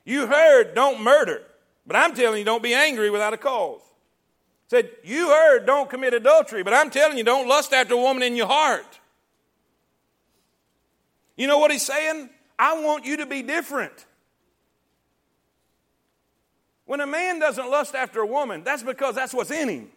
You 0.05 0.27
heard, 0.27 0.75
don't 0.75 1.03
murder. 1.03 1.43
But 1.88 1.96
I'm 1.96 2.14
telling 2.14 2.38
you, 2.38 2.44
don't 2.44 2.62
be 2.62 2.74
angry 2.74 3.09
without 3.09 3.33
a 3.33 3.38
cause. 3.38 3.81
Said, 4.68 4.90
you 5.03 5.29
heard, 5.29 5.64
don't 5.64 5.88
commit 5.88 6.12
adultery, 6.12 6.62
but 6.62 6.74
I'm 6.74 6.90
telling 6.90 7.16
you, 7.16 7.24
don't 7.24 7.48
lust 7.48 7.72
after 7.72 7.94
a 7.94 7.96
woman 7.96 8.22
in 8.22 8.37
your 8.37 8.46
heart. 8.46 9.01
You 11.35 11.46
know 11.46 11.59
what 11.59 11.70
he's 11.70 11.87
saying? 11.87 12.29
I 12.59 12.79
want 12.85 13.07
you 13.07 13.16
to 13.16 13.27
be 13.27 13.40
different. 13.42 14.05
When 16.85 17.01
a 17.01 17.07
man 17.07 17.38
doesn't 17.38 17.70
lust 17.70 17.94
after 17.94 18.20
a 18.20 18.27
woman, 18.27 18.64
that's 18.64 18.83
because 18.83 19.14
that's 19.14 19.33
what's 19.33 19.51
in 19.51 19.68
him. 19.70 19.90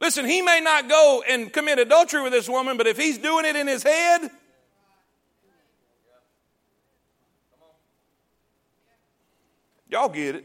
Listen, 0.00 0.24
he 0.24 0.40
may 0.40 0.60
not 0.62 0.88
go 0.88 1.22
and 1.28 1.52
commit 1.52 1.78
adultery 1.78 2.22
with 2.22 2.32
this 2.32 2.48
woman, 2.48 2.78
but 2.78 2.86
if 2.86 2.96
he's 2.96 3.18
doing 3.18 3.44
it 3.44 3.56
in 3.56 3.66
his 3.66 3.82
head, 3.82 4.30
Y'all 9.88 10.08
get 10.08 10.34
it. 10.34 10.44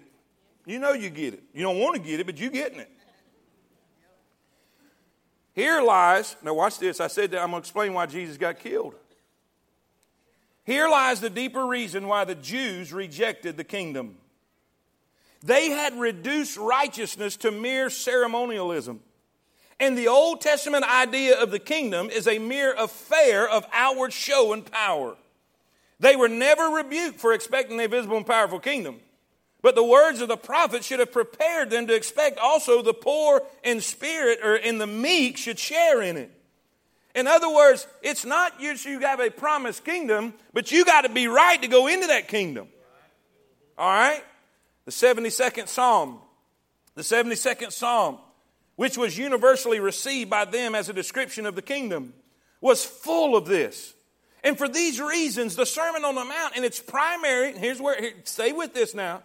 You 0.65 0.79
know 0.79 0.93
you 0.93 1.09
get 1.09 1.33
it. 1.33 1.43
You 1.53 1.63
don't 1.63 1.79
want 1.79 1.95
to 1.95 2.01
get 2.01 2.19
it, 2.19 2.25
but 2.25 2.39
you 2.39 2.49
getting 2.49 2.79
it. 2.79 2.89
Here 5.53 5.81
lies, 5.81 6.35
now 6.41 6.53
watch 6.53 6.79
this. 6.79 6.99
I 6.99 7.07
said 7.07 7.31
that 7.31 7.41
I'm 7.41 7.51
going 7.51 7.61
to 7.61 7.65
explain 7.65 7.93
why 7.93 8.05
Jesus 8.07 8.37
got 8.37 8.59
killed. 8.59 8.95
Here 10.63 10.87
lies 10.87 11.19
the 11.19 11.29
deeper 11.29 11.65
reason 11.65 12.07
why 12.07 12.23
the 12.23 12.35
Jews 12.35 12.93
rejected 12.93 13.57
the 13.57 13.63
kingdom. 13.63 14.17
They 15.43 15.69
had 15.69 15.99
reduced 15.99 16.57
righteousness 16.57 17.35
to 17.37 17.51
mere 17.51 17.89
ceremonialism. 17.89 19.01
And 19.79 19.97
the 19.97 20.07
Old 20.07 20.39
Testament 20.39 20.85
idea 20.85 21.37
of 21.41 21.51
the 21.51 21.59
kingdom 21.59 22.09
is 22.09 22.27
a 22.27 22.39
mere 22.39 22.73
affair 22.75 23.47
of 23.47 23.65
outward 23.73 24.13
show 24.13 24.53
and 24.53 24.65
power. 24.65 25.17
They 25.99 26.15
were 26.15 26.29
never 26.29 26.63
rebuked 26.69 27.19
for 27.19 27.33
expecting 27.33 27.79
a 27.81 27.87
visible 27.87 28.17
and 28.17 28.25
powerful 28.25 28.59
kingdom. 28.59 29.01
But 29.63 29.75
the 29.75 29.83
words 29.83 30.19
of 30.19 30.27
the 30.27 30.37
prophet 30.37 30.83
should 30.83 30.99
have 30.99 31.13
prepared 31.13 31.69
them 31.69 31.87
to 31.87 31.95
expect 31.95 32.37
also 32.37 32.81
the 32.81 32.93
poor 32.93 33.41
in 33.63 33.79
spirit 33.79 34.39
or 34.43 34.57
in 34.57 34.77
the 34.77 34.85
meek 34.85 35.37
should 35.37 35.57
share 35.57 36.01
in 36.01 36.17
it. 36.17 36.29
In 37.15 37.27
other 37.27 37.49
words, 37.49 37.87
it's 38.01 38.25
not 38.25 38.59
you, 38.59 38.75
you 38.83 38.99
have 38.99 39.21
a 39.21 39.31
promised 39.31 39.85
kingdom, 39.85 40.33
but 40.51 40.71
you 40.71 40.83
got 40.83 41.01
to 41.03 41.09
be 41.09 41.29
right 41.29 41.61
to 41.61 41.69
go 41.69 41.87
into 41.87 42.07
that 42.07 42.27
kingdom. 42.27 42.67
All 43.77 43.87
right? 43.87 44.21
The 44.83 44.91
72nd 44.91 45.69
Psalm. 45.69 46.19
The 46.95 47.03
72nd 47.03 47.71
Psalm, 47.71 48.17
which 48.75 48.97
was 48.97 49.17
universally 49.17 49.79
received 49.79 50.29
by 50.29 50.43
them 50.43 50.75
as 50.75 50.89
a 50.89 50.93
description 50.93 51.45
of 51.45 51.55
the 51.55 51.61
kingdom, 51.61 52.13
was 52.59 52.83
full 52.83 53.37
of 53.37 53.45
this. 53.45 53.93
And 54.43 54.57
for 54.57 54.67
these 54.67 54.99
reasons, 54.99 55.55
the 55.55 55.65
Sermon 55.65 56.03
on 56.03 56.15
the 56.15 56.25
Mount, 56.25 56.57
in 56.57 56.65
its 56.65 56.81
primary, 56.81 57.53
here's 57.53 57.79
where, 57.79 57.99
here, 57.99 58.13
stay 58.25 58.51
with 58.51 58.73
this 58.73 58.93
now. 58.93 59.23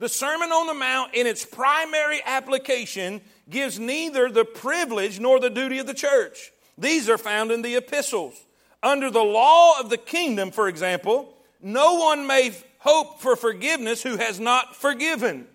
The 0.00 0.08
Sermon 0.08 0.50
on 0.50 0.66
the 0.66 0.74
Mount, 0.74 1.14
in 1.14 1.26
its 1.26 1.44
primary 1.44 2.22
application, 2.24 3.20
gives 3.50 3.78
neither 3.78 4.30
the 4.30 4.46
privilege 4.46 5.20
nor 5.20 5.38
the 5.38 5.50
duty 5.50 5.78
of 5.78 5.86
the 5.86 5.94
church. 5.94 6.50
These 6.78 7.10
are 7.10 7.18
found 7.18 7.52
in 7.52 7.60
the 7.60 7.76
epistles. 7.76 8.34
Under 8.82 9.10
the 9.10 9.22
law 9.22 9.78
of 9.78 9.90
the 9.90 9.98
kingdom, 9.98 10.52
for 10.52 10.68
example, 10.68 11.36
no 11.60 11.96
one 11.96 12.26
may 12.26 12.56
hope 12.78 13.20
for 13.20 13.36
forgiveness 13.36 14.02
who 14.02 14.16
has 14.16 14.40
not 14.40 14.74
forgiven. 14.74 15.46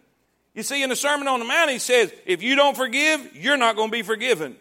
You 0.53 0.61
see, 0.61 0.83
in 0.83 0.89
the 0.89 0.95
Sermon 0.95 1.27
on 1.27 1.39
the 1.39 1.45
Mount, 1.45 1.71
he 1.71 1.79
says, 1.79 2.13
if 2.27 2.43
you 2.43 2.55
don't 2.55 2.77
forgive, 2.77 3.35
you're 3.35 3.57
not 3.57 3.75
going 3.75 3.89
to 3.89 3.97
be 3.97 4.03
forgiven. 4.03 4.55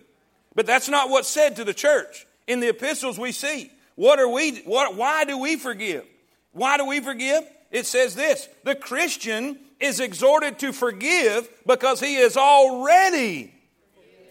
But 0.54 0.64
that's 0.64 0.88
not 0.88 1.10
what's 1.10 1.28
said 1.28 1.56
to 1.56 1.64
the 1.64 1.74
church. 1.74 2.26
In 2.46 2.60
the 2.60 2.70
epistles, 2.70 3.18
we 3.18 3.32
see 3.32 3.70
what 3.96 4.18
are 4.18 4.28
we, 4.28 4.62
what, 4.62 4.96
why 4.96 5.24
do 5.24 5.36
we 5.36 5.56
forgive? 5.56 6.06
Why 6.52 6.78
do 6.78 6.86
we 6.86 7.00
forgive? 7.00 7.44
It 7.70 7.86
says 7.86 8.14
this 8.14 8.48
the 8.64 8.74
Christian 8.74 9.58
is 9.84 10.00
exhorted 10.00 10.58
to 10.60 10.72
forgive 10.72 11.48
because 11.66 12.00
he 12.00 12.16
is 12.16 12.36
already 12.36 13.52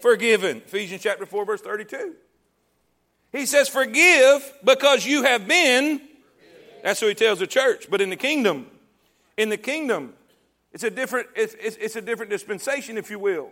forgiven. 0.00 0.58
Ephesians 0.58 1.02
chapter 1.02 1.26
4, 1.26 1.44
verse 1.44 1.60
32. 1.60 2.14
He 3.32 3.46
says, 3.46 3.68
Forgive 3.68 4.52
because 4.64 5.06
you 5.06 5.24
have 5.24 5.48
been. 5.48 6.00
That's 6.82 7.00
what 7.00 7.08
he 7.08 7.14
tells 7.14 7.38
the 7.38 7.46
church. 7.46 7.90
But 7.90 8.00
in 8.00 8.10
the 8.10 8.16
kingdom, 8.16 8.66
in 9.36 9.48
the 9.48 9.56
kingdom, 9.56 10.14
it's 10.72 10.84
a 10.84 10.90
different, 10.90 11.28
it's, 11.34 11.54
it's, 11.54 11.76
it's 11.76 11.96
a 11.96 12.02
different 12.02 12.30
dispensation, 12.30 12.98
if 12.98 13.10
you 13.10 13.18
will. 13.18 13.50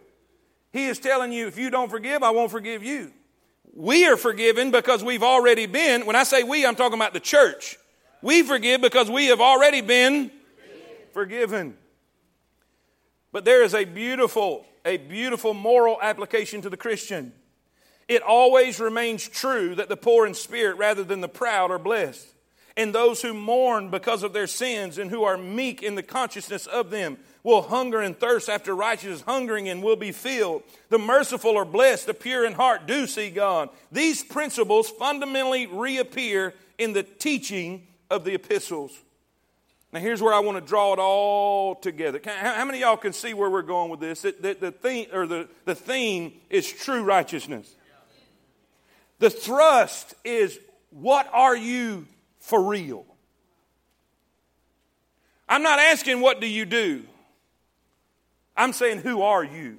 He 0.72 0.86
is 0.86 0.98
telling 0.98 1.32
you, 1.32 1.46
if 1.46 1.58
you 1.58 1.70
don't 1.70 1.90
forgive, 1.90 2.22
I 2.22 2.30
won't 2.30 2.50
forgive 2.50 2.82
you. 2.82 3.12
We 3.74 4.06
are 4.06 4.16
forgiven 4.16 4.70
because 4.70 5.02
we've 5.02 5.22
already 5.22 5.66
been, 5.66 6.04
when 6.04 6.16
I 6.16 6.24
say 6.24 6.42
we, 6.42 6.66
I'm 6.66 6.76
talking 6.76 6.98
about 6.98 7.14
the 7.14 7.20
church. 7.20 7.78
We 8.20 8.42
forgive 8.42 8.80
because 8.80 9.10
we 9.10 9.26
have 9.26 9.40
already 9.40 9.80
been 9.80 10.30
forgiven. 11.12 11.76
But 13.32 13.44
there 13.44 13.62
is 13.62 13.74
a 13.74 13.84
beautiful, 13.84 14.66
a 14.84 14.98
beautiful 14.98 15.54
moral 15.54 15.98
application 16.00 16.62
to 16.62 16.70
the 16.70 16.76
Christian. 16.76 17.32
It 18.08 18.22
always 18.22 18.78
remains 18.78 19.26
true 19.26 19.74
that 19.74 19.88
the 19.88 19.96
poor 19.96 20.26
in 20.26 20.34
spirit 20.34 20.76
rather 20.76 21.02
than 21.02 21.22
the 21.22 21.28
proud 21.28 21.70
are 21.70 21.78
blessed. 21.78 22.28
And 22.76 22.94
those 22.94 23.20
who 23.20 23.34
mourn 23.34 23.90
because 23.90 24.22
of 24.22 24.32
their 24.32 24.46
sins 24.46 24.98
and 24.98 25.10
who 25.10 25.24
are 25.24 25.36
meek 25.36 25.82
in 25.82 25.94
the 25.94 26.02
consciousness 26.02 26.66
of 26.66 26.90
them 26.90 27.18
will 27.42 27.62
hunger 27.62 28.00
and 28.00 28.18
thirst 28.18 28.48
after 28.48 28.74
righteousness, 28.74 29.22
hungering 29.22 29.68
and 29.68 29.82
will 29.82 29.96
be 29.96 30.12
filled. 30.12 30.62
The 30.88 30.98
merciful 30.98 31.56
are 31.56 31.64
blessed, 31.64 32.06
the 32.06 32.14
pure 32.14 32.46
in 32.46 32.52
heart 32.52 32.86
do 32.86 33.06
see 33.06 33.30
God. 33.30 33.68
These 33.90 34.24
principles 34.24 34.88
fundamentally 34.88 35.66
reappear 35.66 36.54
in 36.78 36.92
the 36.92 37.02
teaching 37.02 37.86
of 38.10 38.24
the 38.24 38.34
epistles. 38.34 38.96
Now, 39.92 40.00
here's 40.00 40.22
where 40.22 40.32
I 40.32 40.38
want 40.38 40.56
to 40.56 40.66
draw 40.66 40.94
it 40.94 40.98
all 40.98 41.74
together. 41.74 42.18
How 42.24 42.64
many 42.64 42.80
y'all 42.80 42.96
can 42.96 43.12
see 43.12 43.34
where 43.34 43.50
we're 43.50 43.60
going 43.60 43.90
with 43.90 44.00
this? 44.00 44.22
The, 44.22 44.34
the, 44.40 44.54
the, 44.54 44.70
theme, 44.70 45.06
or 45.12 45.26
the, 45.26 45.48
the 45.66 45.74
theme 45.74 46.32
is 46.48 46.70
true 46.70 47.02
righteousness. 47.02 47.74
The 49.18 49.28
thrust 49.28 50.14
is 50.24 50.58
what 50.90 51.28
are 51.32 51.54
you 51.54 52.06
for 52.40 52.62
real? 52.62 53.04
I'm 55.46 55.62
not 55.62 55.78
asking 55.78 56.22
what 56.22 56.40
do 56.40 56.46
you 56.46 56.64
do. 56.64 57.04
I'm 58.56 58.72
saying 58.72 58.98
who 58.98 59.20
are 59.22 59.44
you? 59.44 59.78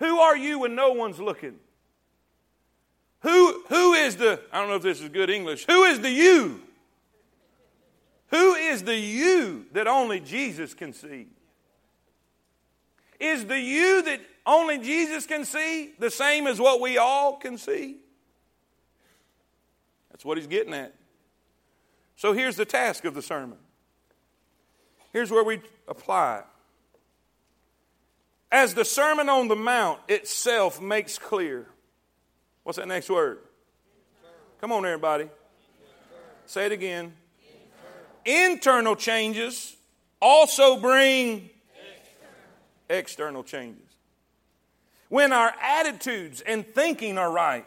Who 0.00 0.18
are 0.18 0.36
you 0.36 0.58
when 0.58 0.74
no 0.74 0.92
one's 0.92 1.20
looking? 1.20 1.54
Who, 3.20 3.62
who 3.68 3.94
is 3.94 4.16
the, 4.16 4.40
I 4.52 4.60
don't 4.60 4.68
know 4.68 4.76
if 4.76 4.82
this 4.82 5.00
is 5.00 5.08
good 5.10 5.30
English, 5.30 5.64
who 5.64 5.84
is 5.84 6.00
the 6.00 6.10
you? 6.10 6.63
Who 8.28 8.54
is 8.54 8.82
the 8.82 8.96
you 8.96 9.66
that 9.72 9.86
only 9.86 10.20
Jesus 10.20 10.74
can 10.74 10.92
see? 10.92 11.28
Is 13.20 13.46
the 13.46 13.58
you 13.58 14.02
that 14.02 14.20
only 14.44 14.78
Jesus 14.78 15.26
can 15.26 15.44
see 15.44 15.92
the 15.98 16.10
same 16.10 16.46
as 16.46 16.60
what 16.60 16.80
we 16.80 16.98
all 16.98 17.36
can 17.36 17.58
see? 17.58 17.96
That's 20.10 20.24
what 20.24 20.36
he's 20.38 20.46
getting 20.46 20.74
at. 20.74 20.94
So 22.16 22.32
here's 22.32 22.56
the 22.56 22.64
task 22.64 23.04
of 23.04 23.14
the 23.14 23.22
sermon. 23.22 23.58
Here's 25.12 25.30
where 25.30 25.44
we 25.44 25.60
apply 25.88 26.38
it. 26.38 26.44
As 28.50 28.74
the 28.74 28.84
Sermon 28.84 29.28
on 29.28 29.48
the 29.48 29.56
Mount 29.56 29.98
itself 30.08 30.80
makes 30.80 31.18
clear. 31.18 31.66
What's 32.62 32.78
that 32.78 32.86
next 32.86 33.10
word? 33.10 33.38
Come 34.60 34.70
on, 34.70 34.84
everybody. 34.84 35.28
Say 36.46 36.66
it 36.66 36.72
again. 36.72 37.14
Internal 38.24 38.96
changes 38.96 39.76
also 40.20 40.76
bring 40.76 41.50
external 42.88 43.42
changes. 43.42 43.82
When 45.08 45.32
our 45.32 45.52
attitudes 45.60 46.40
and 46.40 46.66
thinking 46.66 47.18
are 47.18 47.30
right, 47.30 47.66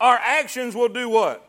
our 0.00 0.16
actions 0.16 0.74
will 0.74 0.88
do 0.88 1.08
what? 1.08 1.48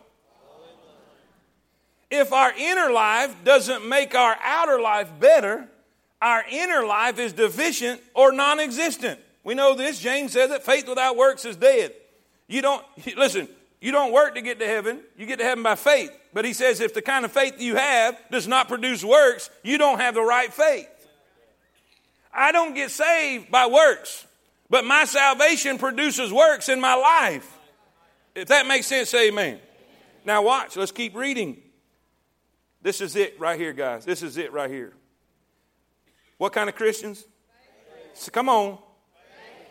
If 2.11 2.31
our 2.31 2.53
inner 2.55 2.91
life 2.91 3.35
doesn't 3.43 3.87
make 3.89 4.13
our 4.13 4.37
outer 4.43 4.79
life 4.79 5.09
better, 5.19 5.67
our 6.21 6.45
inner 6.49 6.85
life 6.85 7.17
is 7.17 7.33
deficient 7.33 7.99
or 8.13 8.31
non 8.31 8.59
existent. 8.59 9.19
We 9.43 9.55
know 9.55 9.75
this. 9.75 9.99
James 9.99 10.31
says 10.31 10.49
that 10.51 10.63
faith 10.63 10.87
without 10.87 11.17
works 11.17 11.43
is 11.43 11.55
dead. 11.55 11.93
You 12.47 12.61
don't, 12.61 12.85
listen, 13.17 13.49
you 13.83 13.91
don't 13.91 14.13
work 14.13 14.35
to 14.35 14.41
get 14.41 14.59
to 14.59 14.65
heaven, 14.65 15.01
you 15.17 15.25
get 15.25 15.39
to 15.39 15.43
heaven 15.43 15.61
by 15.61 15.75
faith. 15.75 16.09
But 16.33 16.45
he 16.45 16.53
says 16.53 16.79
if 16.79 16.93
the 16.93 17.01
kind 17.01 17.25
of 17.25 17.33
faith 17.33 17.59
you 17.59 17.75
have 17.75 18.17
does 18.31 18.47
not 18.47 18.69
produce 18.69 19.03
works, 19.03 19.49
you 19.61 19.77
don't 19.77 19.99
have 19.99 20.13
the 20.13 20.21
right 20.21 20.53
faith. 20.53 20.87
I 22.33 22.53
don't 22.53 22.75
get 22.75 22.91
saved 22.91 23.51
by 23.51 23.67
works, 23.67 24.25
but 24.69 24.85
my 24.85 25.03
salvation 25.03 25.77
produces 25.77 26.31
works 26.31 26.69
in 26.69 26.79
my 26.79 26.95
life. 26.95 27.59
If 28.35 28.47
that 28.47 28.67
makes 28.67 28.87
sense, 28.87 29.09
say 29.09 29.27
amen. 29.27 29.59
Now, 30.23 30.43
watch, 30.43 30.77
let's 30.77 30.93
keep 30.93 31.13
reading. 31.13 31.61
This 32.81 33.01
is 33.01 33.17
it 33.17 33.37
right 33.37 33.59
here, 33.59 33.73
guys. 33.73 34.05
This 34.05 34.23
is 34.23 34.37
it 34.37 34.53
right 34.53 34.71
here. 34.71 34.93
What 36.37 36.53
kind 36.53 36.69
of 36.69 36.75
Christians? 36.77 37.25
So 38.13 38.31
come 38.31 38.47
on. 38.47 38.77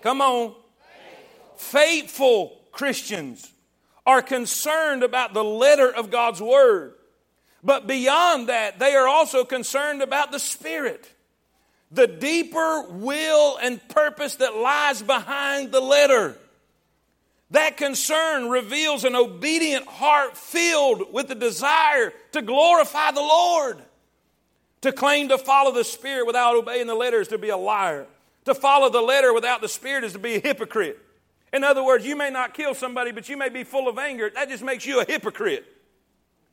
Come 0.03 0.21
on. 0.21 0.55
Faithful 1.57 2.61
Christians 2.73 3.51
are 4.07 4.23
concerned 4.23 5.03
about 5.03 5.35
the 5.35 5.45
letter 5.45 5.93
of 5.93 6.11
God's 6.11 6.41
Word. 6.41 6.95
But 7.63 7.87
beyond 7.87 8.49
that, 8.49 8.79
they 8.79 8.95
are 8.95 9.07
also 9.07 9.45
concerned 9.45 10.03
about 10.03 10.33
the 10.33 10.41
Spirit, 10.41 11.09
the 11.91 12.07
deeper 12.07 12.87
will 12.89 13.59
and 13.59 13.87
purpose 13.89 14.37
that 14.37 14.57
lies 14.57 15.03
behind 15.03 15.71
the 15.71 15.81
letter. 15.81 16.37
That 17.51 17.77
concern 17.77 18.49
reveals 18.49 19.05
an 19.05 19.15
obedient 19.15 19.87
heart 19.87 20.39
filled 20.39 21.13
with 21.13 21.29
the 21.29 21.35
desire 21.35 22.13
to 22.33 22.41
glorify 22.41 23.11
the 23.11 23.21
Lord. 23.21 23.83
To 24.81 24.91
claim 24.91 25.29
to 25.29 25.39
follow 25.39 25.71
the 25.71 25.85
Spirit 25.85 26.27
without 26.27 26.57
obeying 26.57 26.87
the 26.87 26.95
letter 26.95 27.21
is 27.21 27.29
to 27.29 27.39
be 27.39 27.51
a 27.51 27.57
liar. 27.57 28.07
To 28.47 28.55
follow 28.55 28.89
the 28.89 29.03
letter 29.03 29.33
without 29.35 29.61
the 29.61 29.69
Spirit 29.69 30.03
is 30.03 30.15
to 30.15 30.19
be 30.19 30.37
a 30.37 30.41
hypocrite. 30.41 30.99
In 31.53 31.65
other 31.65 31.85
words, 31.85 32.07
you 32.07 32.17
may 32.17 32.31
not 32.31 32.55
kill 32.55 32.75
somebody, 32.75 33.13
but 33.13 33.29
you 33.29 33.37
may 33.37 33.49
be 33.49 33.63
full 33.65 33.89
of 33.89 33.99
anger. 33.99 34.31
That 34.31 34.49
just 34.49 34.63
makes 34.63 34.87
you 34.87 35.01
a 35.01 35.05
hypocrite. 35.05 35.65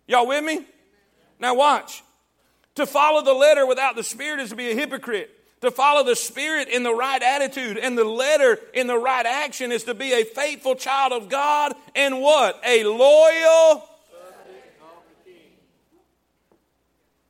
Y'all 0.07 0.27
with 0.27 0.43
me? 0.43 0.65
Now, 1.39 1.55
watch. 1.55 2.03
To 2.75 2.85
follow 2.85 3.23
the 3.23 3.33
letter 3.33 3.65
without 3.65 3.95
the 3.95 4.03
Spirit 4.03 4.41
is 4.41 4.49
to 4.49 4.55
be 4.55 4.71
a 4.71 4.75
hypocrite. 4.75 5.29
To 5.61 5.71
follow 5.71 6.03
the 6.03 6.15
Spirit 6.15 6.67
in 6.69 6.83
the 6.83 6.93
right 6.93 7.21
attitude 7.21 7.77
and 7.77 7.97
the 7.97 8.03
letter 8.03 8.59
in 8.73 8.87
the 8.87 8.97
right 8.97 9.25
action 9.25 9.71
is 9.71 9.83
to 9.85 9.93
be 9.93 10.13
a 10.13 10.23
faithful 10.23 10.75
child 10.75 11.11
of 11.11 11.29
God 11.29 11.73
and 11.95 12.21
what? 12.21 12.59
A 12.65 12.83
loyal. 12.83 13.85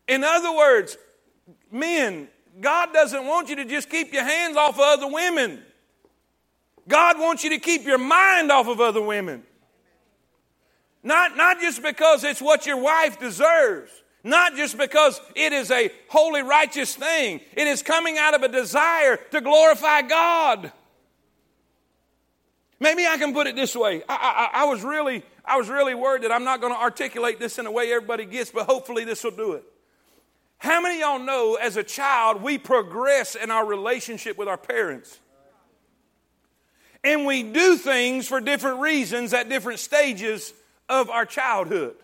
In 0.08 0.24
other 0.24 0.56
words, 0.56 0.98
men, 1.72 2.28
God 2.60 2.94
doesn't 2.94 3.26
want 3.26 3.50
you 3.50 3.58
to 3.58 3.66
just 3.66 3.90
keep 3.90 4.12
your 4.12 4.24
hands 4.24 4.58
off 4.58 4.76
of 4.76 4.82
other 4.82 5.08
women. 5.08 5.64
God 6.88 7.20
wants 7.20 7.44
you 7.44 7.52
to 7.52 7.60
keep 7.60 7.86
your 7.86 7.98
mind 7.98 8.52
off 8.52 8.68
of 8.68 8.80
other 8.80 9.02
women. 9.02 9.44
Not, 11.04 11.38
not 11.38 11.60
just 11.60 11.82
because 11.82 12.24
it's 12.24 12.42
what 12.42 12.66
your 12.66 12.78
wife 12.78 13.20
deserves. 13.20 13.92
Not 14.24 14.56
just 14.56 14.78
because 14.78 15.20
it 15.36 15.54
is 15.54 15.72
a 15.72 15.92
holy, 16.10 16.42
righteous 16.42 16.94
thing, 16.94 17.40
it 17.54 17.68
is 17.68 17.82
coming 17.82 18.18
out 18.18 18.34
of 18.34 18.44
a 18.44 18.50
desire 18.50 19.18
to 19.32 19.40
glorify 19.40 20.02
God. 20.02 20.74
Maybe 22.82 23.06
I 23.06 23.18
can 23.18 23.34
put 23.34 23.48
it 23.48 23.56
this 23.56 23.76
way. 23.76 24.04
I, 24.10 24.50
I, 24.54 24.62
I 24.62 24.66
was 24.66 24.84
really, 24.84 25.24
I 25.46 25.58
was 25.58 25.70
really 25.70 25.96
worried 25.96 26.24
that 26.24 26.32
I'm 26.32 26.44
not 26.44 26.60
going 26.60 26.74
to 26.74 26.80
articulate 26.80 27.40
this 27.40 27.60
in 27.60 27.66
a 27.66 27.72
way 27.72 27.92
everybody 27.94 28.26
gets, 28.26 28.52
but 28.52 28.66
hopefully 28.66 29.06
this 29.06 29.24
will 29.24 29.32
do 29.32 29.54
it. 29.54 29.64
How 30.58 30.82
many 30.82 31.00
y'all 31.00 31.20
know 31.20 31.56
as 31.56 31.78
a 31.78 31.84
child 31.84 32.42
we 32.42 32.58
progress 32.58 33.36
in 33.36 33.52
our 33.52 33.66
relationship 33.66 34.38
with 34.38 34.50
our 34.50 34.58
parents? 34.58 35.20
And 37.04 37.26
we 37.26 37.44
do 37.44 37.78
things 37.78 38.28
for 38.28 38.42
different 38.42 38.80
reasons 38.80 39.34
at 39.34 39.50
different 39.50 39.80
stages 39.80 40.54
of 40.90 41.10
our 41.10 41.26
childhood. 41.26 41.96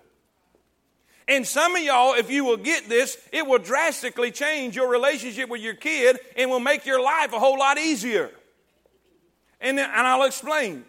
And 1.27 1.45
some 1.45 1.75
of 1.75 1.81
y'all, 1.81 2.13
if 2.13 2.29
you 2.29 2.45
will 2.45 2.57
get 2.57 2.87
this, 2.87 3.17
it 3.31 3.47
will 3.47 3.57
drastically 3.57 4.31
change 4.31 4.75
your 4.75 4.89
relationship 4.89 5.49
with 5.49 5.61
your 5.61 5.73
kid 5.73 6.19
and 6.37 6.49
will 6.49 6.59
make 6.59 6.85
your 6.85 7.01
life 7.01 7.33
a 7.33 7.39
whole 7.39 7.57
lot 7.57 7.79
easier. 7.79 8.29
And, 9.59 9.79
and 9.79 10.07
I'll 10.07 10.23
explain. 10.23 10.85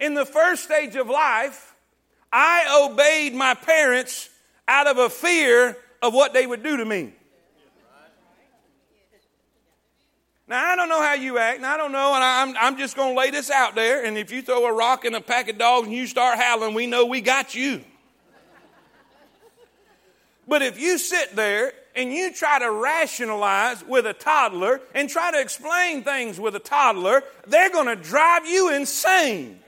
In 0.00 0.14
the 0.14 0.24
first 0.24 0.64
stage 0.64 0.96
of 0.96 1.08
life, 1.08 1.74
I 2.32 2.88
obeyed 2.90 3.34
my 3.34 3.54
parents 3.54 4.30
out 4.66 4.86
of 4.86 4.98
a 4.98 5.10
fear 5.10 5.76
of 6.02 6.14
what 6.14 6.32
they 6.32 6.46
would 6.46 6.62
do 6.62 6.78
to 6.78 6.84
me. 6.84 7.12
Now, 10.48 10.64
I 10.64 10.76
don't 10.76 10.88
know 10.88 11.02
how 11.02 11.14
you 11.14 11.38
act, 11.38 11.56
and 11.56 11.66
I 11.66 11.76
don't 11.76 11.90
know, 11.90 12.14
and 12.14 12.22
I'm, 12.22 12.56
I'm 12.56 12.78
just 12.78 12.94
going 12.94 13.14
to 13.14 13.18
lay 13.18 13.30
this 13.30 13.50
out 13.50 13.74
there. 13.74 14.04
And 14.04 14.16
if 14.16 14.30
you 14.30 14.42
throw 14.42 14.66
a 14.66 14.72
rock 14.72 15.04
in 15.04 15.14
a 15.14 15.20
pack 15.20 15.48
of 15.48 15.58
dogs 15.58 15.88
and 15.88 15.96
you 15.96 16.06
start 16.06 16.38
howling, 16.38 16.72
we 16.74 16.86
know 16.86 17.06
we 17.06 17.20
got 17.20 17.54
you. 17.54 17.82
But 20.46 20.62
if 20.62 20.80
you 20.80 20.98
sit 20.98 21.34
there 21.34 21.72
and 21.96 22.12
you 22.12 22.32
try 22.32 22.60
to 22.60 22.70
rationalize 22.70 23.84
with 23.84 24.06
a 24.06 24.12
toddler 24.12 24.80
and 24.94 25.10
try 25.10 25.32
to 25.32 25.40
explain 25.40 26.04
things 26.04 26.38
with 26.38 26.54
a 26.54 26.60
toddler, 26.60 27.24
they're 27.48 27.70
going 27.70 27.86
to 27.86 27.96
drive 27.96 28.46
you 28.46 28.72
insane. 28.72 29.58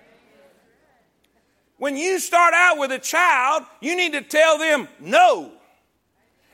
When 1.79 1.97
you 1.97 2.21
start 2.21 2.55
out 2.55 2.79
with 2.79 2.93
a 2.93 2.99
child, 3.01 3.65
you 3.81 3.97
need 3.97 4.13
to 4.13 4.21
tell 4.21 4.59
them 4.59 4.87
no. 5.01 5.51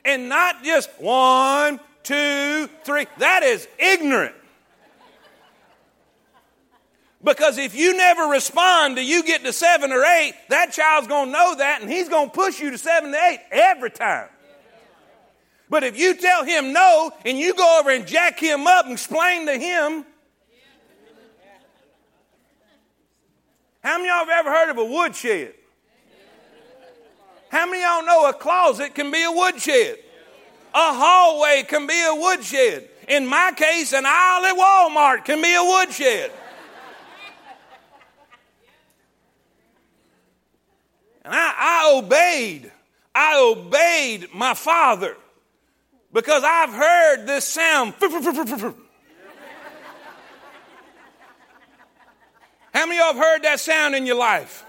And 0.03 0.29
not 0.29 0.63
just 0.63 0.89
one, 0.99 1.79
two, 2.05 2.69
three. 2.83 3.07
That 3.17 3.43
is 3.43 3.67
ignorant. 3.77 4.35
Because 7.23 7.57
if 7.57 7.75
you 7.75 7.97
never 7.97 8.23
respond 8.25 8.97
till 8.97 9.05
you 9.05 9.23
get 9.23 9.43
to 9.43 9.51
seven 9.51 9.91
or 9.91 10.03
eight, 10.03 10.35
that 10.49 10.71
child's 10.71 11.07
going 11.07 11.27
to 11.27 11.31
know 11.31 11.55
that 11.55 11.81
and 11.81 11.89
he's 11.89 12.07
going 12.07 12.29
to 12.29 12.33
push 12.33 12.61
you 12.61 12.69
to 12.69 12.77
seven 12.77 13.11
to 13.11 13.17
eight 13.17 13.39
every 13.51 13.89
time. 13.89 14.29
But 15.67 15.83
if 15.83 15.97
you 15.97 16.15
tell 16.15 16.45
him 16.45 16.71
no 16.71 17.11
and 17.25 17.37
you 17.37 17.55
go 17.55 17.79
over 17.79 17.89
and 17.89 18.05
jack 18.05 18.39
him 18.39 18.67
up 18.67 18.85
and 18.85 18.93
explain 18.93 19.47
to 19.47 19.57
him, 19.57 20.05
how 23.83 23.97
many 23.97 24.09
of 24.09 24.15
y'all 24.15 24.25
have 24.25 24.45
ever 24.45 24.51
heard 24.51 24.69
of 24.69 24.77
a 24.77 24.85
woodshed? 24.85 25.55
How 27.49 27.65
many 27.65 27.83
of 27.83 27.89
y'all 27.89 28.05
know 28.05 28.29
a 28.29 28.33
closet 28.33 28.93
can 28.93 29.11
be 29.11 29.23
a 29.23 29.31
woodshed? 29.31 29.97
A 30.75 30.93
hallway 30.93 31.63
can 31.65 31.87
be 31.87 32.03
a 32.05 32.13
woodshed. 32.13 32.89
In 33.07 33.25
my 33.25 33.53
case, 33.55 33.93
an 33.93 34.03
aisle 34.05 34.45
at 34.45 34.57
Walmart 34.57 35.23
can 35.23 35.41
be 35.41 35.55
a 35.55 35.63
woodshed. 35.63 36.31
And 41.23 41.33
I, 41.33 41.53
I 41.57 41.93
obeyed. 41.97 42.71
I 43.15 43.39
obeyed 43.39 44.27
my 44.33 44.53
father 44.53 45.15
because 46.11 46.43
I've 46.43 46.71
heard 46.71 47.25
this 47.25 47.45
sound. 47.45 47.93
How 52.73 52.85
many 52.85 52.99
of 52.99 53.05
y'all 53.05 53.13
have 53.13 53.15
heard 53.15 53.43
that 53.43 53.61
sound 53.61 53.95
in 53.95 54.05
your 54.05 54.17
life? 54.17 54.64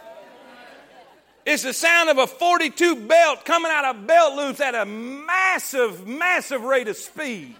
It's 1.47 1.63
the 1.63 1.73
sound 1.73 2.11
of 2.11 2.19
a 2.19 2.27
42 2.27 3.07
belt 3.07 3.45
coming 3.45 3.71
out 3.71 3.85
of 3.85 4.05
belt 4.05 4.35
loops 4.35 4.61
at 4.61 4.75
a 4.75 4.85
massive, 4.85 6.05
massive 6.05 6.63
rate 6.63 6.89
of 6.89 6.97
speed. 6.97 7.55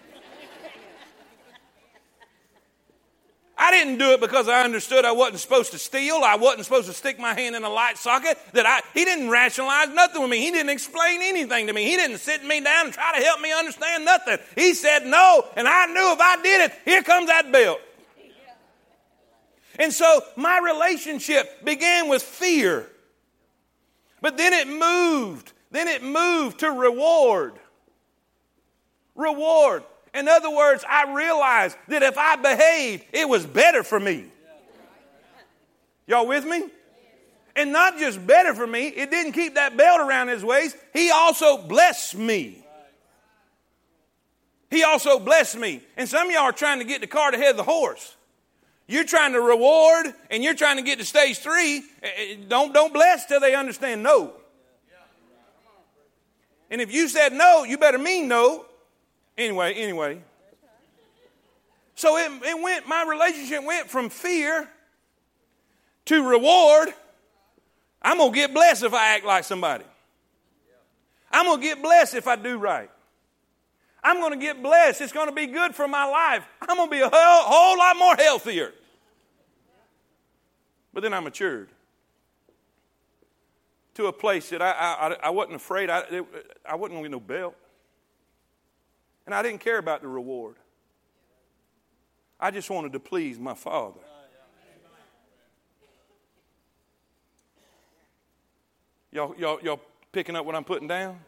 I 3.57 3.71
didn't 3.71 3.97
do 3.97 4.11
it 4.11 4.19
because 4.19 4.49
I 4.49 4.63
understood 4.63 5.05
I 5.05 5.13
wasn't 5.13 5.39
supposed 5.39 5.71
to 5.71 5.79
steal. 5.79 6.21
I 6.23 6.35
wasn't 6.35 6.65
supposed 6.65 6.87
to 6.87 6.93
stick 6.93 7.17
my 7.17 7.33
hand 7.33 7.55
in 7.55 7.63
a 7.63 7.69
light 7.69 7.97
socket. 7.97 8.37
That 8.53 8.65
I, 8.67 8.81
he 8.93 9.05
didn't 9.05 9.29
rationalize 9.29 9.89
nothing 9.89 10.21
with 10.21 10.29
me. 10.29 10.39
He 10.39 10.51
didn't 10.51 10.69
explain 10.69 11.21
anything 11.23 11.67
to 11.67 11.73
me. 11.73 11.85
He 11.85 11.95
didn't 11.95 12.17
sit 12.17 12.43
me 12.43 12.59
down 12.59 12.85
and 12.87 12.93
try 12.93 13.17
to 13.17 13.23
help 13.23 13.39
me 13.39 13.53
understand 13.53 14.03
nothing. 14.03 14.37
He 14.55 14.73
said 14.73 15.05
no, 15.05 15.45
and 15.55 15.65
I 15.65 15.85
knew 15.87 16.11
if 16.13 16.19
I 16.19 16.41
did 16.43 16.69
it, 16.69 16.77
here 16.83 17.01
comes 17.03 17.27
that 17.27 17.51
belt. 17.51 17.79
And 19.79 19.93
so 19.93 20.21
my 20.35 20.59
relationship 20.59 21.63
began 21.63 22.09
with 22.09 22.21
fear. 22.21 22.89
But 24.21 24.37
then 24.37 24.53
it 24.53 24.67
moved. 24.67 25.53
Then 25.71 25.87
it 25.87 26.03
moved 26.03 26.59
to 26.59 26.71
reward. 26.71 27.53
Reward. 29.15 29.83
In 30.13 30.27
other 30.27 30.49
words, 30.49 30.83
I 30.87 31.13
realized 31.13 31.77
that 31.89 32.03
if 32.03 32.17
I 32.17 32.35
behaved, 32.37 33.05
it 33.13 33.29
was 33.29 33.45
better 33.45 33.83
for 33.83 33.99
me. 33.99 34.25
Y'all 36.07 36.27
with 36.27 36.45
me? 36.45 36.63
And 37.55 37.71
not 37.71 37.97
just 37.97 38.25
better 38.25 38.53
for 38.53 38.65
me, 38.67 38.87
it 38.87 39.11
didn't 39.11 39.33
keep 39.33 39.55
that 39.55 39.77
belt 39.77 39.99
around 39.99 40.29
his 40.29 40.43
waist. 40.43 40.75
He 40.93 41.11
also 41.11 41.57
blessed 41.57 42.15
me. 42.15 42.63
He 44.69 44.83
also 44.83 45.19
blessed 45.19 45.57
me. 45.57 45.81
And 45.95 46.09
some 46.09 46.27
of 46.27 46.33
y'all 46.33 46.43
are 46.43 46.51
trying 46.51 46.79
to 46.79 46.85
get 46.85 47.01
the 47.01 47.07
cart 47.07 47.33
ahead 47.33 47.51
of 47.51 47.57
the 47.57 47.63
horse. 47.63 48.16
You're 48.87 49.03
trying 49.03 49.33
to 49.33 49.41
reward 49.41 50.13
and 50.31 50.43
you're 50.43 50.53
trying 50.53 50.77
to 50.77 50.83
get 50.83 50.99
to 50.99 51.05
stage 51.05 51.39
three. 51.39 51.83
Eh, 52.01 52.07
eh, 52.17 52.35
don't, 52.47 52.73
don't 52.73 52.93
bless 52.93 53.25
till 53.25 53.41
they 53.41 53.53
understand 53.53 54.01
no. 54.01 54.33
And 56.69 56.81
if 56.81 56.93
you 56.93 57.07
said 57.07 57.33
no, 57.33 57.63
you 57.63 57.77
better 57.77 57.97
mean 57.97 58.27
no. 58.27 58.65
Anyway, 59.37 59.73
anyway. 59.73 60.21
So 61.95 62.17
it, 62.17 62.31
it 62.43 62.61
went, 62.61 62.87
my 62.87 63.05
relationship 63.07 63.63
went 63.63 63.89
from 63.89 64.09
fear 64.09 64.69
to 66.05 66.27
reward. 66.27 66.89
I'm 68.01 68.17
going 68.17 68.31
to 68.31 68.35
get 68.35 68.53
blessed 68.53 68.83
if 68.83 68.93
I 68.93 69.15
act 69.15 69.25
like 69.25 69.43
somebody. 69.43 69.85
I'm 71.31 71.45
going 71.45 71.59
to 71.59 71.67
get 71.67 71.81
blessed 71.81 72.15
if 72.15 72.27
I 72.27 72.35
do 72.35 72.57
right. 72.57 72.89
I'm 74.07 74.21
going 74.21 74.31
to 74.31 74.37
get 74.37 74.63
blessed. 74.63 75.01
It's 75.01 75.11
going 75.11 75.27
to 75.27 75.35
be 75.35 75.47
good 75.47 75.75
for 75.75 75.85
my 75.85 76.05
life. 76.05 76.47
I'm 76.61 76.77
going 76.77 76.89
to 76.89 76.95
be 76.95 77.01
a 77.01 77.09
whole, 77.11 77.43
whole 77.43 77.77
lot 77.77 77.97
more 77.97 78.15
healthier. 78.15 78.71
But 80.93 81.03
then 81.03 81.13
I 81.13 81.19
matured 81.19 81.67
to 83.95 84.05
a 84.05 84.13
place 84.13 84.49
that 84.51 84.61
I, 84.61 84.71
I, 84.71 85.17
I 85.23 85.29
wasn't 85.29 85.55
afraid. 85.55 85.89
I, 85.89 86.03
I 86.65 86.75
wasn't 86.75 86.93
going 86.93 87.03
to 87.03 87.09
get 87.09 87.11
no 87.11 87.19
belt. 87.19 87.55
And 89.25 89.35
I 89.35 89.43
didn't 89.43 89.59
care 89.59 89.77
about 89.77 90.01
the 90.01 90.07
reward. 90.07 90.55
I 92.39 92.49
just 92.49 92.69
wanted 92.69 92.93
to 92.93 93.01
please 93.01 93.37
my 93.37 93.55
Father. 93.55 93.99
Y'all, 99.11 99.35
y'all, 99.37 99.59
y'all 99.61 99.81
picking 100.13 100.37
up 100.37 100.45
what 100.45 100.55
I'm 100.55 100.63
putting 100.63 100.87
down? 100.87 101.19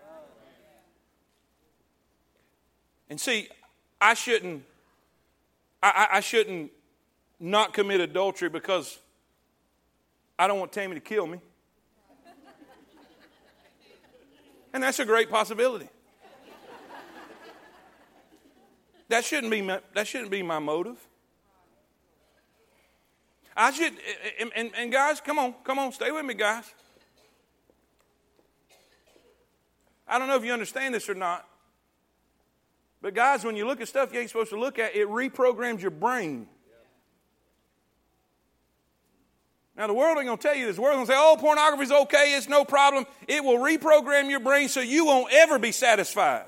And 3.10 3.20
see, 3.20 3.50
I 4.00 4.14
shouldn't, 4.14 4.64
I, 5.82 6.08
I 6.14 6.20
shouldn't 6.20 6.72
not 7.40 7.74
commit 7.74 8.02
adultery 8.02 8.50
because 8.50 9.00
I 10.38 10.48
don't 10.48 10.60
want 10.60 10.72
Tammy 10.72 10.96
to 10.96 11.02
kill 11.02 11.26
me. 11.26 11.40
And 14.72 14.84
that's 14.84 15.00
a 15.00 15.06
great 15.06 15.30
possibility. 15.30 15.90
That 19.08 19.26
shouldn't 19.26 19.50
be 19.52 19.64
my, 19.64 19.82
that 19.96 20.08
shouldn't 20.08 20.30
be 20.30 20.44
my 20.44 20.60
motive. 20.60 20.98
I 23.58 23.72
should, 23.72 23.94
and, 24.40 24.52
and, 24.56 24.72
and 24.78 24.92
guys, 24.92 25.20
come 25.20 25.40
on, 25.40 25.56
come 25.64 25.80
on, 25.80 25.92
stay 25.92 26.12
with 26.12 26.24
me, 26.24 26.36
guys. 26.36 26.64
I 30.08 30.20
don't 30.20 30.28
know 30.28 30.38
if 30.38 30.46
you 30.46 30.54
understand 30.54 30.94
this 30.94 31.10
or 31.10 31.16
not, 31.16 31.49
but 33.10 33.16
guys, 33.16 33.44
when 33.44 33.56
you 33.56 33.66
look 33.66 33.82
at 33.82 33.88
stuff 33.88 34.14
you 34.14 34.20
ain't 34.20 34.30
supposed 34.30 34.52
to 34.52 34.60
look 34.60 34.78
at, 34.78 34.96
it 34.96 35.08
reprograms 35.08 35.82
your 35.82 35.90
brain. 35.90 36.48
Now, 39.76 39.88
the 39.88 39.96
world 39.96 40.20
ain't 40.20 40.28
going 40.28 40.38
to 40.38 40.44
tell 40.44 40.56
you 40.56 40.68
this. 40.68 40.76
The 40.76 40.84
world 40.84 40.98
going 40.98 41.08
to 41.08 41.12
say, 41.12 41.18
oh, 41.18 41.36
pornography's 41.40 41.92
okay, 41.92 42.36
it's 42.36 42.48
no 42.48 42.64
problem. 42.64 43.08
It 43.28 43.44
will 43.44 43.58
reprogram 43.58 44.30
your 44.30 44.42
brain 44.42 44.70
so 44.70 44.80
you 44.80 45.08
won't 45.08 45.34
ever 45.34 45.58
be 45.58 45.72
satisfied 45.72 46.46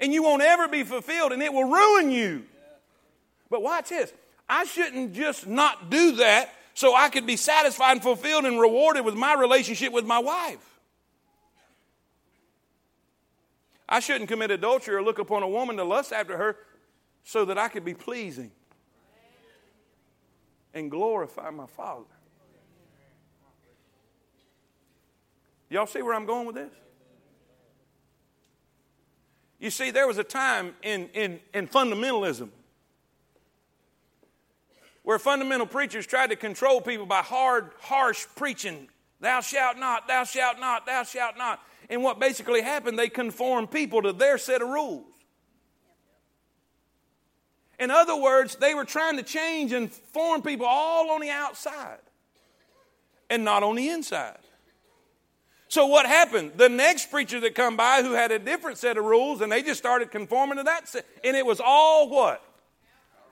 and 0.00 0.12
you 0.12 0.22
won't 0.22 0.42
ever 0.42 0.68
be 0.68 0.84
fulfilled 0.84 1.32
and 1.32 1.42
it 1.42 1.52
will 1.52 1.64
ruin 1.68 2.12
you. 2.12 2.44
But 3.50 3.60
watch 3.60 3.88
this. 3.88 4.12
I 4.48 4.66
shouldn't 4.66 5.14
just 5.14 5.48
not 5.48 5.90
do 5.90 6.12
that 6.16 6.54
so 6.74 6.94
I 6.94 7.08
could 7.08 7.26
be 7.26 7.34
satisfied 7.34 7.94
and 7.94 8.02
fulfilled 8.04 8.44
and 8.44 8.60
rewarded 8.60 9.04
with 9.04 9.16
my 9.16 9.34
relationship 9.34 9.92
with 9.92 10.04
my 10.04 10.20
wife. 10.20 10.64
I 13.90 13.98
shouldn't 13.98 14.28
commit 14.28 14.52
adultery 14.52 14.94
or 14.94 15.02
look 15.02 15.18
upon 15.18 15.42
a 15.42 15.48
woman 15.48 15.76
to 15.76 15.84
lust 15.84 16.12
after 16.12 16.36
her 16.36 16.56
so 17.24 17.44
that 17.46 17.58
I 17.58 17.68
could 17.68 17.84
be 17.84 17.92
pleasing 17.92 18.52
and 20.72 20.90
glorify 20.90 21.50
my 21.50 21.66
Father. 21.66 22.04
Y'all 25.68 25.86
see 25.86 26.02
where 26.02 26.14
I'm 26.14 26.26
going 26.26 26.46
with 26.46 26.54
this? 26.54 26.72
You 29.58 29.70
see, 29.70 29.90
there 29.90 30.06
was 30.06 30.18
a 30.18 30.24
time 30.24 30.74
in, 30.82 31.08
in, 31.12 31.40
in 31.52 31.68
fundamentalism 31.68 32.48
where 35.02 35.18
fundamental 35.18 35.66
preachers 35.66 36.06
tried 36.06 36.30
to 36.30 36.36
control 36.36 36.80
people 36.80 37.06
by 37.06 37.20
hard, 37.20 37.72
harsh 37.80 38.26
preaching. 38.36 38.88
Thou 39.20 39.40
shalt 39.40 39.76
not, 39.76 40.08
thou 40.08 40.24
shalt 40.24 40.58
not, 40.58 40.86
thou 40.86 41.02
shalt 41.02 41.36
not. 41.36 41.60
And 41.90 42.04
what 42.04 42.20
basically 42.20 42.62
happened, 42.62 42.98
they 42.98 43.08
conformed 43.08 43.72
people 43.72 44.00
to 44.02 44.12
their 44.12 44.38
set 44.38 44.62
of 44.62 44.68
rules. 44.68 45.04
In 47.80 47.90
other 47.90 48.16
words, 48.16 48.54
they 48.56 48.74
were 48.74 48.84
trying 48.84 49.16
to 49.16 49.24
change 49.24 49.72
and 49.72 49.90
form 49.90 50.40
people 50.40 50.66
all 50.66 51.10
on 51.10 51.20
the 51.20 51.30
outside 51.30 51.98
and 53.28 53.44
not 53.44 53.64
on 53.64 53.74
the 53.74 53.88
inside. 53.88 54.38
So 55.66 55.86
what 55.86 56.06
happened? 56.06 56.52
The 56.56 56.68
next 56.68 57.10
preacher 57.10 57.40
that 57.40 57.54
come 57.54 57.76
by 57.76 58.02
who 58.02 58.12
had 58.12 58.30
a 58.30 58.38
different 58.38 58.78
set 58.78 58.96
of 58.96 59.04
rules 59.04 59.40
and 59.40 59.50
they 59.50 59.62
just 59.62 59.78
started 59.78 60.10
conforming 60.12 60.58
to 60.58 60.64
that 60.64 60.88
set, 60.88 61.06
and 61.24 61.36
it 61.36 61.44
was 61.44 61.60
all 61.64 62.08
what? 62.08 62.42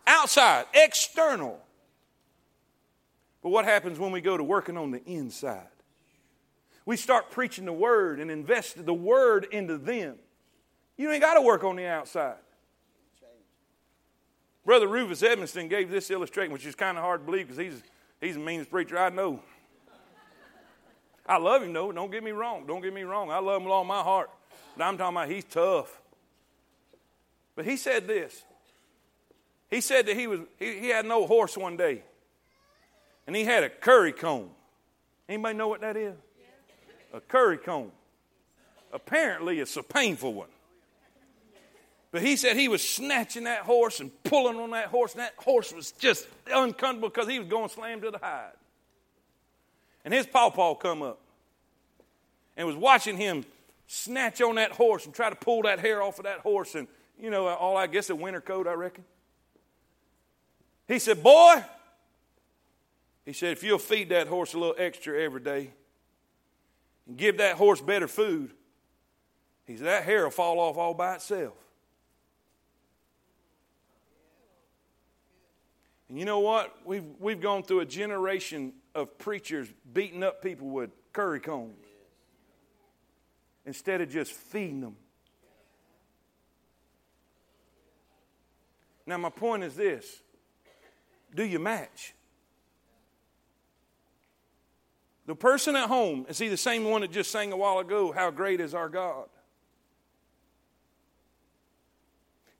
Outside, 0.06 0.64
external. 0.72 1.60
But 3.42 3.50
what 3.50 3.66
happens 3.66 3.98
when 3.98 4.10
we 4.10 4.20
go 4.20 4.36
to 4.36 4.42
working 4.42 4.76
on 4.76 4.90
the 4.90 5.04
inside? 5.04 5.68
We 6.88 6.96
start 6.96 7.30
preaching 7.30 7.66
the 7.66 7.72
word 7.74 8.18
and 8.18 8.30
invest 8.30 8.86
the 8.86 8.94
word 8.94 9.46
into 9.50 9.76
them. 9.76 10.16
You 10.96 11.10
ain't 11.10 11.20
got 11.20 11.34
to 11.34 11.42
work 11.42 11.62
on 11.62 11.76
the 11.76 11.84
outside. 11.84 12.36
Brother 14.64 14.86
Rufus 14.86 15.22
Edmondson 15.22 15.68
gave 15.68 15.90
this 15.90 16.10
illustration, 16.10 16.50
which 16.50 16.64
is 16.64 16.74
kind 16.74 16.96
of 16.96 17.04
hard 17.04 17.20
to 17.20 17.26
believe 17.26 17.46
because 17.46 17.58
he's, 17.58 17.82
he's 18.22 18.36
the 18.36 18.40
meanest 18.40 18.70
preacher 18.70 18.98
I 18.98 19.10
know. 19.10 19.42
I 21.26 21.36
love 21.36 21.62
him, 21.62 21.74
though. 21.74 21.92
Don't 21.92 22.10
get 22.10 22.24
me 22.24 22.30
wrong. 22.30 22.66
Don't 22.66 22.80
get 22.80 22.94
me 22.94 23.02
wrong. 23.02 23.30
I 23.30 23.38
love 23.38 23.58
him 23.58 23.64
with 23.64 23.72
all 23.72 23.84
my 23.84 24.00
heart. 24.00 24.30
But 24.74 24.84
I'm 24.84 24.96
talking 24.96 25.14
about 25.14 25.28
he's 25.28 25.44
tough. 25.44 26.00
But 27.54 27.66
he 27.66 27.76
said 27.76 28.06
this. 28.06 28.44
He 29.68 29.82
said 29.82 30.06
that 30.06 30.16
he 30.16 30.26
was 30.26 30.40
he, 30.58 30.78
he 30.78 30.88
had 30.88 31.04
no 31.04 31.26
horse 31.26 31.54
one 31.54 31.76
day. 31.76 32.02
And 33.26 33.36
he 33.36 33.44
had 33.44 33.62
a 33.62 33.68
curry 33.68 34.14
comb. 34.14 34.52
Anybody 35.28 35.54
know 35.54 35.68
what 35.68 35.82
that 35.82 35.98
is? 35.98 36.16
A 37.12 37.20
curry 37.20 37.58
comb. 37.58 37.92
Apparently 38.92 39.60
it's 39.60 39.76
a 39.76 39.82
painful 39.82 40.34
one. 40.34 40.48
But 42.10 42.22
he 42.22 42.36
said 42.36 42.56
he 42.56 42.68
was 42.68 42.82
snatching 42.82 43.44
that 43.44 43.60
horse 43.60 44.00
and 44.00 44.10
pulling 44.24 44.58
on 44.58 44.70
that 44.70 44.86
horse, 44.86 45.12
and 45.12 45.20
that 45.20 45.34
horse 45.36 45.72
was 45.72 45.92
just 45.92 46.26
uncomfortable 46.50 47.10
because 47.10 47.28
he 47.28 47.38
was 47.38 47.48
going 47.48 47.68
slam 47.68 48.00
to 48.00 48.10
the 48.10 48.18
hide. 48.18 48.52
And 50.04 50.14
his 50.14 50.26
pawpaw 50.26 50.74
come 50.76 51.02
up 51.02 51.20
and 52.56 52.66
was 52.66 52.76
watching 52.76 53.18
him 53.18 53.44
snatch 53.86 54.40
on 54.40 54.54
that 54.54 54.72
horse 54.72 55.04
and 55.04 55.14
try 55.14 55.28
to 55.28 55.36
pull 55.36 55.62
that 55.62 55.80
hair 55.80 56.02
off 56.02 56.18
of 56.18 56.24
that 56.24 56.38
horse 56.38 56.74
and, 56.74 56.88
you 57.20 57.28
know, 57.30 57.46
all 57.48 57.76
I 57.76 57.86
guess 57.86 58.08
a 58.08 58.14
winter 58.14 58.40
coat, 58.40 58.66
I 58.66 58.72
reckon. 58.72 59.04
He 60.86 60.98
said, 60.98 61.22
Boy, 61.22 61.62
he 63.26 63.34
said, 63.34 63.52
if 63.52 63.62
you'll 63.62 63.78
feed 63.78 64.08
that 64.08 64.28
horse 64.28 64.54
a 64.54 64.58
little 64.58 64.76
extra 64.78 65.20
every 65.20 65.40
day 65.40 65.72
and 67.08 67.16
give 67.16 67.38
that 67.38 67.56
horse 67.56 67.80
better 67.80 68.06
food, 68.06 68.52
he 69.66 69.76
said, 69.76 69.86
that 69.86 70.04
hair 70.04 70.24
will 70.24 70.30
fall 70.30 70.60
off 70.60 70.76
all 70.76 70.94
by 70.94 71.14
itself. 71.14 71.54
And 76.08 76.18
you 76.18 76.24
know 76.24 76.38
what? 76.38 76.74
We've, 76.86 77.04
we've 77.18 77.40
gone 77.40 77.62
through 77.62 77.80
a 77.80 77.84
generation 77.84 78.72
of 78.94 79.18
preachers 79.18 79.68
beating 79.92 80.22
up 80.22 80.42
people 80.42 80.68
with 80.68 80.90
curry 81.12 81.40
combs 81.40 81.74
instead 83.66 84.00
of 84.00 84.10
just 84.10 84.32
feeding 84.32 84.80
them. 84.80 84.96
Now, 89.06 89.16
my 89.18 89.30
point 89.30 89.64
is 89.64 89.74
this 89.74 90.22
do 91.34 91.44
you 91.44 91.58
match? 91.58 92.14
The 95.28 95.36
person 95.36 95.76
at 95.76 95.88
home, 95.88 96.24
is 96.30 96.38
he 96.38 96.48
the 96.48 96.56
same 96.56 96.84
one 96.84 97.02
that 97.02 97.12
just 97.12 97.30
sang 97.30 97.52
a 97.52 97.56
while 97.56 97.80
ago, 97.80 98.12
How 98.12 98.30
Great 98.30 98.62
is 98.62 98.72
Our 98.72 98.88
God? 98.88 99.26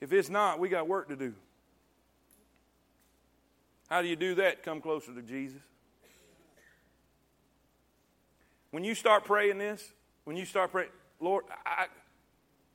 If 0.03 0.13
it's 0.13 0.29
not, 0.29 0.59
we 0.59 0.69
got 0.69 0.87
work 0.87 1.09
to 1.09 1.17
do. 1.17 1.33
How 3.89 4.03
do 4.03 4.09
you 4.09 4.17
do 4.17 4.35
that? 4.35 4.63
Come 4.63 4.83
closer 4.83 5.15
to 5.15 5.23
Jesus. 5.23 5.63
When 8.71 8.85
you 8.85 8.95
start 8.95 9.25
praying 9.25 9.57
this, 9.57 9.91
when 10.25 10.37
you 10.37 10.45
start 10.45 10.71
praying, 10.71 10.91
Lord, 11.21 11.45
I, 11.65 11.87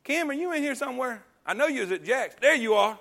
Kim, 0.03 0.27
are 0.31 0.33
you 0.33 0.53
in 0.53 0.63
here 0.63 0.73
somewhere? 0.73 1.23
I 1.45 1.53
know 1.53 1.67
you 1.67 1.81
was 1.81 1.91
at 1.91 2.03
Jack's. 2.03 2.33
There 2.41 2.55
you 2.55 2.73
are. 2.73 2.97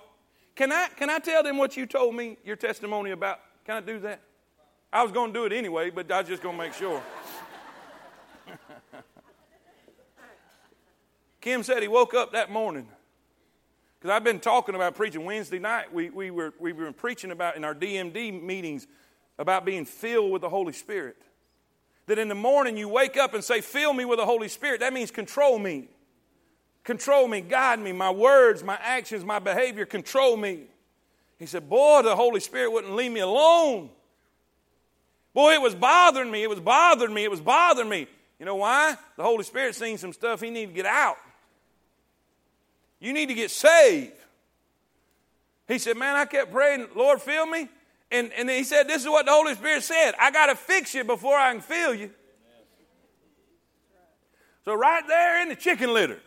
Can 0.54 0.70
I, 0.70 0.88
can 0.94 1.08
I 1.08 1.20
tell 1.20 1.42
them 1.42 1.56
what 1.56 1.74
you 1.74 1.86
told 1.86 2.14
me, 2.14 2.36
your 2.44 2.56
testimony 2.56 3.12
about? 3.12 3.40
Can 3.64 3.76
I 3.76 3.80
do 3.80 3.98
that? 4.00 4.20
I 4.92 5.02
was 5.02 5.10
going 5.10 5.32
to 5.32 5.38
do 5.38 5.46
it 5.46 5.52
anyway, 5.52 5.88
but 5.88 6.10
I 6.12 6.20
was 6.20 6.28
just 6.28 6.42
going 6.42 6.58
to 6.58 6.62
make 6.62 6.74
sure. 6.74 7.02
Kim 11.40 11.62
said 11.62 11.80
he 11.80 11.88
woke 11.88 12.12
up 12.12 12.32
that 12.32 12.50
morning 12.50 12.86
because 13.98 14.14
I've 14.14 14.24
been 14.24 14.38
talking 14.38 14.74
about 14.74 14.94
preaching 14.94 15.24
Wednesday 15.24 15.58
night. 15.58 15.92
We, 15.94 16.10
we, 16.10 16.30
were, 16.30 16.52
we 16.58 16.74
were 16.74 16.92
preaching 16.92 17.30
about 17.30 17.56
in 17.56 17.64
our 17.64 17.74
DMD 17.74 18.42
meetings 18.42 18.86
about 19.38 19.64
being 19.64 19.86
filled 19.86 20.30
with 20.30 20.42
the 20.42 20.50
Holy 20.50 20.74
Spirit. 20.74 21.16
That 22.06 22.18
in 22.18 22.28
the 22.28 22.34
morning 22.34 22.76
you 22.76 22.88
wake 22.88 23.16
up 23.16 23.32
and 23.32 23.42
say, 23.42 23.62
Fill 23.62 23.94
me 23.94 24.04
with 24.04 24.18
the 24.18 24.26
Holy 24.26 24.48
Spirit. 24.48 24.80
That 24.80 24.92
means 24.92 25.10
control 25.10 25.58
me. 25.58 25.88
Control 26.84 27.28
me, 27.28 27.40
guide 27.40 27.78
me, 27.78 27.92
my 27.92 28.10
words, 28.10 28.62
my 28.62 28.76
actions, 28.82 29.24
my 29.24 29.38
behavior, 29.38 29.86
control 29.86 30.36
me. 30.36 30.64
He 31.38 31.46
said, 31.46 31.70
Boy, 31.70 32.02
the 32.02 32.14
Holy 32.14 32.40
Spirit 32.40 32.72
wouldn't 32.72 32.94
leave 32.94 33.12
me 33.12 33.20
alone. 33.20 33.88
Boy, 35.34 35.54
it 35.54 35.62
was 35.62 35.74
bothering 35.74 36.30
me. 36.30 36.42
It 36.42 36.50
was 36.50 36.60
bothering 36.60 37.14
me. 37.14 37.24
It 37.24 37.30
was 37.30 37.40
bothering 37.40 37.88
me. 37.88 38.06
You 38.38 38.46
know 38.46 38.56
why? 38.56 38.96
The 39.16 39.22
Holy 39.22 39.44
Spirit 39.44 39.74
seen 39.74 39.98
some 39.98 40.12
stuff 40.12 40.40
he 40.40 40.50
needed 40.50 40.68
to 40.68 40.74
get 40.74 40.86
out. 40.86 41.16
You 43.00 43.12
need 43.12 43.26
to 43.26 43.34
get 43.34 43.50
saved. 43.50 44.12
He 45.68 45.78
said, 45.78 45.96
Man, 45.96 46.16
I 46.16 46.24
kept 46.24 46.52
praying, 46.52 46.88
Lord, 46.94 47.22
fill 47.22 47.46
me. 47.46 47.68
And, 48.10 48.30
and 48.36 48.50
he 48.50 48.62
said, 48.62 48.88
This 48.88 49.02
is 49.02 49.08
what 49.08 49.26
the 49.26 49.32
Holy 49.32 49.54
Spirit 49.54 49.82
said. 49.82 50.12
I 50.20 50.30
got 50.30 50.46
to 50.46 50.54
fix 50.54 50.94
you 50.94 51.02
before 51.04 51.36
I 51.36 51.52
can 51.52 51.60
fill 51.62 51.94
you. 51.94 52.10
So, 54.64 54.74
right 54.74 55.02
there 55.08 55.42
in 55.42 55.48
the 55.48 55.56
chicken 55.56 55.92
litter. 55.92 56.20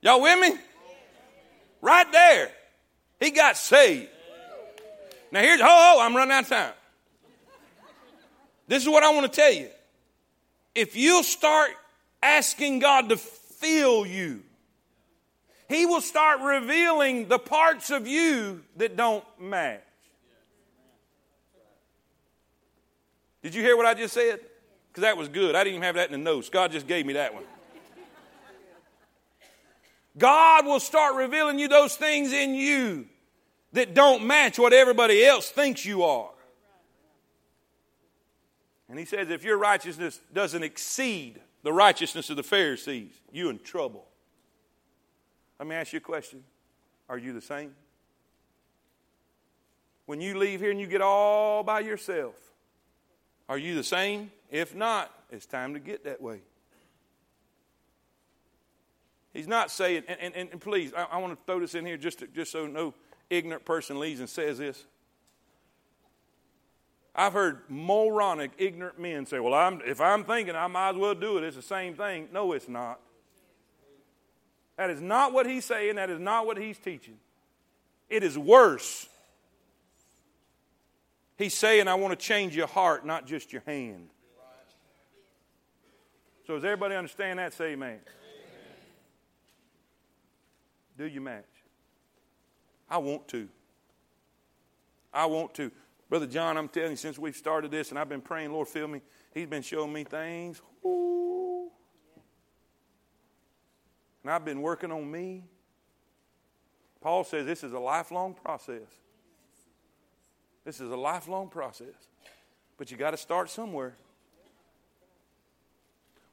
Y'all 0.00 0.20
with 0.20 0.40
me? 0.40 0.58
Right 1.80 2.10
there. 2.10 2.50
He 3.20 3.30
got 3.30 3.56
saved. 3.56 4.08
Now, 5.30 5.40
here's, 5.40 5.60
oh, 5.60 5.66
oh, 5.68 6.00
I'm 6.00 6.16
running 6.16 6.32
out 6.32 6.44
of 6.44 6.48
time. 6.48 6.72
This 8.68 8.82
is 8.82 8.88
what 8.88 9.02
I 9.02 9.12
want 9.12 9.30
to 9.32 9.34
tell 9.34 9.52
you. 9.52 9.68
If 10.74 10.94
you'll 10.94 11.24
start 11.24 11.70
asking 12.22 12.78
God 12.78 13.08
to 13.08 13.16
fill 13.16 14.06
you, 14.06 14.42
he 15.68 15.86
will 15.86 16.00
start 16.00 16.40
revealing 16.40 17.28
the 17.28 17.38
parts 17.38 17.90
of 17.90 18.06
you 18.06 18.62
that 18.76 18.96
don't 18.96 19.24
match. 19.40 19.82
Did 23.42 23.54
you 23.54 23.62
hear 23.62 23.76
what 23.76 23.86
I 23.86 23.94
just 23.94 24.14
said? 24.14 24.40
Because 24.88 25.02
that 25.02 25.16
was 25.16 25.28
good. 25.28 25.54
I 25.54 25.64
didn't 25.64 25.76
even 25.76 25.82
have 25.84 25.94
that 25.94 26.10
in 26.10 26.12
the 26.12 26.18
notes. 26.18 26.48
God 26.48 26.72
just 26.72 26.86
gave 26.86 27.06
me 27.06 27.14
that 27.14 27.34
one. 27.34 27.44
God 30.16 30.66
will 30.66 30.80
start 30.80 31.14
revealing 31.14 31.58
you 31.58 31.68
those 31.68 31.94
things 31.96 32.32
in 32.32 32.54
you 32.54 33.06
that 33.72 33.94
don't 33.94 34.26
match 34.26 34.58
what 34.58 34.72
everybody 34.72 35.24
else 35.24 35.48
thinks 35.48 35.84
you 35.84 36.02
are. 36.02 36.30
And 38.88 38.98
he 38.98 39.04
says, 39.04 39.28
if 39.30 39.44
your 39.44 39.58
righteousness 39.58 40.20
doesn't 40.32 40.62
exceed 40.62 41.40
the 41.62 41.72
righteousness 41.72 42.30
of 42.30 42.36
the 42.36 42.42
Pharisees, 42.42 43.12
you're 43.32 43.50
in 43.50 43.58
trouble. 43.58 44.06
Let 45.58 45.68
me 45.68 45.74
ask 45.74 45.92
you 45.92 45.98
a 45.98 46.00
question 46.00 46.42
Are 47.08 47.18
you 47.18 47.32
the 47.32 47.40
same? 47.40 47.74
When 50.06 50.20
you 50.22 50.38
leave 50.38 50.60
here 50.60 50.70
and 50.70 50.80
you 50.80 50.86
get 50.86 51.02
all 51.02 51.62
by 51.62 51.80
yourself, 51.80 52.34
are 53.48 53.58
you 53.58 53.74
the 53.74 53.84
same? 53.84 54.30
If 54.50 54.74
not, 54.74 55.12
it's 55.30 55.44
time 55.44 55.74
to 55.74 55.80
get 55.80 56.04
that 56.04 56.22
way. 56.22 56.40
He's 59.34 59.46
not 59.46 59.70
saying, 59.70 60.04
and, 60.08 60.34
and, 60.34 60.48
and 60.50 60.60
please, 60.60 60.92
I, 60.96 61.04
I, 61.04 61.18
want 61.18 61.38
to 61.38 61.44
throw 61.44 61.60
this 61.60 61.74
in 61.74 61.84
here 61.84 61.98
just, 61.98 62.20
to, 62.20 62.26
just 62.26 62.50
so 62.50 62.66
no 62.66 62.94
ignorant 63.28 63.64
person 63.64 64.00
leaves 64.00 64.20
and 64.20 64.28
says 64.28 64.58
this. 64.58 64.84
I've 67.18 67.32
heard 67.32 67.62
moronic, 67.68 68.52
ignorant 68.58 69.00
men 69.00 69.26
say, 69.26 69.40
Well, 69.40 69.52
I'm, 69.52 69.80
if 69.84 70.00
I'm 70.00 70.22
thinking 70.22 70.54
I 70.54 70.68
might 70.68 70.90
as 70.90 70.96
well 70.96 71.16
do 71.16 71.36
it, 71.36 71.42
it's 71.42 71.56
the 71.56 71.62
same 71.62 71.94
thing. 71.94 72.28
No, 72.32 72.52
it's 72.52 72.68
not. 72.68 73.00
That 74.76 74.88
is 74.90 75.00
not 75.00 75.32
what 75.32 75.44
he's 75.44 75.64
saying. 75.64 75.96
That 75.96 76.10
is 76.10 76.20
not 76.20 76.46
what 76.46 76.56
he's 76.56 76.78
teaching. 76.78 77.16
It 78.08 78.22
is 78.22 78.38
worse. 78.38 79.08
He's 81.36 81.54
saying, 81.54 81.88
I 81.88 81.96
want 81.96 82.18
to 82.18 82.24
change 82.24 82.54
your 82.54 82.68
heart, 82.68 83.04
not 83.04 83.26
just 83.26 83.52
your 83.52 83.62
hand. 83.66 84.10
So, 86.46 86.54
does 86.54 86.64
everybody 86.64 86.94
understand 86.94 87.40
that? 87.40 87.52
Say 87.52 87.72
amen. 87.72 87.88
amen. 87.88 88.00
Do 90.96 91.04
you 91.04 91.20
match? 91.20 91.44
I 92.88 92.98
want 92.98 93.26
to. 93.28 93.48
I 95.12 95.26
want 95.26 95.54
to. 95.54 95.72
Brother 96.08 96.26
John, 96.26 96.56
I'm 96.56 96.68
telling 96.68 96.92
you, 96.92 96.96
since 96.96 97.18
we've 97.18 97.36
started 97.36 97.70
this 97.70 97.90
and 97.90 97.98
I've 97.98 98.08
been 98.08 98.22
praying, 98.22 98.52
Lord, 98.52 98.68
fill 98.68 98.88
me, 98.88 99.02
he's 99.34 99.46
been 99.46 99.62
showing 99.62 99.92
me 99.92 100.04
things. 100.04 100.62
Ooh. 100.84 101.70
And 104.22 104.32
I've 104.32 104.44
been 104.44 104.62
working 104.62 104.90
on 104.90 105.10
me. 105.10 105.44
Paul 107.00 107.24
says 107.24 107.46
this 107.46 107.62
is 107.62 107.72
a 107.72 107.78
lifelong 107.78 108.34
process. 108.34 108.88
This 110.64 110.80
is 110.80 110.90
a 110.90 110.96
lifelong 110.96 111.48
process. 111.48 111.94
But 112.76 112.90
you 112.90 112.96
got 112.96 113.12
to 113.12 113.16
start 113.16 113.50
somewhere. 113.50 113.94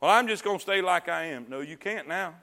Well, 0.02 0.12
I'm 0.12 0.28
just 0.28 0.44
going 0.44 0.58
to 0.58 0.62
stay 0.62 0.82
like 0.82 1.10
I 1.10 1.26
am. 1.26 1.46
No, 1.50 1.62
you 1.62 1.78
can't 1.78 2.08
now. 2.08 2.36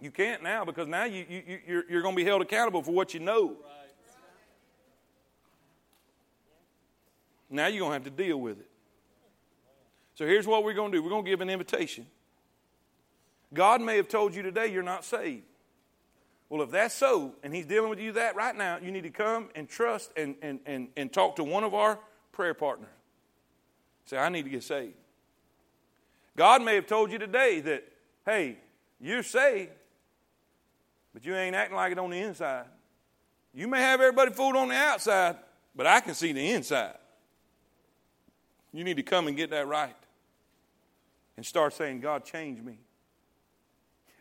You 0.00 0.10
can't 0.10 0.42
now 0.42 0.64
because 0.64 0.86
now 0.86 1.04
you, 1.04 1.24
you, 1.28 1.58
you're, 1.66 1.84
you're 1.90 2.02
going 2.02 2.14
to 2.14 2.16
be 2.16 2.24
held 2.24 2.42
accountable 2.42 2.82
for 2.82 2.92
what 2.92 3.14
you 3.14 3.20
know. 3.20 3.56
Now 7.50 7.66
you're 7.66 7.80
going 7.80 7.90
to 7.90 7.94
have 7.94 8.16
to 8.16 8.22
deal 8.22 8.38
with 8.38 8.60
it. 8.60 8.68
So 10.14 10.26
here's 10.26 10.46
what 10.46 10.64
we're 10.64 10.74
going 10.74 10.92
to 10.92 10.98
do 10.98 11.02
we're 11.02 11.10
going 11.10 11.24
to 11.24 11.30
give 11.30 11.40
an 11.40 11.50
invitation. 11.50 12.06
God 13.54 13.80
may 13.80 13.96
have 13.96 14.08
told 14.08 14.34
you 14.34 14.42
today 14.42 14.66
you're 14.66 14.82
not 14.82 15.04
saved. 15.04 15.44
Well, 16.48 16.62
if 16.62 16.70
that's 16.70 16.94
so, 16.94 17.34
and 17.42 17.54
He's 17.54 17.66
dealing 17.66 17.90
with 17.90 18.00
you 18.00 18.12
that 18.12 18.34
right 18.34 18.56
now, 18.56 18.78
you 18.82 18.90
need 18.90 19.02
to 19.02 19.10
come 19.10 19.50
and 19.54 19.68
trust 19.68 20.12
and, 20.16 20.34
and, 20.42 20.60
and, 20.66 20.88
and 20.96 21.12
talk 21.12 21.36
to 21.36 21.44
one 21.44 21.62
of 21.62 21.74
our 21.74 21.98
prayer 22.32 22.54
partners. 22.54 22.88
Say, 24.06 24.16
I 24.16 24.28
need 24.30 24.44
to 24.44 24.50
get 24.50 24.62
saved. 24.62 24.94
God 26.36 26.62
may 26.62 26.76
have 26.76 26.86
told 26.86 27.12
you 27.12 27.18
today 27.18 27.60
that, 27.60 27.84
hey, 28.24 28.56
you're 29.00 29.22
saved, 29.22 29.72
but 31.12 31.24
you 31.24 31.34
ain't 31.34 31.54
acting 31.54 31.76
like 31.76 31.92
it 31.92 31.98
on 31.98 32.10
the 32.10 32.18
inside. 32.18 32.64
You 33.52 33.68
may 33.68 33.80
have 33.80 34.00
everybody 34.00 34.32
fooled 34.32 34.56
on 34.56 34.68
the 34.68 34.74
outside, 34.74 35.36
but 35.74 35.86
I 35.86 36.00
can 36.00 36.14
see 36.14 36.32
the 36.32 36.52
inside. 36.52 36.94
You 38.78 38.84
need 38.84 38.98
to 38.98 39.02
come 39.02 39.26
and 39.26 39.36
get 39.36 39.50
that 39.50 39.66
right 39.66 39.96
and 41.36 41.44
start 41.44 41.74
saying, 41.74 41.98
God, 41.98 42.24
change 42.24 42.62
me. 42.62 42.78